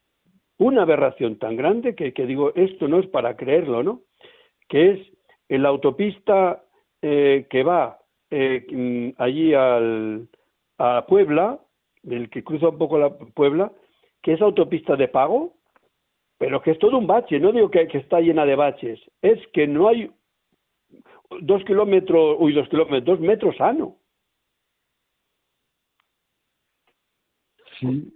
una 0.60 0.82
aberración 0.82 1.38
tan 1.38 1.56
grande 1.56 1.94
que, 1.94 2.12
que 2.12 2.26
digo, 2.26 2.52
esto 2.54 2.86
no 2.86 2.98
es 2.98 3.06
para 3.06 3.34
creerlo, 3.34 3.82
¿no? 3.82 4.02
Que 4.68 4.90
es 4.90 5.00
la 5.48 5.70
autopista 5.70 6.62
eh, 7.00 7.46
que 7.48 7.62
va 7.62 7.98
eh, 8.30 8.66
mm, 8.70 9.22
allí 9.22 9.54
al, 9.54 10.28
a 10.76 11.06
Puebla, 11.06 11.58
el 12.08 12.28
que 12.28 12.44
cruza 12.44 12.68
un 12.68 12.78
poco 12.78 12.98
la 12.98 13.10
Puebla, 13.10 13.72
que 14.22 14.34
es 14.34 14.42
autopista 14.42 14.96
de 14.96 15.08
pago, 15.08 15.54
pero 16.36 16.60
que 16.60 16.72
es 16.72 16.78
todo 16.78 16.98
un 16.98 17.06
bache, 17.06 17.40
no 17.40 17.52
digo 17.52 17.70
que, 17.70 17.88
que 17.88 17.98
está 17.98 18.20
llena 18.20 18.44
de 18.44 18.54
baches, 18.54 19.00
es 19.22 19.38
que 19.54 19.66
no 19.66 19.88
hay 19.88 20.10
dos 21.40 21.64
kilómetros, 21.64 22.36
uy, 22.38 22.52
dos 22.52 22.68
kilómetros, 22.68 23.04
dos 23.04 23.20
metros 23.20 23.56
sano. 23.56 23.96
Sí, 27.78 28.12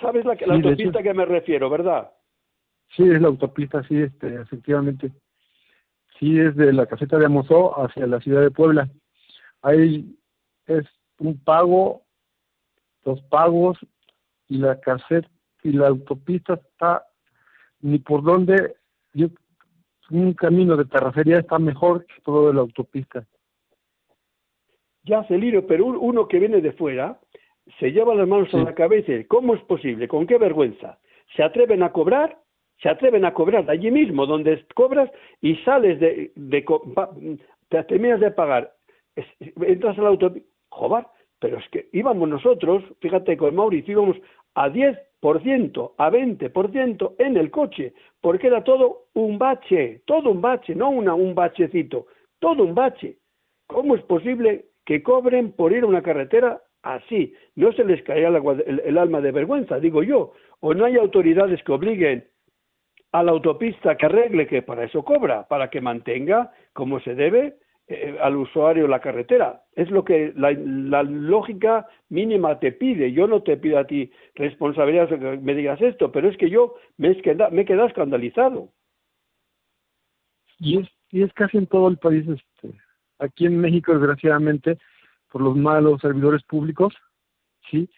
¿Sabes 0.00 0.24
la, 0.24 0.36
que- 0.36 0.46
la 0.46 0.54
Sí, 0.56 0.62
autopista 0.62 0.98
hecho. 1.00 1.02
que 1.08 1.14
me 1.14 1.24
refiero, 1.24 1.70
verdad? 1.70 2.10
sí 2.96 3.04
es 3.04 3.20
la 3.22 3.28
autopista, 3.28 3.82
sí, 3.84 4.02
este, 4.02 4.34
efectivamente. 4.42 5.12
Sí 6.18 6.38
es 6.38 6.54
de 6.56 6.72
la 6.74 6.84
caseta 6.86 7.18
de 7.18 7.24
Amozó 7.26 7.72
hacia 7.82 8.06
la 8.06 8.20
ciudad 8.20 8.42
de 8.42 8.50
Puebla. 8.50 8.88
Ahí 9.62 10.14
es 10.66 10.84
un 11.18 11.38
pago, 11.42 12.02
dos 13.04 13.20
pagos 13.22 13.78
y 14.48 14.58
la 14.58 14.78
caseta 14.80 15.28
y 15.62 15.72
la 15.72 15.88
autopista 15.88 16.54
está 16.54 17.06
ni 17.80 17.98
por 17.98 18.22
dónde 18.22 18.76
yo 19.14 19.28
un 20.10 20.34
camino 20.34 20.76
de 20.76 20.84
terracería 20.84 21.38
está 21.38 21.58
mejor 21.58 22.04
que 22.04 22.20
todo 22.22 22.48
de 22.48 22.54
la 22.54 22.60
autopista. 22.60 23.24
Ya, 25.04 25.24
Celiro, 25.24 25.66
pero 25.66 25.86
un- 25.86 25.96
uno 25.96 26.28
que 26.28 26.38
viene 26.38 26.60
de 26.60 26.72
fuera 26.72 27.18
se 27.78 27.92
lleva 27.92 28.14
las 28.14 28.28
manos 28.28 28.52
a 28.54 28.58
la 28.58 28.74
cabeza 28.74 29.12
y 29.12 29.16
dice, 29.16 29.28
¿cómo 29.28 29.54
es 29.54 29.62
posible? 29.62 30.08
¿Con 30.08 30.26
qué 30.26 30.38
vergüenza? 30.38 30.98
¿Se 31.36 31.42
atreven 31.42 31.82
a 31.82 31.92
cobrar? 31.92 32.38
Se 32.82 32.88
atreven 32.88 33.24
a 33.24 33.32
cobrar 33.32 33.68
allí 33.70 33.90
mismo, 33.90 34.26
donde 34.26 34.64
cobras 34.74 35.10
y 35.40 35.56
sales 35.56 36.00
de... 36.00 36.32
de 36.34 36.64
te 37.68 37.82
terminas 37.84 38.20
de 38.20 38.30
pagar, 38.30 38.72
entras 39.60 39.98
al 39.98 40.06
auto... 40.06 40.34
Joder, 40.68 41.06
pero 41.38 41.58
es 41.58 41.68
que 41.68 41.88
íbamos 41.92 42.28
nosotros, 42.28 42.82
fíjate, 43.00 43.36
con 43.36 43.54
Mauricio 43.54 43.92
íbamos 43.92 44.16
a 44.54 44.68
10%, 44.68 45.92
a 45.98 46.10
20% 46.10 47.14
en 47.18 47.36
el 47.36 47.50
coche, 47.50 47.94
porque 48.20 48.46
era 48.46 48.64
todo 48.64 49.06
un 49.14 49.38
bache, 49.38 50.02
todo 50.06 50.30
un 50.30 50.40
bache, 50.40 50.74
no 50.74 50.90
una, 50.90 51.14
un 51.14 51.34
bachecito, 51.34 52.06
todo 52.38 52.64
un 52.64 52.74
bache. 52.74 53.18
¿Cómo 53.66 53.94
es 53.96 54.02
posible 54.02 54.66
que 54.84 55.02
cobren 55.02 55.52
por 55.52 55.72
ir 55.72 55.84
a 55.84 55.86
una 55.86 56.02
carretera 56.02 56.60
así, 56.82 57.34
no 57.54 57.72
se 57.72 57.84
les 57.84 58.02
caerá 58.02 58.28
el, 58.66 58.98
alma 58.98 59.20
de 59.20 59.32
vergüenza, 59.32 59.78
digo 59.78 60.02
yo, 60.02 60.32
o 60.60 60.74
no 60.74 60.84
hay 60.84 60.96
autoridades 60.96 61.62
que 61.62 61.72
obliguen 61.72 62.28
a 63.12 63.22
la 63.22 63.32
autopista 63.32 63.96
que 63.96 64.06
arregle, 64.06 64.46
que 64.46 64.62
para 64.62 64.84
eso 64.84 65.04
cobra, 65.04 65.46
para 65.46 65.70
que 65.70 65.80
mantenga 65.80 66.52
como 66.72 67.00
se 67.00 67.14
debe 67.14 67.56
eh, 67.88 68.16
al 68.22 68.36
usuario 68.36 68.88
la 68.88 69.00
carretera. 69.00 69.62
Es 69.74 69.90
lo 69.90 70.04
que 70.04 70.32
la, 70.34 71.02
lógica 71.02 71.86
mínima 72.08 72.58
te 72.58 72.72
pide. 72.72 73.12
Yo 73.12 73.26
no 73.26 73.42
te 73.42 73.56
pido 73.56 73.78
a 73.78 73.86
ti 73.86 74.10
responsabilidad 74.34 75.08
de 75.10 75.18
que 75.18 75.36
me 75.38 75.54
digas 75.54 75.80
esto, 75.82 76.10
pero 76.10 76.28
es 76.28 76.36
que 76.38 76.48
yo 76.48 76.74
me 76.96 77.10
he 77.10 77.20
quedado, 77.20 77.50
me 77.50 77.62
escandalizado. 77.62 78.68
Y 80.58 80.78
es, 80.78 80.88
y 81.10 81.22
es 81.22 81.32
casi 81.34 81.58
en 81.58 81.66
todo 81.66 81.88
el 81.88 81.98
país. 81.98 82.26
Este, 82.26 82.78
aquí 83.18 83.46
en 83.46 83.58
México, 83.58 83.92
desgraciadamente, 83.92 84.78
por 85.32 85.40
los 85.40 85.56
malos 85.56 86.02
servidores 86.02 86.42
públicos, 86.42 86.94
¿sí? 87.70 87.88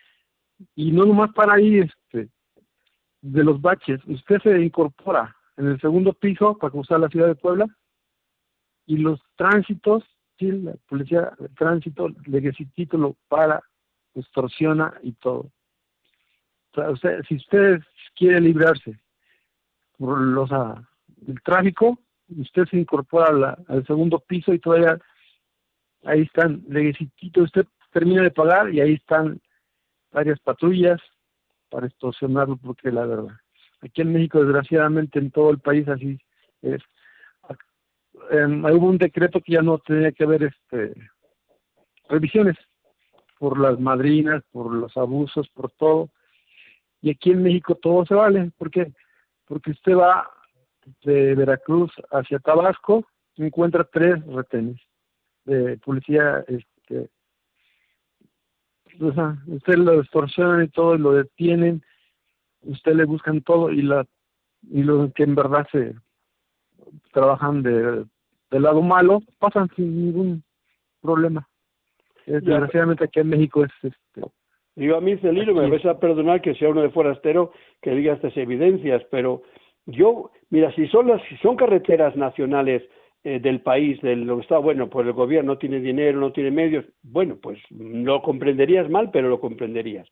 Y 0.77 0.93
no 0.93 1.05
nomás 1.05 1.33
para 1.33 1.55
ahí, 1.55 1.81
este, 1.81 2.31
de 3.21 3.45
los 3.45 3.61
baches. 3.61 4.01
Usted 4.07 4.41
se 4.41 4.61
incorpora 4.61 5.37
en 5.57 5.67
el 5.67 5.81
segundo 5.81 6.13
piso 6.13 6.57
para 6.57 6.71
cruzar 6.71 7.01
la 7.01 7.09
ciudad 7.09 7.27
de 7.27 7.35
Puebla 7.35 7.67
y 8.87 8.99
los 8.99 9.21
tránsitos, 9.35 10.05
sí, 10.39 10.53
la 10.53 10.75
policía 10.89 11.33
de 11.41 11.49
tránsito 11.51 12.09
le 12.27 12.53
título 12.77 13.17
para, 13.27 13.61
extorsiona 14.15 14.95
y 15.03 15.13
todo. 15.15 15.51
O 16.77 16.97
sea, 16.97 17.21
si 17.25 17.35
usted 17.35 17.81
quiere 18.15 18.41
librarse 18.41 19.01
por 19.99 20.21
los 20.21 20.53
ah, 20.53 20.87
del 21.17 21.41
tráfico, 21.43 21.99
usted 22.29 22.67
se 22.67 22.77
incorpora 22.77 23.59
al 23.67 23.87
segundo 23.87 24.21
piso 24.21 24.53
y 24.53 24.61
todavía 24.61 25.01
ahí 26.05 26.23
están, 26.23 26.63
le 26.69 26.95
usted 27.37 27.67
termina 27.93 28.23
de 28.23 28.31
pagar 28.31 28.73
y 28.73 28.81
ahí 28.81 28.95
están 28.95 29.41
varias 30.13 30.39
patrullas 30.41 31.01
para 31.71 31.87
extorsionarlo, 31.87 32.57
porque 32.57 32.91
la 32.91 33.07
verdad, 33.07 33.37
aquí 33.81 34.03
en 34.03 34.13
México 34.13 34.43
desgraciadamente 34.43 35.19
en 35.19 35.31
todo 35.31 35.51
el 35.51 35.59
país 35.59 35.89
así 35.89 36.19
es 36.63 36.83
eh, 38.31 38.47
hubo 38.47 38.87
un 38.87 38.99
decreto 38.99 39.41
que 39.41 39.53
ya 39.53 39.63
no 39.63 39.79
tenía 39.79 40.13
que 40.13 40.25
haber 40.25 40.45
este 40.45 40.95
revisiones 42.09 42.57
por 43.39 43.59
las 43.59 43.79
madrinas, 43.81 44.43
por 44.53 44.73
los 44.73 44.97
abusos, 44.97 45.49
por 45.51 45.71
todo. 45.73 46.11
Y 47.03 47.11
aquí 47.11 47.33
en 47.33 47.43
México 47.43 47.75
todo 47.75 48.07
se 48.07 48.15
vale. 48.15 48.51
¿Por 48.57 48.71
qué? 48.71 48.93
Porque 49.47 49.73
usted 49.73 49.97
va 49.97 50.31
de 51.03 51.35
Veracruz 51.35 51.93
hacia 52.11 52.39
Tabasco, 52.39 53.05
encuentra 53.37 53.85
tres 53.85 54.25
retenes 54.27 54.81
de 55.45 55.77
policía. 55.79 56.45
Este, 56.49 57.09
o 59.01 59.13
sea, 59.13 59.37
usted 59.47 59.75
lo 59.75 60.01
extorsionan 60.01 60.65
y 60.65 60.69
todo, 60.69 60.95
y 60.95 60.99
lo 60.99 61.13
detienen, 61.13 61.83
usted 62.63 62.95
le 62.95 63.05
buscan 63.05 63.43
todo 63.43 63.71
y 63.71 63.83
la 63.83 64.07
y 64.71 64.83
los 64.83 65.13
que 65.13 65.25
en 65.25 65.35
verdad 65.35 65.67
se 65.71 65.95
trabajan 67.13 67.63
de 67.63 68.05
del 68.51 68.63
lado 68.63 68.83
malo, 68.83 69.21
pasan 69.39 69.69
sin 69.75 70.07
ningún 70.07 70.45
problema. 71.03 71.49
Desgraciadamente 72.25 73.05
aquí 73.05 73.21
en 73.21 73.29
México 73.29 73.65
es 73.65 73.73
este. 73.83 74.23
Digo, 74.77 74.97
a 74.97 75.01
mí, 75.01 75.17
Celino, 75.19 75.55
me 75.55 75.69
vas 75.69 75.85
a 75.85 75.99
perdonar 75.99 76.41
que 76.41 76.55
sea 76.55 76.71
uno 76.71 76.83
de 76.83 76.91
forastero 76.91 77.53
que 77.83 77.91
diga 77.91 78.15
estas 78.15 78.37
evidencias, 78.37 79.03
pero 79.11 79.43
yo, 79.87 80.31
mira, 80.51 80.73
si 80.75 80.87
son 80.89 81.09
las, 81.09 81.23
si 81.29 81.37
son 81.39 81.57
carreteras 81.57 82.17
nacionales 82.17 82.83
eh, 83.25 83.41
del 83.41 83.61
país, 83.61 84.01
del 84.03 84.25
lo 84.25 84.37
que 84.37 84.43
está, 84.43 84.59
bueno, 84.59 84.89
pues 84.89 85.07
el 85.07 85.13
gobierno 85.15 85.55
no 85.55 85.59
tiene 85.59 85.81
dinero, 85.81 86.21
no 86.21 86.33
tiene 86.33 86.51
medios, 86.51 86.85
bueno, 87.03 87.39
pues 87.43 87.59
lo 87.71 88.23
comprenderías 88.23 88.89
mal, 88.91 89.11
pero 89.11 89.29
lo 89.29 89.41
comprenderías. 89.41 90.07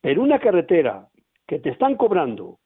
Pero 0.00 0.22
una 0.22 0.38
carretera 0.38 1.08
que 1.46 1.58
te 1.60 1.70
están 1.70 1.96
cobrando, 1.96 2.58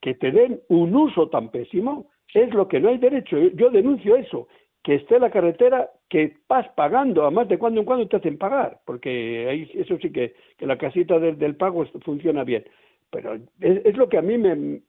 que 0.00 0.14
te 0.14 0.30
den 0.30 0.60
un 0.68 0.94
uso 0.94 1.28
tan 1.28 1.50
pésimo, 1.50 2.10
es 2.32 2.54
lo 2.54 2.68
que 2.68 2.80
no 2.80 2.88
hay 2.88 2.98
derecho. 2.98 3.36
Yo 3.54 3.70
denuncio 3.70 4.16
eso, 4.16 4.48
que 4.82 4.94
esté 4.94 5.18
la 5.18 5.30
carretera 5.30 5.90
que 6.08 6.38
vas 6.48 6.68
pagando, 6.74 7.22
además 7.22 7.48
de 7.48 7.58
cuando 7.58 7.80
en 7.80 7.86
cuando 7.86 8.08
te 8.08 8.16
hacen 8.16 8.38
pagar, 8.38 8.80
porque 8.86 9.46
ahí 9.48 9.70
eso 9.74 9.98
sí 10.00 10.10
que, 10.10 10.34
que 10.56 10.66
la 10.66 10.78
casita 10.78 11.18
del, 11.18 11.56
pago 11.56 11.84
funciona 12.04 12.44
bien. 12.44 12.64
Pero 13.10 13.38
es, 13.60 13.96
lo 13.96 14.08
que 14.08 14.18
a 14.18 14.22
mí 14.22 14.38
me, 14.38 14.80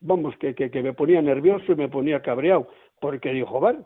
vamos, 0.00 0.36
que, 0.38 0.54
que, 0.54 0.82
me 0.82 0.92
ponía 0.92 1.20
nervioso 1.20 1.72
y 1.72 1.76
me 1.76 1.88
ponía 1.88 2.22
cabreado, 2.22 2.68
porque 3.00 3.32
dijo, 3.32 3.60
vale, 3.60 3.80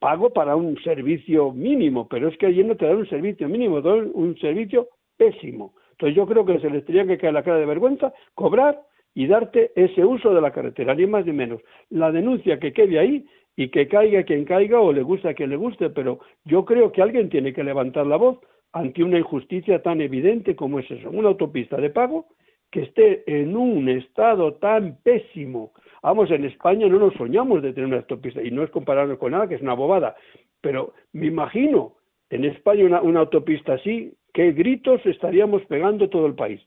pago 0.00 0.30
para 0.30 0.56
un 0.56 0.76
servicio 0.82 1.52
mínimo, 1.52 2.08
pero 2.08 2.28
es 2.28 2.36
que 2.38 2.46
allí 2.46 2.64
no 2.64 2.76
te 2.76 2.86
dan 2.86 2.96
un 2.96 3.08
servicio 3.08 3.48
mínimo, 3.48 3.82
te 3.82 3.88
dan 3.88 4.10
un 4.14 4.36
servicio 4.38 4.88
pésimo. 5.16 5.74
Entonces 5.92 6.16
yo 6.16 6.26
creo 6.26 6.44
que 6.44 6.58
se 6.58 6.70
les 6.70 6.84
tenía 6.84 7.06
que 7.06 7.18
caer 7.18 7.34
la 7.34 7.42
cara 7.42 7.58
de 7.58 7.66
vergüenza, 7.66 8.12
cobrar 8.34 8.80
y 9.14 9.26
darte 9.26 9.72
ese 9.76 10.04
uso 10.04 10.34
de 10.34 10.40
la 10.40 10.50
carretera, 10.50 10.94
ni 10.94 11.06
más 11.06 11.26
ni 11.26 11.32
menos. 11.32 11.60
La 11.90 12.10
denuncia 12.10 12.58
que 12.58 12.72
quede 12.72 12.98
ahí 12.98 13.26
y 13.56 13.68
que 13.68 13.86
caiga 13.86 14.22
quien 14.24 14.44
caiga 14.44 14.80
o 14.80 14.92
le 14.92 15.02
guste 15.02 15.28
a 15.28 15.34
quien 15.34 15.50
le 15.50 15.56
guste, 15.56 15.90
pero 15.90 16.20
yo 16.44 16.64
creo 16.64 16.90
que 16.90 17.02
alguien 17.02 17.28
tiene 17.28 17.52
que 17.52 17.62
levantar 17.62 18.06
la 18.06 18.16
voz 18.16 18.38
ante 18.72 19.04
una 19.04 19.18
injusticia 19.18 19.82
tan 19.82 20.00
evidente 20.00 20.56
como 20.56 20.78
es 20.78 20.90
eso, 20.90 21.10
una 21.10 21.28
autopista 21.28 21.76
de 21.76 21.90
pago 21.90 22.26
que 22.72 22.82
esté 22.82 23.22
en 23.26 23.54
un 23.54 23.88
estado 23.88 24.54
tan 24.54 24.96
pésimo. 25.04 25.72
Vamos, 26.02 26.30
en 26.30 26.46
España 26.46 26.88
no 26.88 26.98
nos 26.98 27.14
soñamos 27.14 27.62
de 27.62 27.72
tener 27.72 27.86
una 27.86 27.98
autopista, 27.98 28.42
y 28.42 28.50
no 28.50 28.64
es 28.64 28.70
compararlo 28.70 29.18
con 29.18 29.32
nada, 29.32 29.46
que 29.46 29.54
es 29.56 29.62
una 29.62 29.74
bobada, 29.74 30.16
pero 30.60 30.94
me 31.12 31.26
imagino 31.26 31.96
en 32.30 32.46
España 32.46 32.84
una, 32.86 33.02
una 33.02 33.20
autopista 33.20 33.74
así, 33.74 34.14
qué 34.32 34.52
gritos 34.52 35.04
estaríamos 35.04 35.62
pegando 35.66 36.08
todo 36.08 36.26
el 36.26 36.34
país 36.34 36.60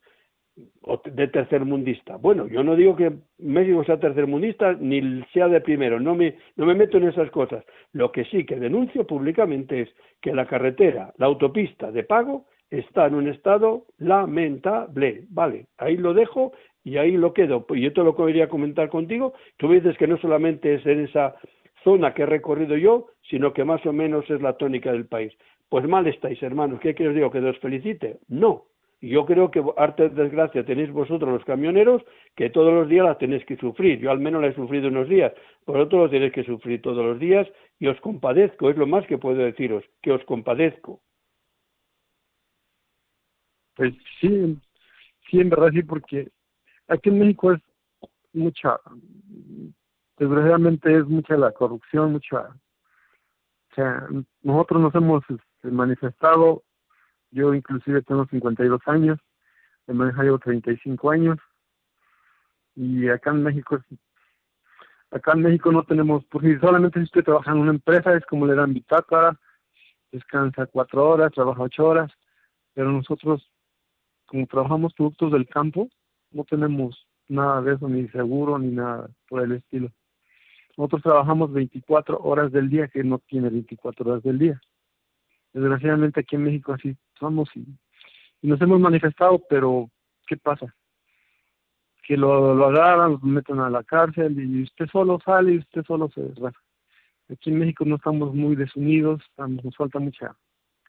de 1.05 1.27
tercermundista. 1.27 2.17
Bueno, 2.17 2.47
yo 2.47 2.63
no 2.63 2.75
digo 2.75 2.95
que 2.95 3.11
México 3.39 3.83
sea 3.83 3.99
tercermundista 3.99 4.73
ni 4.73 5.23
sea 5.33 5.47
de 5.47 5.59
primero, 5.59 5.99
no 5.99 6.15
me, 6.15 6.37
no 6.55 6.67
me 6.67 6.75
meto 6.75 6.97
en 6.97 7.09
esas 7.09 7.31
cosas. 7.31 7.65
Lo 7.93 8.11
que 8.11 8.25
sí 8.25 8.45
que 8.45 8.57
denuncio 8.57 9.07
públicamente 9.07 9.81
es 9.81 9.89
que 10.21 10.33
la 10.33 10.45
carretera, 10.45 11.13
la 11.17 11.25
autopista 11.25 11.91
de 11.91 12.03
pago, 12.03 12.45
está 12.69 13.07
en 13.07 13.15
un 13.15 13.27
estado 13.27 13.85
lamentable. 13.97 15.25
Vale, 15.29 15.67
ahí 15.77 15.97
lo 15.97 16.13
dejo 16.13 16.53
y 16.83 16.97
ahí 16.97 17.17
lo 17.17 17.33
quedo. 17.33 17.65
Y 17.69 17.81
yo 17.81 17.93
te 17.93 18.03
lo 18.03 18.15
quería 18.15 18.49
comentar 18.49 18.89
contigo. 18.89 19.33
Tú 19.57 19.71
dices 19.71 19.97
que 19.97 20.07
no 20.07 20.17
solamente 20.17 20.75
es 20.75 20.85
en 20.85 21.05
esa 21.05 21.35
zona 21.83 22.13
que 22.13 22.23
he 22.23 22.25
recorrido 22.25 22.77
yo, 22.77 23.07
sino 23.29 23.53
que 23.53 23.63
más 23.63 23.85
o 23.85 23.93
menos 23.93 24.29
es 24.29 24.41
la 24.41 24.53
tónica 24.57 24.91
del 24.91 25.07
país. 25.07 25.33
Pues 25.69 25.87
mal 25.87 26.07
estáis, 26.07 26.41
hermanos. 26.43 26.79
¿Qué 26.79 26.93
quiero 26.93 27.13
digo? 27.13 27.31
¿Que 27.31 27.39
os 27.39 27.57
felicite? 27.59 28.19
No, 28.27 28.65
yo 29.01 29.25
creo 29.25 29.51
que 29.51 29.63
arte 29.77 30.09
desgracia 30.09 30.65
tenéis 30.65 30.91
vosotros 30.91 31.31
los 31.31 31.45
camioneros 31.45 32.01
que 32.35 32.49
todos 32.49 32.73
los 32.73 32.89
días 32.89 33.05
las 33.05 33.17
tenéis 33.17 33.45
que 33.45 33.57
sufrir. 33.57 33.99
Yo 33.99 34.09
al 34.09 34.19
menos 34.19 34.41
la 34.41 34.47
he 34.47 34.55
sufrido 34.55 34.87
unos 34.87 35.07
días, 35.07 35.33
vosotros 35.65 36.03
lo 36.03 36.09
tenéis 36.09 36.33
que 36.33 36.43
sufrir 36.43 36.81
todos 36.81 37.05
los 37.05 37.19
días 37.19 37.47
y 37.79 37.87
os 37.87 37.99
compadezco, 38.01 38.69
es 38.69 38.77
lo 38.77 38.87
más 38.87 39.05
que 39.05 39.17
puedo 39.17 39.37
deciros, 39.37 39.83
que 40.01 40.11
os 40.11 40.23
compadezco. 40.25 41.01
Pues 43.75 43.93
sí, 44.19 44.57
sí, 45.29 45.39
en 45.39 45.49
verdad 45.49 45.69
sí, 45.71 45.83
porque 45.83 46.31
aquí 46.87 47.09
en 47.09 47.19
México 47.19 47.53
es 47.53 47.61
mucha, 48.33 48.79
desgraciadamente 50.17 50.97
es 50.97 51.05
mucha 51.05 51.37
la 51.37 51.51
corrupción, 51.51 52.13
mucha, 52.13 52.39
o 52.39 53.75
sea, 53.75 54.07
nosotros 54.41 54.81
nos 54.81 54.95
hemos 54.95 55.23
este, 55.29 55.71
manifestado 55.71 56.63
yo 57.35 57.53
inclusive 57.53 58.01
tengo 58.03 58.25
52 58.27 58.81
años, 58.85 59.19
de 59.87 59.93
maneja 59.93 60.23
llevo 60.23 60.39
35 60.39 61.11
años 61.11 61.37
y 62.75 63.09
acá 63.09 63.31
en 63.31 63.43
México 63.43 63.77
acá 65.11 65.33
en 65.33 65.41
México 65.41 65.71
no 65.71 65.83
tenemos, 65.83 66.23
porque 66.25 66.57
solamente 66.59 66.99
si 66.99 67.03
usted 67.03 67.23
trabaja 67.23 67.51
en 67.51 67.57
una 67.57 67.71
empresa 67.71 68.15
es 68.15 68.25
como 68.25 68.47
le 68.47 68.55
dan 68.55 68.73
bitácora, 68.73 69.37
descansa 70.11 70.65
cuatro 70.65 71.09
horas, 71.09 71.31
trabaja 71.33 71.61
ocho 71.61 71.85
horas, 71.85 72.11
pero 72.73 72.91
nosotros 72.91 73.51
como 74.25 74.47
trabajamos 74.47 74.93
productos 74.93 75.31
del 75.31 75.47
campo 75.47 75.89
no 76.31 76.43
tenemos 76.43 77.07
nada 77.27 77.61
de 77.61 77.75
eso, 77.75 77.87
ni 77.87 78.07
seguro 78.09 78.59
ni 78.59 78.69
nada 78.69 79.09
por 79.29 79.41
el 79.41 79.53
estilo. 79.53 79.89
Nosotros 80.77 81.03
trabajamos 81.03 81.53
24 81.53 82.19
horas 82.21 82.51
del 82.51 82.69
día, 82.69 82.89
que 82.89 83.03
no 83.03 83.19
tiene 83.19 83.49
24 83.49 84.11
horas 84.11 84.23
del 84.23 84.37
día. 84.37 84.61
Desgraciadamente 85.53 86.19
aquí 86.19 86.35
en 86.35 86.43
México 86.43 86.73
así 86.73 86.97
somos 87.17 87.49
y, 87.55 87.65
nos 88.41 88.61
hemos 88.61 88.79
manifestado, 88.79 89.41
pero 89.49 89.89
¿qué 90.27 90.37
pasa? 90.37 90.75
Que 92.03 92.17
lo, 92.17 92.53
lo 92.53 92.65
agarran, 92.67 93.13
lo 93.13 93.19
meten 93.19 93.59
a 93.59 93.69
la 93.69 93.83
cárcel 93.83 94.37
y 94.39 94.63
usted 94.63 94.87
solo 94.91 95.19
sale 95.25 95.53
y 95.53 95.57
usted 95.59 95.83
solo 95.85 96.09
se 96.09 96.21
desraja. 96.21 96.59
Aquí 97.29 97.49
en 97.49 97.59
México 97.59 97.85
no 97.85 97.95
estamos 97.95 98.35
muy 98.35 98.55
desunidos, 98.55 99.23
nos 99.37 99.75
falta 99.75 99.97
mucha 99.97 100.35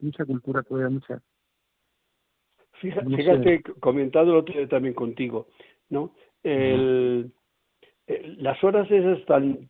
mucha 0.01 0.25
cultura 0.25 0.63
todavía, 0.63 0.91
mucha... 0.91 1.23
Fíjate, 2.81 3.63
comentado 3.81 4.33
el 4.33 4.39
otro 4.39 4.69
también 4.69 4.95
contigo, 4.95 5.47
¿no? 5.89 6.15
El, 6.43 7.33
las 8.39 8.63
horas 8.63 8.91
esas 8.91 9.25
tan, 9.27 9.69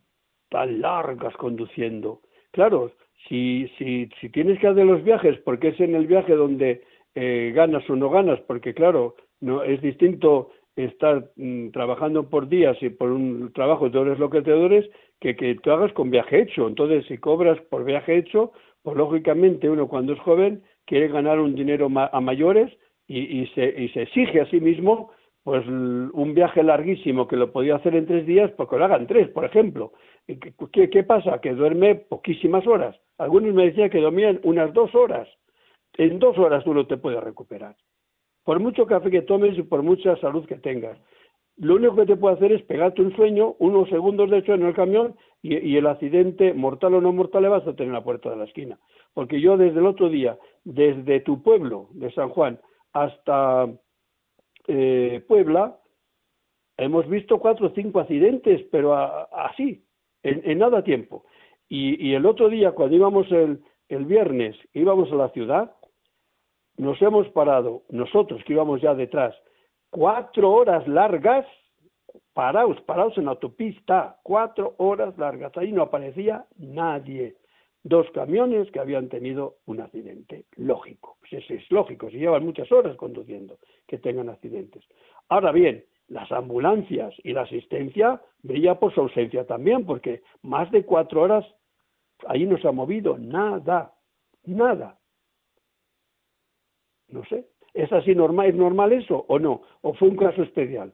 tan 0.49 0.81
largas 0.81 1.35
conduciendo. 1.37 2.21
Claro, 2.51 2.91
si, 3.27 3.67
si, 3.77 4.09
si 4.19 4.29
tienes 4.29 4.59
que 4.59 4.67
hacer 4.67 4.85
los 4.85 5.03
viajes, 5.03 5.37
porque 5.39 5.69
es 5.69 5.79
en 5.79 5.95
el 5.95 6.07
viaje 6.07 6.33
donde 6.33 6.83
eh, 7.15 7.51
ganas 7.55 7.89
o 7.89 7.95
no 7.95 8.09
ganas, 8.09 8.39
porque 8.41 8.73
claro, 8.73 9.15
no 9.41 9.63
es 9.63 9.81
distinto 9.81 10.51
estar 10.75 11.31
mm, 11.35 11.69
trabajando 11.69 12.29
por 12.29 12.47
días 12.47 12.77
y 12.81 12.89
por 12.89 13.11
un 13.11 13.51
trabajo 13.53 13.89
de 13.89 13.97
horas 13.97 14.19
lo 14.19 14.29
que 14.29 14.41
te 14.41 14.51
dures 14.51 14.87
que 15.19 15.35
que 15.35 15.55
tú 15.55 15.71
hagas 15.71 15.91
con 15.93 16.11
viaje 16.11 16.41
hecho. 16.41 16.67
Entonces, 16.67 17.05
si 17.07 17.17
cobras 17.17 17.59
por 17.69 17.83
viaje 17.83 18.17
hecho, 18.17 18.51
pues 18.83 18.95
lógicamente 18.95 19.69
uno 19.69 19.87
cuando 19.87 20.13
es 20.13 20.19
joven 20.19 20.61
quiere 20.85 21.07
ganar 21.07 21.39
un 21.39 21.55
dinero 21.55 21.89
a 21.95 22.21
mayores 22.21 22.71
y, 23.07 23.41
y, 23.41 23.47
se, 23.47 23.65
y 23.65 23.89
se 23.89 24.03
exige 24.03 24.41
a 24.41 24.49
sí 24.49 24.59
mismo 24.59 25.11
pues 25.47 25.65
un 25.65 26.33
viaje 26.33 26.61
larguísimo 26.61 27.25
que 27.25 27.37
lo 27.37 27.53
podía 27.53 27.77
hacer 27.77 27.95
en 27.95 28.05
tres 28.05 28.25
días, 28.25 28.51
pues 28.57 28.67
que 28.67 28.77
lo 28.77 28.83
hagan 28.83 29.07
tres, 29.07 29.29
por 29.29 29.45
ejemplo. 29.45 29.93
¿Qué, 30.73 30.89
qué 30.89 31.03
pasa? 31.03 31.39
Que 31.39 31.53
duerme 31.53 31.95
poquísimas 31.95 32.67
horas. 32.67 32.97
Algunos 33.17 33.53
me 33.53 33.67
decían 33.67 33.89
que 33.89 34.01
dormían 34.01 34.41
unas 34.43 34.73
dos 34.73 34.93
horas. 34.93 35.25
En 35.93 36.19
dos 36.19 36.37
horas 36.37 36.65
tú 36.65 36.73
no 36.73 36.85
te 36.85 36.97
puedes 36.97 37.23
recuperar. 37.23 37.77
Por 38.43 38.59
mucho 38.59 38.85
café 38.87 39.09
que 39.09 39.21
tomes 39.21 39.57
y 39.57 39.63
por 39.63 39.83
mucha 39.83 40.17
salud 40.17 40.45
que 40.45 40.57
tengas. 40.57 40.99
Lo 41.55 41.75
único 41.75 41.95
que 41.95 42.07
te 42.07 42.17
puede 42.17 42.35
hacer 42.35 42.51
es 42.51 42.61
pegarte 42.63 43.01
un 43.01 43.15
sueño, 43.15 43.55
unos 43.59 43.87
segundos 43.87 44.29
de 44.29 44.43
sueño 44.43 44.63
en 44.63 44.67
el 44.67 44.75
camión 44.75 45.15
y, 45.41 45.57
y, 45.57 45.77
el 45.77 45.87
accidente, 45.87 46.53
mortal 46.53 46.95
o 46.95 46.99
no 46.99 47.13
mortal, 47.13 47.43
le 47.43 47.47
vas 47.47 47.65
a 47.65 47.71
tener 47.71 47.87
en 47.87 47.93
la 47.93 48.03
puerta 48.03 48.29
de 48.29 48.35
la 48.35 48.43
esquina. 48.43 48.77
Porque 49.13 49.39
yo 49.39 49.55
desde 49.55 49.79
el 49.79 49.85
otro 49.85 50.09
día, 50.09 50.37
desde 50.65 51.21
tu 51.21 51.41
pueblo 51.41 51.87
de 51.93 52.11
San 52.11 52.27
Juan 52.27 52.59
hasta 53.03 53.67
eh, 54.67 55.23
Puebla, 55.27 55.77
hemos 56.77 57.07
visto 57.07 57.39
cuatro 57.39 57.67
o 57.67 57.71
cinco 57.71 57.99
accidentes, 57.99 58.65
pero 58.71 58.93
así, 58.95 59.83
en, 60.23 60.57
nada 60.57 60.83
tiempo. 60.83 61.25
Y, 61.69 62.13
el 62.13 62.25
otro 62.25 62.49
día, 62.49 62.71
cuando 62.71 62.95
íbamos 62.95 63.31
el, 63.31 63.61
el 63.89 64.05
viernes, 64.05 64.55
íbamos 64.73 65.11
a 65.11 65.15
la 65.15 65.29
ciudad, 65.29 65.71
nos 66.77 67.01
hemos 67.01 67.27
parado, 67.29 67.83
nosotros 67.89 68.41
que 68.45 68.53
íbamos 68.53 68.81
ya 68.81 68.93
detrás, 68.93 69.35
cuatro 69.89 70.51
horas 70.51 70.87
largas, 70.87 71.45
parados, 72.33 72.79
parados 72.81 73.17
en 73.17 73.25
la 73.25 73.31
autopista, 73.31 74.19
cuatro 74.23 74.75
horas 74.77 75.17
largas, 75.17 75.55
ahí 75.57 75.71
no 75.71 75.81
aparecía 75.83 76.45
nadie 76.57 77.35
dos 77.87 78.09
camiones 78.11 78.69
que 78.71 78.79
habían 78.79 79.07
tenido 79.07 79.57
un 79.65 79.79
accidente. 79.79 80.45
Lógico, 80.55 81.17
pues 81.19 81.49
es, 81.49 81.71
lógico, 81.71 82.09
si 82.09 82.17
llevan 82.17 82.45
muchas 82.45 82.71
horas 82.71 82.95
conduciendo 82.97 83.59
que 83.87 83.97
tengan 83.97 84.29
accidentes. 84.29 84.83
Ahora 85.29 85.51
bien, 85.51 85.85
las 86.09 86.31
ambulancias 86.31 87.13
y 87.23 87.33
la 87.33 87.41
asistencia 87.41 88.21
brilla 88.43 88.79
por 88.79 88.93
su 88.93 89.01
ausencia 89.01 89.45
también, 89.45 89.85
porque 89.85 90.21
más 90.41 90.69
de 90.71 90.83
cuatro 90.83 91.21
horas 91.21 91.45
ahí 92.27 92.45
no 92.45 92.57
se 92.57 92.67
ha 92.67 92.71
movido 92.71 93.17
nada, 93.17 93.93
nada. 94.43 94.99
No 97.09 97.23
sé, 97.25 97.47
¿es 97.73 97.91
así 97.93 98.13
normal, 98.15 98.47
es 98.47 98.55
normal 98.55 98.91
eso 98.91 99.25
o 99.29 99.39
no? 99.39 99.61
¿O 99.81 99.93
fue 99.93 100.09
un 100.09 100.17
caso 100.17 100.43
especial? 100.43 100.93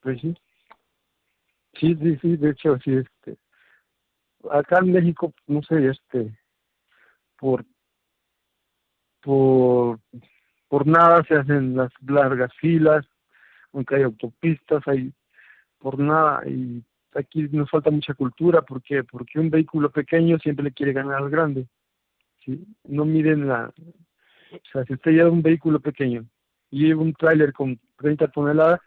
Pues 0.00 0.20
sí, 0.20 0.34
Sí, 1.78 1.94
sí, 1.96 2.16
sí, 2.22 2.36
de 2.36 2.50
hecho, 2.50 2.78
sí, 2.78 2.92
este, 2.94 3.36
acá 4.50 4.78
en 4.78 4.92
México, 4.92 5.32
no 5.46 5.62
sé, 5.62 5.88
este, 5.88 6.38
por, 7.38 7.64
por, 9.22 10.00
por 10.68 10.86
nada 10.86 11.22
se 11.24 11.34
hacen 11.34 11.76
las 11.76 11.90
largas 12.06 12.52
filas, 12.60 13.06
aunque 13.72 13.96
hay 13.96 14.02
autopistas, 14.02 14.82
hay, 14.86 15.12
por 15.78 15.98
nada, 15.98 16.46
y 16.48 16.82
aquí 17.14 17.48
nos 17.50 17.70
falta 17.70 17.90
mucha 17.90 18.14
cultura, 18.14 18.62
¿por 18.62 18.82
qué? 18.82 19.04
Porque 19.04 19.38
un 19.38 19.50
vehículo 19.50 19.90
pequeño 19.90 20.38
siempre 20.38 20.64
le 20.64 20.72
quiere 20.72 20.92
ganar 20.92 21.22
al 21.22 21.30
grande, 21.30 21.66
¿sí? 22.44 22.64
No 22.84 23.04
miden 23.04 23.48
la, 23.48 23.72
o 24.52 24.60
sea, 24.72 24.84
si 24.84 24.94
usted 24.94 25.10
lleva 25.10 25.30
un 25.30 25.42
vehículo 25.42 25.80
pequeño 25.80 26.24
y 26.70 26.86
lleva 26.86 27.02
un 27.02 27.12
tráiler 27.14 27.52
con 27.52 27.78
30 27.98 28.28
toneladas, 28.28 28.80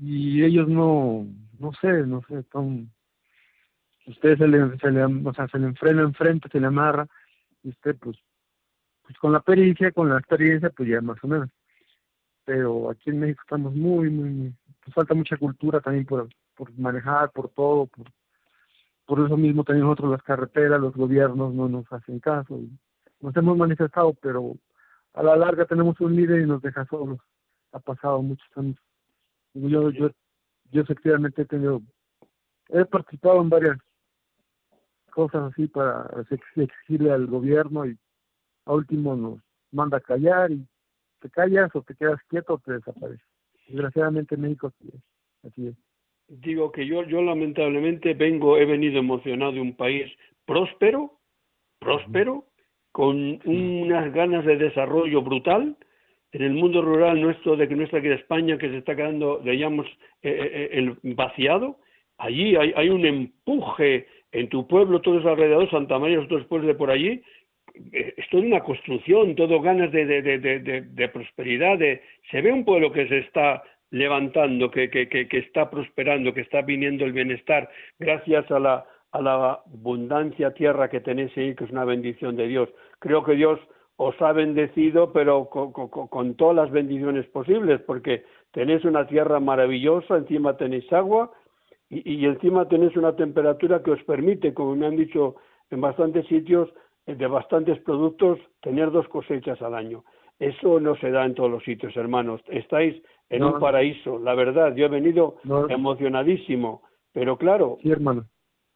y 0.00 0.44
ellos 0.44 0.68
no, 0.68 1.26
no 1.58 1.72
sé, 1.80 2.06
no 2.06 2.22
sé, 2.28 2.44
son, 2.52 2.90
usted 4.06 4.38
se 4.38 4.46
le, 4.46 4.78
se 4.78 4.90
le, 4.90 5.04
o 5.04 5.34
sea, 5.34 5.48
se 5.48 5.58
le 5.58 5.66
enfrena 5.66 6.02
enfrente, 6.02 6.48
se 6.50 6.60
le 6.60 6.66
amarra, 6.66 7.06
y 7.62 7.70
usted 7.70 7.96
pues, 7.98 8.16
pues 9.02 9.18
con 9.18 9.32
la 9.32 9.40
pericia, 9.40 9.92
con 9.92 10.08
la 10.08 10.18
experiencia, 10.18 10.70
pues 10.70 10.88
ya 10.88 11.00
más 11.00 11.22
o 11.22 11.28
menos. 11.28 11.50
Pero 12.44 12.90
aquí 12.90 13.10
en 13.10 13.20
México 13.20 13.42
estamos 13.44 13.74
muy, 13.74 14.10
muy, 14.10 14.54
pues 14.82 14.94
falta 14.94 15.14
mucha 15.14 15.36
cultura 15.36 15.80
también 15.80 16.06
por, 16.06 16.28
por 16.54 16.76
manejar, 16.78 17.30
por 17.32 17.50
todo, 17.50 17.86
por, 17.86 18.06
por 19.04 19.24
eso 19.24 19.36
mismo 19.36 19.64
también 19.64 19.86
nosotros 19.86 20.12
las 20.12 20.22
carreteras, 20.22 20.80
los 20.80 20.94
gobiernos 20.94 21.52
no 21.54 21.68
nos 21.68 21.90
hacen 21.92 22.20
caso. 22.20 22.60
Nos 23.20 23.36
hemos 23.36 23.56
manifestado, 23.56 24.14
pero 24.14 24.54
a 25.14 25.22
la 25.22 25.36
larga 25.36 25.66
tenemos 25.66 26.00
un 26.00 26.14
líder 26.14 26.42
y 26.42 26.46
nos 26.46 26.62
deja 26.62 26.86
solos. 26.86 27.18
Ha 27.72 27.80
pasado 27.80 28.22
muchos 28.22 28.48
años 28.56 28.76
yo, 29.66 29.90
yo, 29.90 30.10
yo 30.70 30.82
efectivamente 30.82 31.42
he 31.42 31.44
tenido, 31.46 31.82
he 32.68 32.84
participado 32.84 33.40
en 33.40 33.48
varias 33.48 33.78
cosas 35.10 35.52
así 35.52 35.66
para 35.66 36.08
exigirle 36.56 37.10
al 37.10 37.26
gobierno 37.26 37.86
y 37.86 37.96
a 38.66 38.74
último 38.74 39.16
nos 39.16 39.40
manda 39.72 39.98
a 39.98 40.00
callar 40.00 40.50
y 40.52 40.66
te 41.20 41.30
callas 41.30 41.74
o 41.74 41.82
te 41.82 41.94
quedas 41.94 42.20
quieto 42.28 42.54
o 42.54 42.58
te 42.58 42.74
desapareces. 42.74 43.26
Desgraciadamente 43.66 44.34
en 44.34 44.42
México 44.42 44.68
así 44.68 44.90
es. 44.94 45.02
Así 45.44 45.66
es. 45.68 45.76
Digo 46.28 46.70
que 46.72 46.86
yo, 46.86 47.04
yo 47.04 47.22
lamentablemente 47.22 48.14
vengo, 48.14 48.58
he 48.58 48.66
venido 48.66 48.98
emocionado 48.98 49.52
de 49.52 49.60
un 49.60 49.74
país 49.76 50.12
próspero, 50.44 51.18
próspero, 51.78 52.46
con 52.92 53.40
unas 53.44 54.12
ganas 54.12 54.44
de 54.44 54.56
desarrollo 54.56 55.22
brutal, 55.22 55.76
en 56.32 56.42
el 56.42 56.52
mundo 56.52 56.82
rural 56.82 57.20
nuestro, 57.20 57.56
de 57.56 57.68
que 57.68 57.74
nuestra 57.74 58.00
de 58.00 58.14
España, 58.14 58.58
que 58.58 58.68
se 58.68 58.78
está 58.78 58.94
quedando, 58.94 59.40
digamos, 59.42 59.86
eh, 60.22 60.30
eh, 60.30 60.50
eh, 60.52 60.68
el 60.72 60.96
vaciado, 61.14 61.78
allí 62.18 62.56
hay, 62.56 62.72
hay, 62.76 62.90
un 62.90 63.06
empuje 63.06 64.06
en 64.32 64.48
tu 64.48 64.66
pueblo, 64.66 65.00
todos 65.00 65.24
alrededor, 65.24 65.70
Santa 65.70 65.98
María, 65.98 66.16
los 66.16 66.26
otros 66.26 66.46
pueblos 66.46 66.68
de 66.68 66.74
por 66.74 66.90
allí, 66.90 67.22
es 67.92 68.28
toda 68.30 68.42
una 68.42 68.60
construcción, 68.60 69.36
todo 69.36 69.60
ganas 69.60 69.92
de, 69.92 70.04
de, 70.04 70.38
de, 70.82 71.08
prosperidad, 71.08 71.78
se 72.30 72.42
ve 72.42 72.52
un 72.52 72.64
pueblo 72.64 72.90
que 72.90 73.06
se 73.06 73.18
está 73.18 73.62
levantando, 73.90 74.70
que, 74.70 74.90
que, 74.90 75.08
que, 75.08 75.28
que 75.28 75.38
está 75.38 75.70
prosperando, 75.70 76.34
que 76.34 76.40
está 76.40 76.62
viniendo 76.62 77.04
el 77.04 77.12
bienestar, 77.12 77.70
gracias 77.98 78.50
a 78.50 78.58
la, 78.58 78.84
a 79.12 79.22
la 79.22 79.60
abundancia 79.64 80.52
tierra 80.52 80.90
que 80.90 81.00
tenéis 81.00 81.30
ahí, 81.36 81.54
que 81.54 81.64
es 81.64 81.70
una 81.70 81.84
bendición 81.84 82.36
de 82.36 82.48
Dios. 82.48 82.68
Creo 82.98 83.22
que 83.22 83.32
Dios 83.32 83.60
os 84.00 84.14
ha 84.22 84.32
bendecido, 84.32 85.12
pero 85.12 85.48
con, 85.48 86.34
todas 86.36 86.54
las 86.54 86.70
bendiciones 86.70 87.26
posibles, 87.26 87.80
porque 87.82 88.24
tenéis 88.52 88.84
una 88.84 89.08
tierra 89.08 89.40
maravillosa, 89.40 90.16
encima 90.16 90.56
tenéis 90.56 90.90
agua 90.92 91.32
y, 91.90 92.24
encima 92.24 92.68
tenéis 92.68 92.96
una 92.96 93.16
temperatura 93.16 93.82
que 93.82 93.90
os 93.90 94.02
permite, 94.04 94.54
como 94.54 94.76
me 94.76 94.86
han 94.86 94.96
dicho 94.96 95.34
en 95.70 95.80
bastantes 95.80 96.26
sitios, 96.28 96.72
eh, 97.06 97.16
de 97.16 97.26
bastantes 97.26 97.80
productos, 97.80 98.38
tener 98.60 98.92
dos 98.92 99.08
cosechas 99.08 99.60
al 99.62 99.74
año. 99.74 100.04
Eso 100.38 100.78
no 100.78 100.94
se 100.96 101.10
da 101.10 101.24
en 101.24 101.34
todos 101.34 101.50
los 101.50 101.64
sitios, 101.64 101.96
hermanos. 101.96 102.40
Estáis 102.46 103.02
en 103.28 103.42
un 103.42 103.58
paraíso. 103.58 104.20
La 104.20 104.36
verdad, 104.36 104.76
yo 104.76 104.86
he 104.86 104.88
venido 104.88 105.38
emocionadísimo. 105.68 106.82
Pero 107.12 107.36
claro, 107.36 107.78
hermano. 107.82 108.26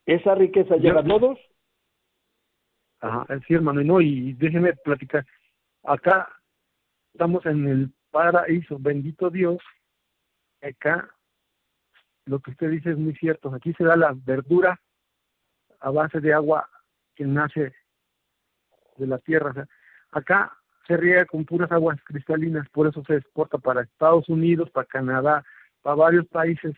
¿esa 0.05 0.35
riqueza 0.35 0.77
llega 0.79 0.99
a 0.99 1.05
todos? 1.05 1.39
Ajá, 3.03 3.27
sí, 3.49 3.55
hermano, 3.55 3.81
y 3.81 3.85
no, 3.85 4.01
y 4.01 4.33
déjeme 4.35 4.75
platicar. 4.75 5.27
Acá 5.83 6.29
estamos 7.13 7.45
en 7.47 7.67
el 7.67 7.93
paraíso, 8.13 8.79
bendito 8.79 9.29
Dios. 9.29 9.59
Acá 10.63 11.13
lo 12.27 12.39
que 12.39 12.53
usted 12.53 12.71
dice 12.71 12.93
es 12.93 12.97
muy 12.97 13.15
cierto. 13.17 13.53
Aquí 13.53 13.73
se 13.75 13.83
da 13.83 13.97
la 13.97 14.15
verdura 14.15 14.81
a 15.81 15.91
base 15.91 16.21
de 16.21 16.33
agua 16.33 16.71
que 17.17 17.25
nace 17.25 17.75
de 18.97 19.07
la 19.09 19.19
tierra. 19.19 19.67
acá 20.13 20.57
se 20.87 20.97
riega 20.97 21.27
con 21.27 21.45
puras 21.45 21.73
aguas 21.73 21.99
cristalinas, 22.05 22.69
por 22.71 22.87
eso 22.87 23.03
se 23.05 23.17
exporta 23.17 23.59
para 23.59 23.83
Estados 23.83 24.29
Unidos, 24.29 24.71
para 24.71 24.87
Canadá, 24.87 25.45
para 25.81 25.97
varios 25.97 26.27
países. 26.29 26.77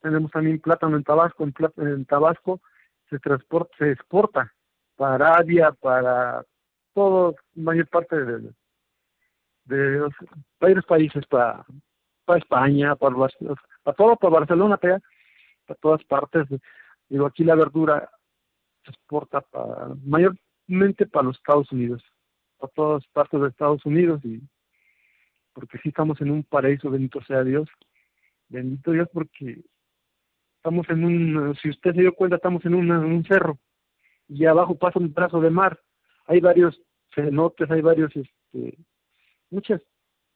Tenemos 0.00 0.32
también 0.32 0.60
plátano 0.60 0.96
en 0.96 1.04
Tabasco, 1.04 1.44
en, 1.44 1.54
en 1.76 2.04
Tabasco 2.04 2.60
se 3.08 3.20
transporta, 3.20 3.76
se 3.78 3.92
exporta 3.92 4.52
para 4.96 5.14
Arabia, 5.14 5.72
para 5.72 6.44
todo, 6.94 7.36
mayor 7.54 7.88
parte 7.88 8.16
de, 8.16 8.50
de 9.66 10.08
varios 10.58 10.84
países, 10.86 11.24
para, 11.26 11.64
para 12.24 12.38
España, 12.38 12.96
para, 12.96 13.14
para 13.82 13.96
todo, 13.96 14.16
para 14.16 14.34
Barcelona, 14.34 14.76
para, 14.76 15.00
todas 15.80 16.02
partes. 16.04 16.46
Digo, 17.08 17.26
aquí 17.26 17.44
la 17.44 17.54
verdura 17.54 18.10
se 18.84 18.90
exporta 18.90 19.40
para, 19.40 19.94
mayormente 20.04 21.06
para 21.06 21.26
los 21.26 21.36
Estados 21.36 21.70
Unidos, 21.72 22.02
para 22.58 22.72
todas 22.72 23.06
partes 23.08 23.40
de 23.40 23.48
Estados 23.48 23.84
Unidos 23.84 24.24
y 24.24 24.40
porque 25.52 25.78
sí 25.78 25.88
estamos 25.88 26.20
en 26.20 26.30
un 26.30 26.42
paraíso, 26.42 26.90
bendito 26.90 27.22
sea 27.22 27.42
Dios, 27.42 27.68
bendito 28.48 28.92
Dios 28.92 29.08
porque 29.12 29.62
estamos 30.56 30.88
en 30.90 31.04
un, 31.04 31.56
si 31.62 31.70
usted 31.70 31.94
se 31.94 32.00
dio 32.02 32.14
cuenta, 32.14 32.36
estamos 32.36 32.64
en, 32.64 32.74
en 32.74 32.90
un 32.90 33.24
cerro, 33.24 33.58
y 34.28 34.44
abajo 34.44 34.76
pasa 34.76 34.98
un 34.98 35.12
brazo 35.12 35.40
de 35.40 35.50
mar. 35.50 35.80
Hay 36.26 36.40
varios 36.40 36.80
cenotes, 37.14 37.70
hay 37.70 37.80
varios, 37.80 38.14
este, 38.14 38.78
muchas, 39.50 39.80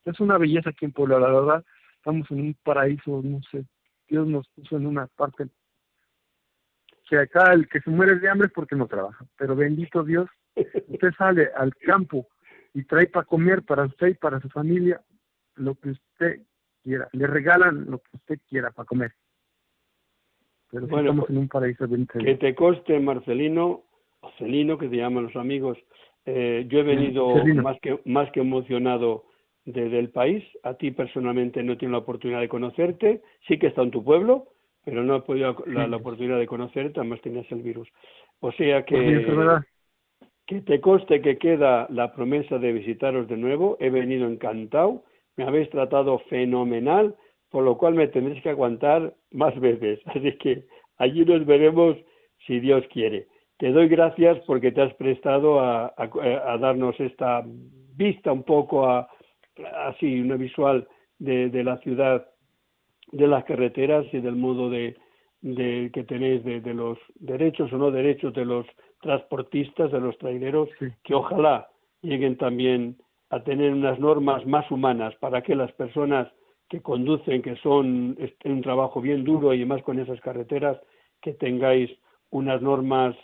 es 0.05 0.21
una 0.21 0.39
belleza 0.39 0.71
aquí 0.71 0.85
en 0.85 0.93
Puebla, 0.93 1.19
la 1.19 1.29
verdad, 1.29 1.65
estamos 1.97 2.31
en 2.31 2.41
un 2.41 2.57
paraíso, 2.63 3.21
no 3.23 3.41
sé, 3.51 3.65
Dios 4.09 4.27
nos 4.27 4.49
puso 4.49 4.77
en 4.77 4.87
una 4.87 5.07
parte 5.09 5.49
que 7.09 7.19
acá 7.19 7.53
el 7.53 7.69
que 7.69 7.81
se 7.81 7.91
muere 7.91 8.15
de 8.21 8.29
hambre 8.29 8.47
es 8.47 8.53
porque 8.53 8.77
no 8.77 8.87
trabaja, 8.87 9.27
pero 9.37 9.57
bendito 9.57 10.05
Dios, 10.05 10.29
usted 10.55 11.13
sale 11.19 11.51
al 11.57 11.75
campo 11.75 12.29
y 12.73 12.85
trae 12.85 13.09
para 13.09 13.27
comer 13.27 13.65
para 13.65 13.85
usted 13.85 14.09
y 14.09 14.15
para 14.15 14.41
su 14.41 14.49
familia 14.49 15.03
lo 15.57 15.75
que 15.75 15.91
usted 15.91 16.43
quiera, 16.85 17.09
le 17.13 17.27
regalan 17.27 17.91
lo 17.91 17.99
que 17.99 18.17
usted 18.17 18.39
quiera 18.49 18.71
para 18.71 18.87
comer. 18.87 19.13
Pero 20.71 20.87
estamos 20.87 21.31
en 21.31 21.39
un 21.39 21.49
paraíso 21.49 21.87
Que 22.19 22.37
te 22.37 22.55
coste, 22.55 22.99
Marcelino, 23.01 23.83
o 24.21 24.31
Celino, 24.39 24.79
que 24.79 24.89
te 24.89 24.97
llaman 24.97 25.25
los 25.25 25.37
amigos, 25.37 25.79
eh, 26.27 26.67
yo 26.69 26.81
he 26.81 26.83
venido 26.83 27.35
más 27.57 27.79
que, 27.81 27.99
más 28.05 28.31
que 28.31 28.41
emocionado 28.41 29.25
desde 29.65 29.99
el 29.99 30.11
país. 30.11 30.45
A 30.63 30.75
ti 30.75 30.91
personalmente 30.91 31.63
no 31.63 31.73
he 31.73 31.77
tenido 31.77 31.93
la 31.93 32.03
oportunidad 32.03 32.41
de 32.41 32.49
conocerte. 32.49 33.23
Sí 33.49 33.59
que 33.59 33.69
está 33.69 33.83
en 33.83 33.91
tu 33.91 34.05
pueblo, 34.05 34.49
pero 34.85 35.03
no 35.03 35.17
he 35.17 35.21
podido 35.23 35.57
la, 35.67 35.87
la 35.87 35.97
oportunidad 35.97 36.39
de 36.39 36.47
conocerte, 36.47 37.01
además 37.01 37.21
tenías 37.21 37.51
el 37.51 37.63
virus. 37.63 37.89
O 38.41 38.53
sea 38.53 38.85
que, 38.85 39.25
pues 39.27 39.65
que 40.47 40.61
te 40.63 40.81
coste 40.81 41.21
que 41.21 41.39
queda 41.39 41.87
la 41.91 42.13
promesa 42.13 42.59
de 42.59 42.73
visitaros 42.73 43.29
de 43.29 43.37
nuevo. 43.37 43.77
He 43.79 43.89
venido 43.89 44.27
encantado, 44.27 45.05
me 45.37 45.45
habéis 45.45 45.71
tratado 45.71 46.19
fenomenal, 46.29 47.15
por 47.51 47.65
lo 47.65 47.77
cual 47.77 47.95
me 47.95 48.09
tendréis 48.09 48.43
que 48.43 48.51
aguantar 48.51 49.15
más 49.33 49.59
veces. 49.61 50.01
Así 50.07 50.33
que 50.39 50.65
allí 50.99 51.25
nos 51.25 51.45
veremos 51.45 51.97
si 52.47 52.61
Dios 52.61 52.85
quiere. 52.93 53.27
Te 53.59 53.73
doy 53.73 53.89
gracias 53.89 54.39
porque 54.47 54.73
te 54.73 54.81
has 54.81 54.95
prestado 54.95 55.61
a, 55.61 55.93
darnos 56.59 56.99
esta 56.99 57.45
vista 57.95 58.33
un 58.33 58.43
poco 58.43 58.87
así, 58.87 60.21
una 60.21 60.37
visual 60.37 60.89
de, 61.19 61.63
la 61.63 61.77
ciudad, 61.79 62.27
de 63.13 63.27
las 63.27 63.45
carreteras 63.45 64.07
y 64.15 64.21
del 64.21 64.37
modo 64.37 64.71
de, 64.71 64.97
que 65.43 66.05
tenéis 66.05 66.43
de, 66.43 66.73
los 66.73 66.97
derechos 67.17 67.71
o 67.75 67.77
no 67.77 67.91
derechos 67.91 68.33
de 68.33 68.47
los 68.47 68.65
transportistas, 69.03 69.93
de 69.93 70.01
los 70.01 70.17
traileros, 70.17 70.71
que 71.05 71.15
ojalá 71.15 71.69
lleguen 72.01 72.39
también 72.39 72.97
a 73.29 73.43
tener 73.45 73.75
unas 73.75 73.99
normas 74.01 74.47
más 74.47 74.71
humanas 74.71 75.15
para 75.17 75.43
que 75.43 75.55
las 75.55 75.71
personas 75.73 76.33
que 76.71 76.81
conducen, 76.81 77.43
que 77.43 77.57
son 77.57 78.17
un 78.45 78.63
trabajo 78.63 79.03
bien 79.03 79.25
duro 79.25 79.53
y 79.53 79.65
más 79.67 79.83
con 79.83 79.99
esas 79.99 80.21
carreteras, 80.21 80.79
que 81.21 81.35
tengáis 81.35 81.91
unas 82.31 82.63
normas 82.63 83.15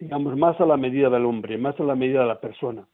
digamos, 0.00 0.36
más 0.36 0.58
a 0.60 0.66
la 0.66 0.78
medida 0.78 1.10
del 1.10 1.26
hombre, 1.26 1.58
más 1.58 1.78
a 1.78 1.84
la 1.84 1.94
medida 1.94 2.22
de 2.22 2.26
la 2.26 2.40
persona, 2.40 2.88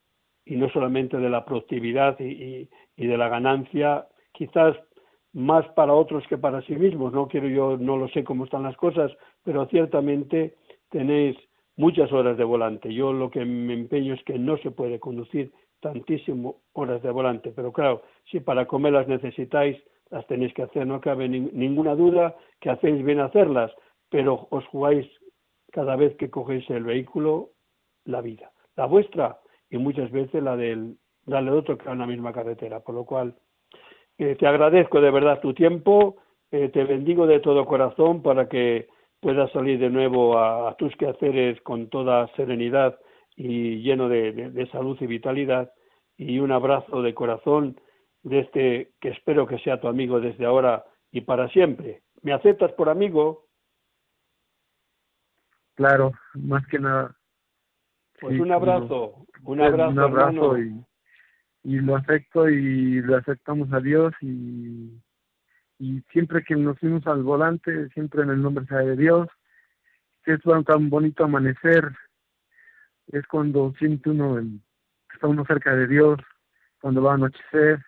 y 0.44 0.56
no 0.56 0.68
solamente 0.70 1.16
de 1.16 1.30
la 1.30 1.44
productividad 1.44 2.18
y, 2.18 2.68
de 2.96 3.16
la 3.16 3.28
ganancia, 3.28 4.08
quizás 4.32 4.76
más 5.32 5.66
para 5.70 5.94
otros 5.94 6.24
que 6.28 6.36
para 6.36 6.62
sí 6.62 6.74
mismos. 6.74 7.12
No 7.12 7.28
quiero 7.28 7.48
yo, 7.48 7.76
no 7.76 7.96
lo 7.96 8.08
sé 8.08 8.24
cómo 8.24 8.44
están 8.44 8.64
las 8.64 8.76
cosas, 8.76 9.12
pero 9.44 9.66
ciertamente 9.66 10.56
tenéis 10.90 11.36
muchas 11.76 12.12
horas 12.12 12.36
de 12.36 12.44
volante. 12.44 12.92
Yo 12.92 13.12
lo 13.12 13.30
que 13.30 13.44
me 13.44 13.74
empeño 13.74 14.14
es 14.14 14.22
que 14.24 14.38
no 14.38 14.56
se 14.58 14.70
puede 14.70 14.98
conducir 14.98 15.52
tantísimas 15.93 16.55
horas 16.72 17.03
de 17.03 17.11
volante, 17.11 17.53
pero 17.55 17.72
claro, 17.72 18.03
si 18.30 18.41
para 18.41 18.66
comer 18.66 18.93
las 18.93 19.09
necesitáis, 19.09 19.76
las 20.11 20.26
tenéis 20.26 20.55
que 20.55 20.62
hacer, 20.62 20.87
no 20.87 21.01
cabe 21.01 21.28
ninguna 21.28 21.95
duda 21.95 22.37
que 22.61 22.70
hacéis 22.70 23.05
bien 23.05 23.20
hacerlas, 23.20 23.72
pero 24.09 24.47
os 24.51 24.64
jugáis 24.66 25.07
cada 25.72 25.97
vez 25.97 26.16
que 26.16 26.30
cogéis 26.30 26.68
el 26.70 26.84
vehículo 26.84 27.51
la 28.05 28.20
vida, 28.20 28.53
la 28.76 28.87
vuestra 28.87 29.41
y 29.68 29.78
muchas 29.78 30.11
veces 30.11 30.43
la 30.43 30.57
del, 30.57 30.97
darle 31.24 31.51
otro 31.51 31.76
que 31.76 31.87
va 31.87 31.93
en 31.93 31.99
la 31.99 32.07
misma 32.07 32.32
carretera. 32.32 32.80
Por 32.80 32.95
lo 32.95 33.05
cual, 33.05 33.34
eh, 34.18 34.37
te 34.37 34.47
agradezco 34.47 35.01
de 35.01 35.11
verdad 35.11 35.41
tu 35.41 35.53
tiempo, 35.53 36.16
eh, 36.51 36.68
te 36.68 36.84
bendigo 36.84 37.26
de 37.26 37.41
todo 37.41 37.66
corazón 37.66 38.22
para 38.22 38.49
que 38.49 38.87
puedas 39.20 39.51
salir 39.53 39.78
de 39.78 39.91
nuevo 39.91 40.39
a, 40.39 40.74
tus 40.78 40.95
quehaceres 40.97 41.61
con 41.62 41.89
toda 41.89 42.28
serenidad 42.37 42.99
y 43.34 43.82
lleno 43.82 44.09
de, 44.09 44.68
salud 44.72 44.97
y 45.01 45.07
vitalidad. 45.07 45.72
Y 46.16 46.38
un 46.38 46.52
abrazo 46.52 47.02
de 47.02 47.14
corazón 47.14 47.80
de 48.22 48.40
este 48.40 48.92
que 49.00 49.10
espero 49.10 49.46
que 49.46 49.58
sea 49.58 49.80
tu 49.80 49.88
amigo 49.88 50.20
desde 50.20 50.46
ahora 50.46 50.84
y 51.12 51.20
para 51.20 51.48
siempre. 51.50 52.02
¿Me 52.22 52.32
aceptas 52.32 52.72
por 52.72 52.88
amigo? 52.88 53.46
Claro, 55.74 56.12
más 56.34 56.66
que 56.66 56.78
nada. 56.78 57.14
Pues 58.20 58.40
un 58.40 58.50
abrazo, 58.50 59.26
un 59.42 59.60
abrazo, 59.60 59.90
un 59.90 59.98
abrazo 59.98 60.58
y, 60.58 60.84
y 61.64 61.80
lo 61.80 61.96
acepto 61.96 62.48
y 62.48 63.02
lo 63.02 63.16
aceptamos 63.16 63.70
a 63.72 63.80
Dios 63.80 64.14
y, 64.22 64.98
y 65.78 66.00
siempre 66.12 66.42
que 66.42 66.56
nos 66.56 66.78
fuimos 66.78 67.06
al 67.06 67.22
volante, 67.22 67.88
siempre 67.90 68.22
en 68.22 68.30
el 68.30 68.40
nombre 68.40 68.64
sea 68.66 68.78
de 68.78 68.96
Dios, 68.96 69.28
que 70.24 70.34
es 70.34 70.40
tan 70.66 70.88
bonito 70.88 71.24
amanecer, 71.24 71.92
es 73.08 73.26
cuando 73.26 73.72
siente 73.78 74.10
uno 74.10 74.38
el, 74.38 74.60
está 75.16 75.26
uno 75.26 75.44
cerca 75.44 75.74
de 75.74 75.86
Dios, 75.86 76.18
cuando 76.80 77.02
va 77.02 77.12
a 77.12 77.14
anochecer, 77.14 77.80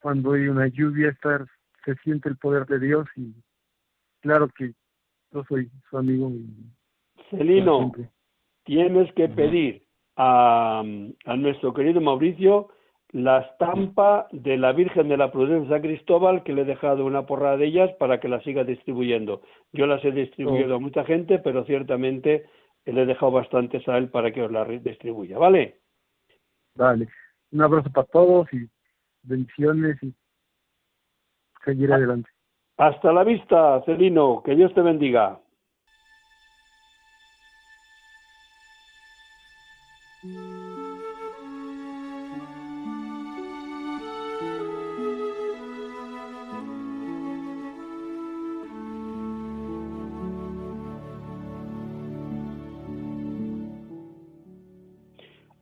cuando 0.00 0.32
hay 0.32 0.48
una 0.48 0.66
lluvia, 0.66 1.10
estar, 1.10 1.46
se 1.84 1.94
siente 1.96 2.28
el 2.28 2.36
poder 2.36 2.66
de 2.66 2.80
Dios 2.80 3.06
y 3.16 3.34
claro 4.20 4.48
que 4.48 4.72
yo 5.30 5.44
soy 5.44 5.70
su 5.88 5.98
amigo 5.98 6.30
y 6.30 6.48
Celino, 7.30 7.92
tienes 8.64 9.12
que 9.12 9.28
pedir 9.28 9.82
a, 10.16 10.82
nuestro 11.36 11.74
querido 11.74 12.00
Mauricio 12.00 12.68
la 13.10 13.40
estampa 13.40 14.26
de 14.32 14.56
la 14.56 14.72
Virgen 14.72 15.08
de 15.08 15.16
la 15.16 15.30
Prudencia 15.30 15.68
San 15.68 15.82
Cristóbal, 15.82 16.42
que 16.42 16.52
le 16.52 16.62
he 16.62 16.66
dejado 16.66 17.04
una 17.04 17.26
porrada 17.26 17.56
de 17.56 17.66
ellas 17.66 17.90
para 17.98 18.20
que 18.20 18.28
las 18.28 18.42
siga 18.42 18.64
distribuyendo. 18.64 19.42
Yo 19.72 19.86
las 19.86 20.04
he 20.04 20.12
distribuido 20.12 20.76
a 20.76 20.78
mucha 20.78 21.04
gente, 21.04 21.38
pero 21.38 21.64
ciertamente 21.64 22.46
le 22.84 23.02
he 23.02 23.06
dejado 23.06 23.32
bastantes 23.32 23.86
a 23.88 23.96
él 23.96 24.08
para 24.08 24.30
que 24.32 24.42
os 24.42 24.50
las 24.50 24.68
distribuya, 24.82 25.38
¿vale? 25.38 25.78
Vale. 26.78 27.08
Un 27.50 27.62
abrazo 27.62 27.90
para 27.90 28.06
todos 28.06 28.46
y 28.52 28.68
bendiciones 29.22 30.00
y 30.00 30.14
seguir 31.64 31.92
ah. 31.92 31.96
adelante. 31.96 32.30
Hasta 32.76 33.12
la 33.12 33.24
vista, 33.24 33.82
Celino. 33.84 34.42
Que 34.44 34.54
Dios 34.54 34.72
te 34.74 34.80
bendiga. 34.80 35.40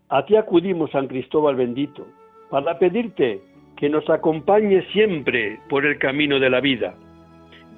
A 0.08 0.24
ti 0.24 0.36
acudimos, 0.36 0.90
San 0.92 1.08
Cristóbal 1.08 1.56
bendito, 1.56 2.06
para 2.48 2.78
pedirte 2.78 3.40
que 3.76 3.88
nos 3.88 4.08
acompañes 4.08 4.84
siempre 4.92 5.58
por 5.68 5.84
el 5.84 5.98
camino 5.98 6.38
de 6.38 6.48
la 6.48 6.60
vida 6.60 6.94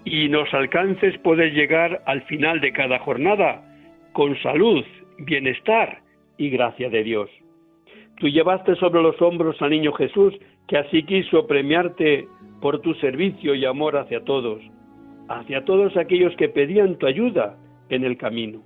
y 0.05 0.29
nos 0.29 0.53
alcances 0.53 1.19
poder 1.19 1.53
llegar 1.53 2.03
al 2.07 2.23
final 2.23 2.61
de 2.61 2.73
cada 2.73 2.99
jornada 2.99 3.63
con 4.13 4.37
salud, 4.43 4.85
bienestar 5.19 6.03
y 6.37 6.51
gracia 6.51 6.91
de 6.91 7.03
Dios. 7.03 7.31
Tú 8.19 8.29
llevaste 8.29 8.75
sobre 8.77 9.03
los 9.03 9.21
hombros 9.23 9.61
al 9.63 9.71
niño 9.71 9.93
Jesús, 9.93 10.35
que 10.67 10.77
así 10.77 11.05
quiso 11.05 11.47
premiarte 11.47 12.29
por 12.61 12.81
tu 12.81 12.95
servicio 12.95 13.55
y 13.55 13.65
amor 13.65 13.97
hacia 13.97 14.25
todos, 14.25 14.61
hacia 15.29 15.65
todos 15.65 15.97
aquellos 15.97 16.35
que 16.37 16.49
pedían 16.49 16.97
tu 16.97 17.07
ayuda 17.07 17.57
en 17.89 18.05
el 18.05 18.17
camino. 18.19 18.61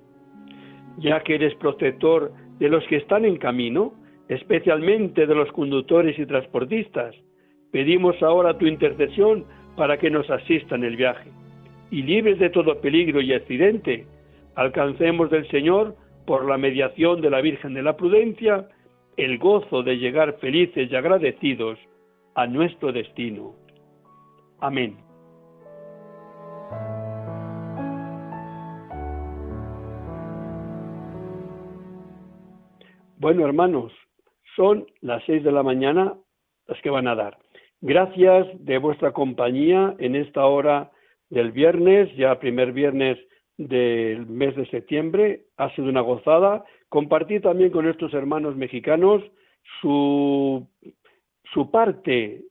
Ya 0.97 1.21
que 1.21 1.35
eres 1.35 1.55
protector 1.55 2.31
de 2.59 2.69
los 2.69 2.85
que 2.87 2.97
están 2.97 3.25
en 3.25 3.37
camino, 3.37 3.93
especialmente 4.27 5.27
de 5.27 5.35
los 5.35 5.51
conductores 5.51 6.17
y 6.17 6.25
transportistas. 6.25 7.15
Pedimos 7.71 8.21
ahora 8.21 8.57
tu 8.57 8.65
intercesión 8.67 9.45
para 9.75 9.97
que 9.97 10.09
nos 10.09 10.29
asista 10.29 10.75
en 10.75 10.83
el 10.83 10.95
viaje. 10.95 11.29
Y 11.91 12.03
libres 12.03 12.39
de 12.39 12.49
todo 12.49 12.79
peligro 12.81 13.21
y 13.21 13.33
accidente, 13.33 14.05
alcancemos 14.55 15.29
del 15.29 15.47
Señor, 15.49 15.95
por 16.25 16.45
la 16.47 16.57
mediación 16.57 17.21
de 17.21 17.29
la 17.29 17.41
Virgen 17.41 17.73
de 17.73 17.83
la 17.83 17.97
Prudencia, 17.97 18.67
el 19.17 19.37
gozo 19.37 19.83
de 19.83 19.97
llegar 19.97 20.37
felices 20.39 20.89
y 20.91 20.95
agradecidos 20.95 21.77
a 22.35 22.47
nuestro 22.47 22.91
destino. 22.91 23.53
Amén. 24.59 25.02
Bueno, 33.23 33.45
hermanos, 33.45 33.93
son 34.57 34.85
las 34.99 35.23
seis 35.23 35.45
de 35.45 35.51
la 35.53 35.63
mañana 35.63 36.13
las 36.67 36.81
que 36.81 36.89
van 36.89 37.07
a 37.07 37.15
dar. 37.15 37.37
Gracias 37.79 38.47
de 38.59 38.77
vuestra 38.79 39.13
compañía 39.13 39.95
en 39.97 40.17
esta 40.17 40.45
hora 40.45 40.91
del 41.29 41.53
viernes, 41.53 42.13
ya 42.17 42.37
primer 42.41 42.73
viernes 42.73 43.17
del 43.55 44.25
mes 44.25 44.57
de 44.57 44.65
septiembre. 44.65 45.45
Ha 45.55 45.73
sido 45.73 45.87
una 45.87 46.01
gozada. 46.01 46.65
Compartir 46.89 47.41
también 47.41 47.69
con 47.69 47.87
estos 47.87 48.13
hermanos 48.13 48.57
mexicanos 48.57 49.23
su, 49.79 50.67
su 51.53 51.71
parte 51.71 52.41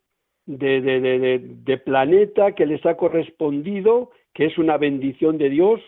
de, 0.46 0.80
de, 0.80 1.38
de, 1.38 1.78
planeta 1.80 2.52
que 2.52 2.64
les 2.64 2.84
ha 2.86 2.96
correspondido, 2.96 4.10
que 4.32 4.46
es 4.46 4.56
una 4.56 4.78
bendición 4.78 5.36
de 5.36 5.50
Dios 5.50 5.82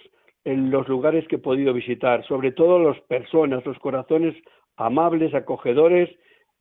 en 0.45 0.71
los 0.71 0.89
lugares 0.89 1.27
que 1.29 1.37
he 1.37 1.39
podido 1.39 1.73
visitar, 1.73 2.25
sobre 2.27 2.53
todo 2.53 2.79
las 2.79 3.01
personas, 3.03 3.65
los 3.65 3.79
corazones 3.79 4.35
amables, 4.77 5.35
acogedores 5.35 6.11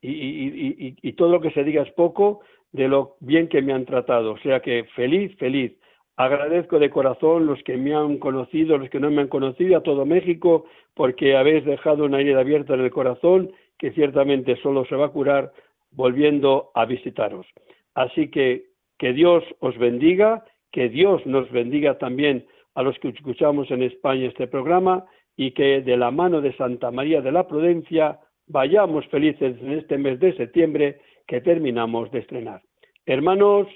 y, 0.01 1.13
todo 1.13 1.29
lo 1.29 1.41
que 1.41 1.51
se 1.51 1.63
diga 1.63 1.83
es 1.83 1.91
poco 1.91 2.41
de 2.71 2.87
lo 2.87 3.15
bien 3.19 3.47
que 3.47 3.61
me 3.61 3.73
han 3.73 3.85
tratado. 3.85 4.33
O 4.33 4.37
sea 4.39 4.59
que 4.61 4.85
feliz, 4.95 5.35
feliz. 5.37 5.73
Agradezco 6.15 6.79
de 6.79 6.89
corazón 6.89 7.45
los 7.45 7.61
que 7.63 7.77
me 7.77 7.95
han 7.95 8.17
conocido, 8.17 8.77
los 8.77 8.89
que 8.89 8.99
no 8.99 9.09
me 9.09 9.21
han 9.21 9.27
conocido, 9.27 9.77
a 9.77 9.83
todo 9.83 10.05
México, 10.05 10.65
porque 10.93 11.35
habéis 11.35 11.65
dejado 11.65 12.05
una 12.05 12.19
herida 12.19 12.41
abierta 12.41 12.73
en 12.73 12.81
el 12.81 12.91
corazón 12.91 13.51
que 13.79 13.91
ciertamente 13.91 14.55
solo 14.57 14.85
se 14.85 14.95
va 14.95 15.07
a 15.07 15.11
curar 15.11 15.51
volviendo 15.91 16.71
a 16.75 16.85
visitaros. 16.85 17.47
Así 17.95 18.29
que 18.29 18.73
que 18.97 19.13
Dios 19.13 19.43
os 19.59 19.77
bendiga, 19.77 20.45
que 20.71 20.89
Dios 20.89 21.25
nos 21.25 21.51
bendiga 21.51 21.97
también 21.97 22.45
a 22.75 22.83
los 22.83 22.97
que 22.99 23.09
escuchamos 23.09 23.69
en 23.71 23.83
España 23.83 24.27
este 24.27 24.47
programa 24.47 25.05
y 25.35 25.51
que 25.51 25.81
de 25.81 25.97
la 25.97 26.11
mano 26.11 26.41
de 26.41 26.55
Santa 26.55 26.91
María 26.91 27.21
de 27.21 27.31
la 27.31 27.47
Prudencia 27.47 28.19
vayamos 28.47 29.07
felices 29.07 29.57
en 29.61 29.73
este 29.73 29.97
mes 29.97 30.19
de 30.19 30.35
septiembre 30.35 31.01
que 31.27 31.41
terminamos 31.41 32.11
de 32.11 32.19
estrenar. 32.19 32.61
Hermanos, 33.05 33.67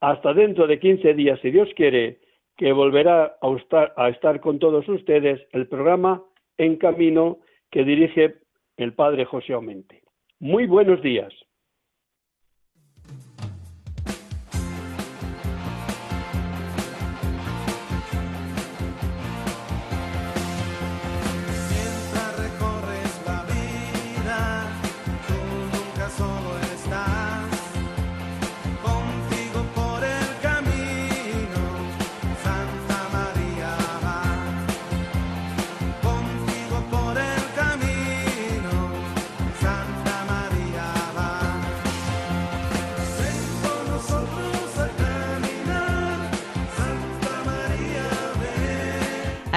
hasta 0.00 0.32
dentro 0.32 0.66
de 0.66 0.78
15 0.78 1.14
días, 1.14 1.40
si 1.40 1.50
Dios 1.50 1.68
quiere, 1.74 2.20
que 2.56 2.72
volverá 2.72 3.36
a 3.40 3.56
estar, 3.56 3.92
a 3.96 4.08
estar 4.08 4.40
con 4.40 4.58
todos 4.58 4.88
ustedes 4.88 5.40
el 5.52 5.68
programa 5.68 6.22
En 6.56 6.76
Camino 6.76 7.38
que 7.70 7.84
dirige 7.84 8.36
el 8.76 8.94
Padre 8.94 9.24
José 9.24 9.52
Aumente. 9.52 10.02
Muy 10.40 10.66
buenos 10.66 11.00
días. 11.02 11.32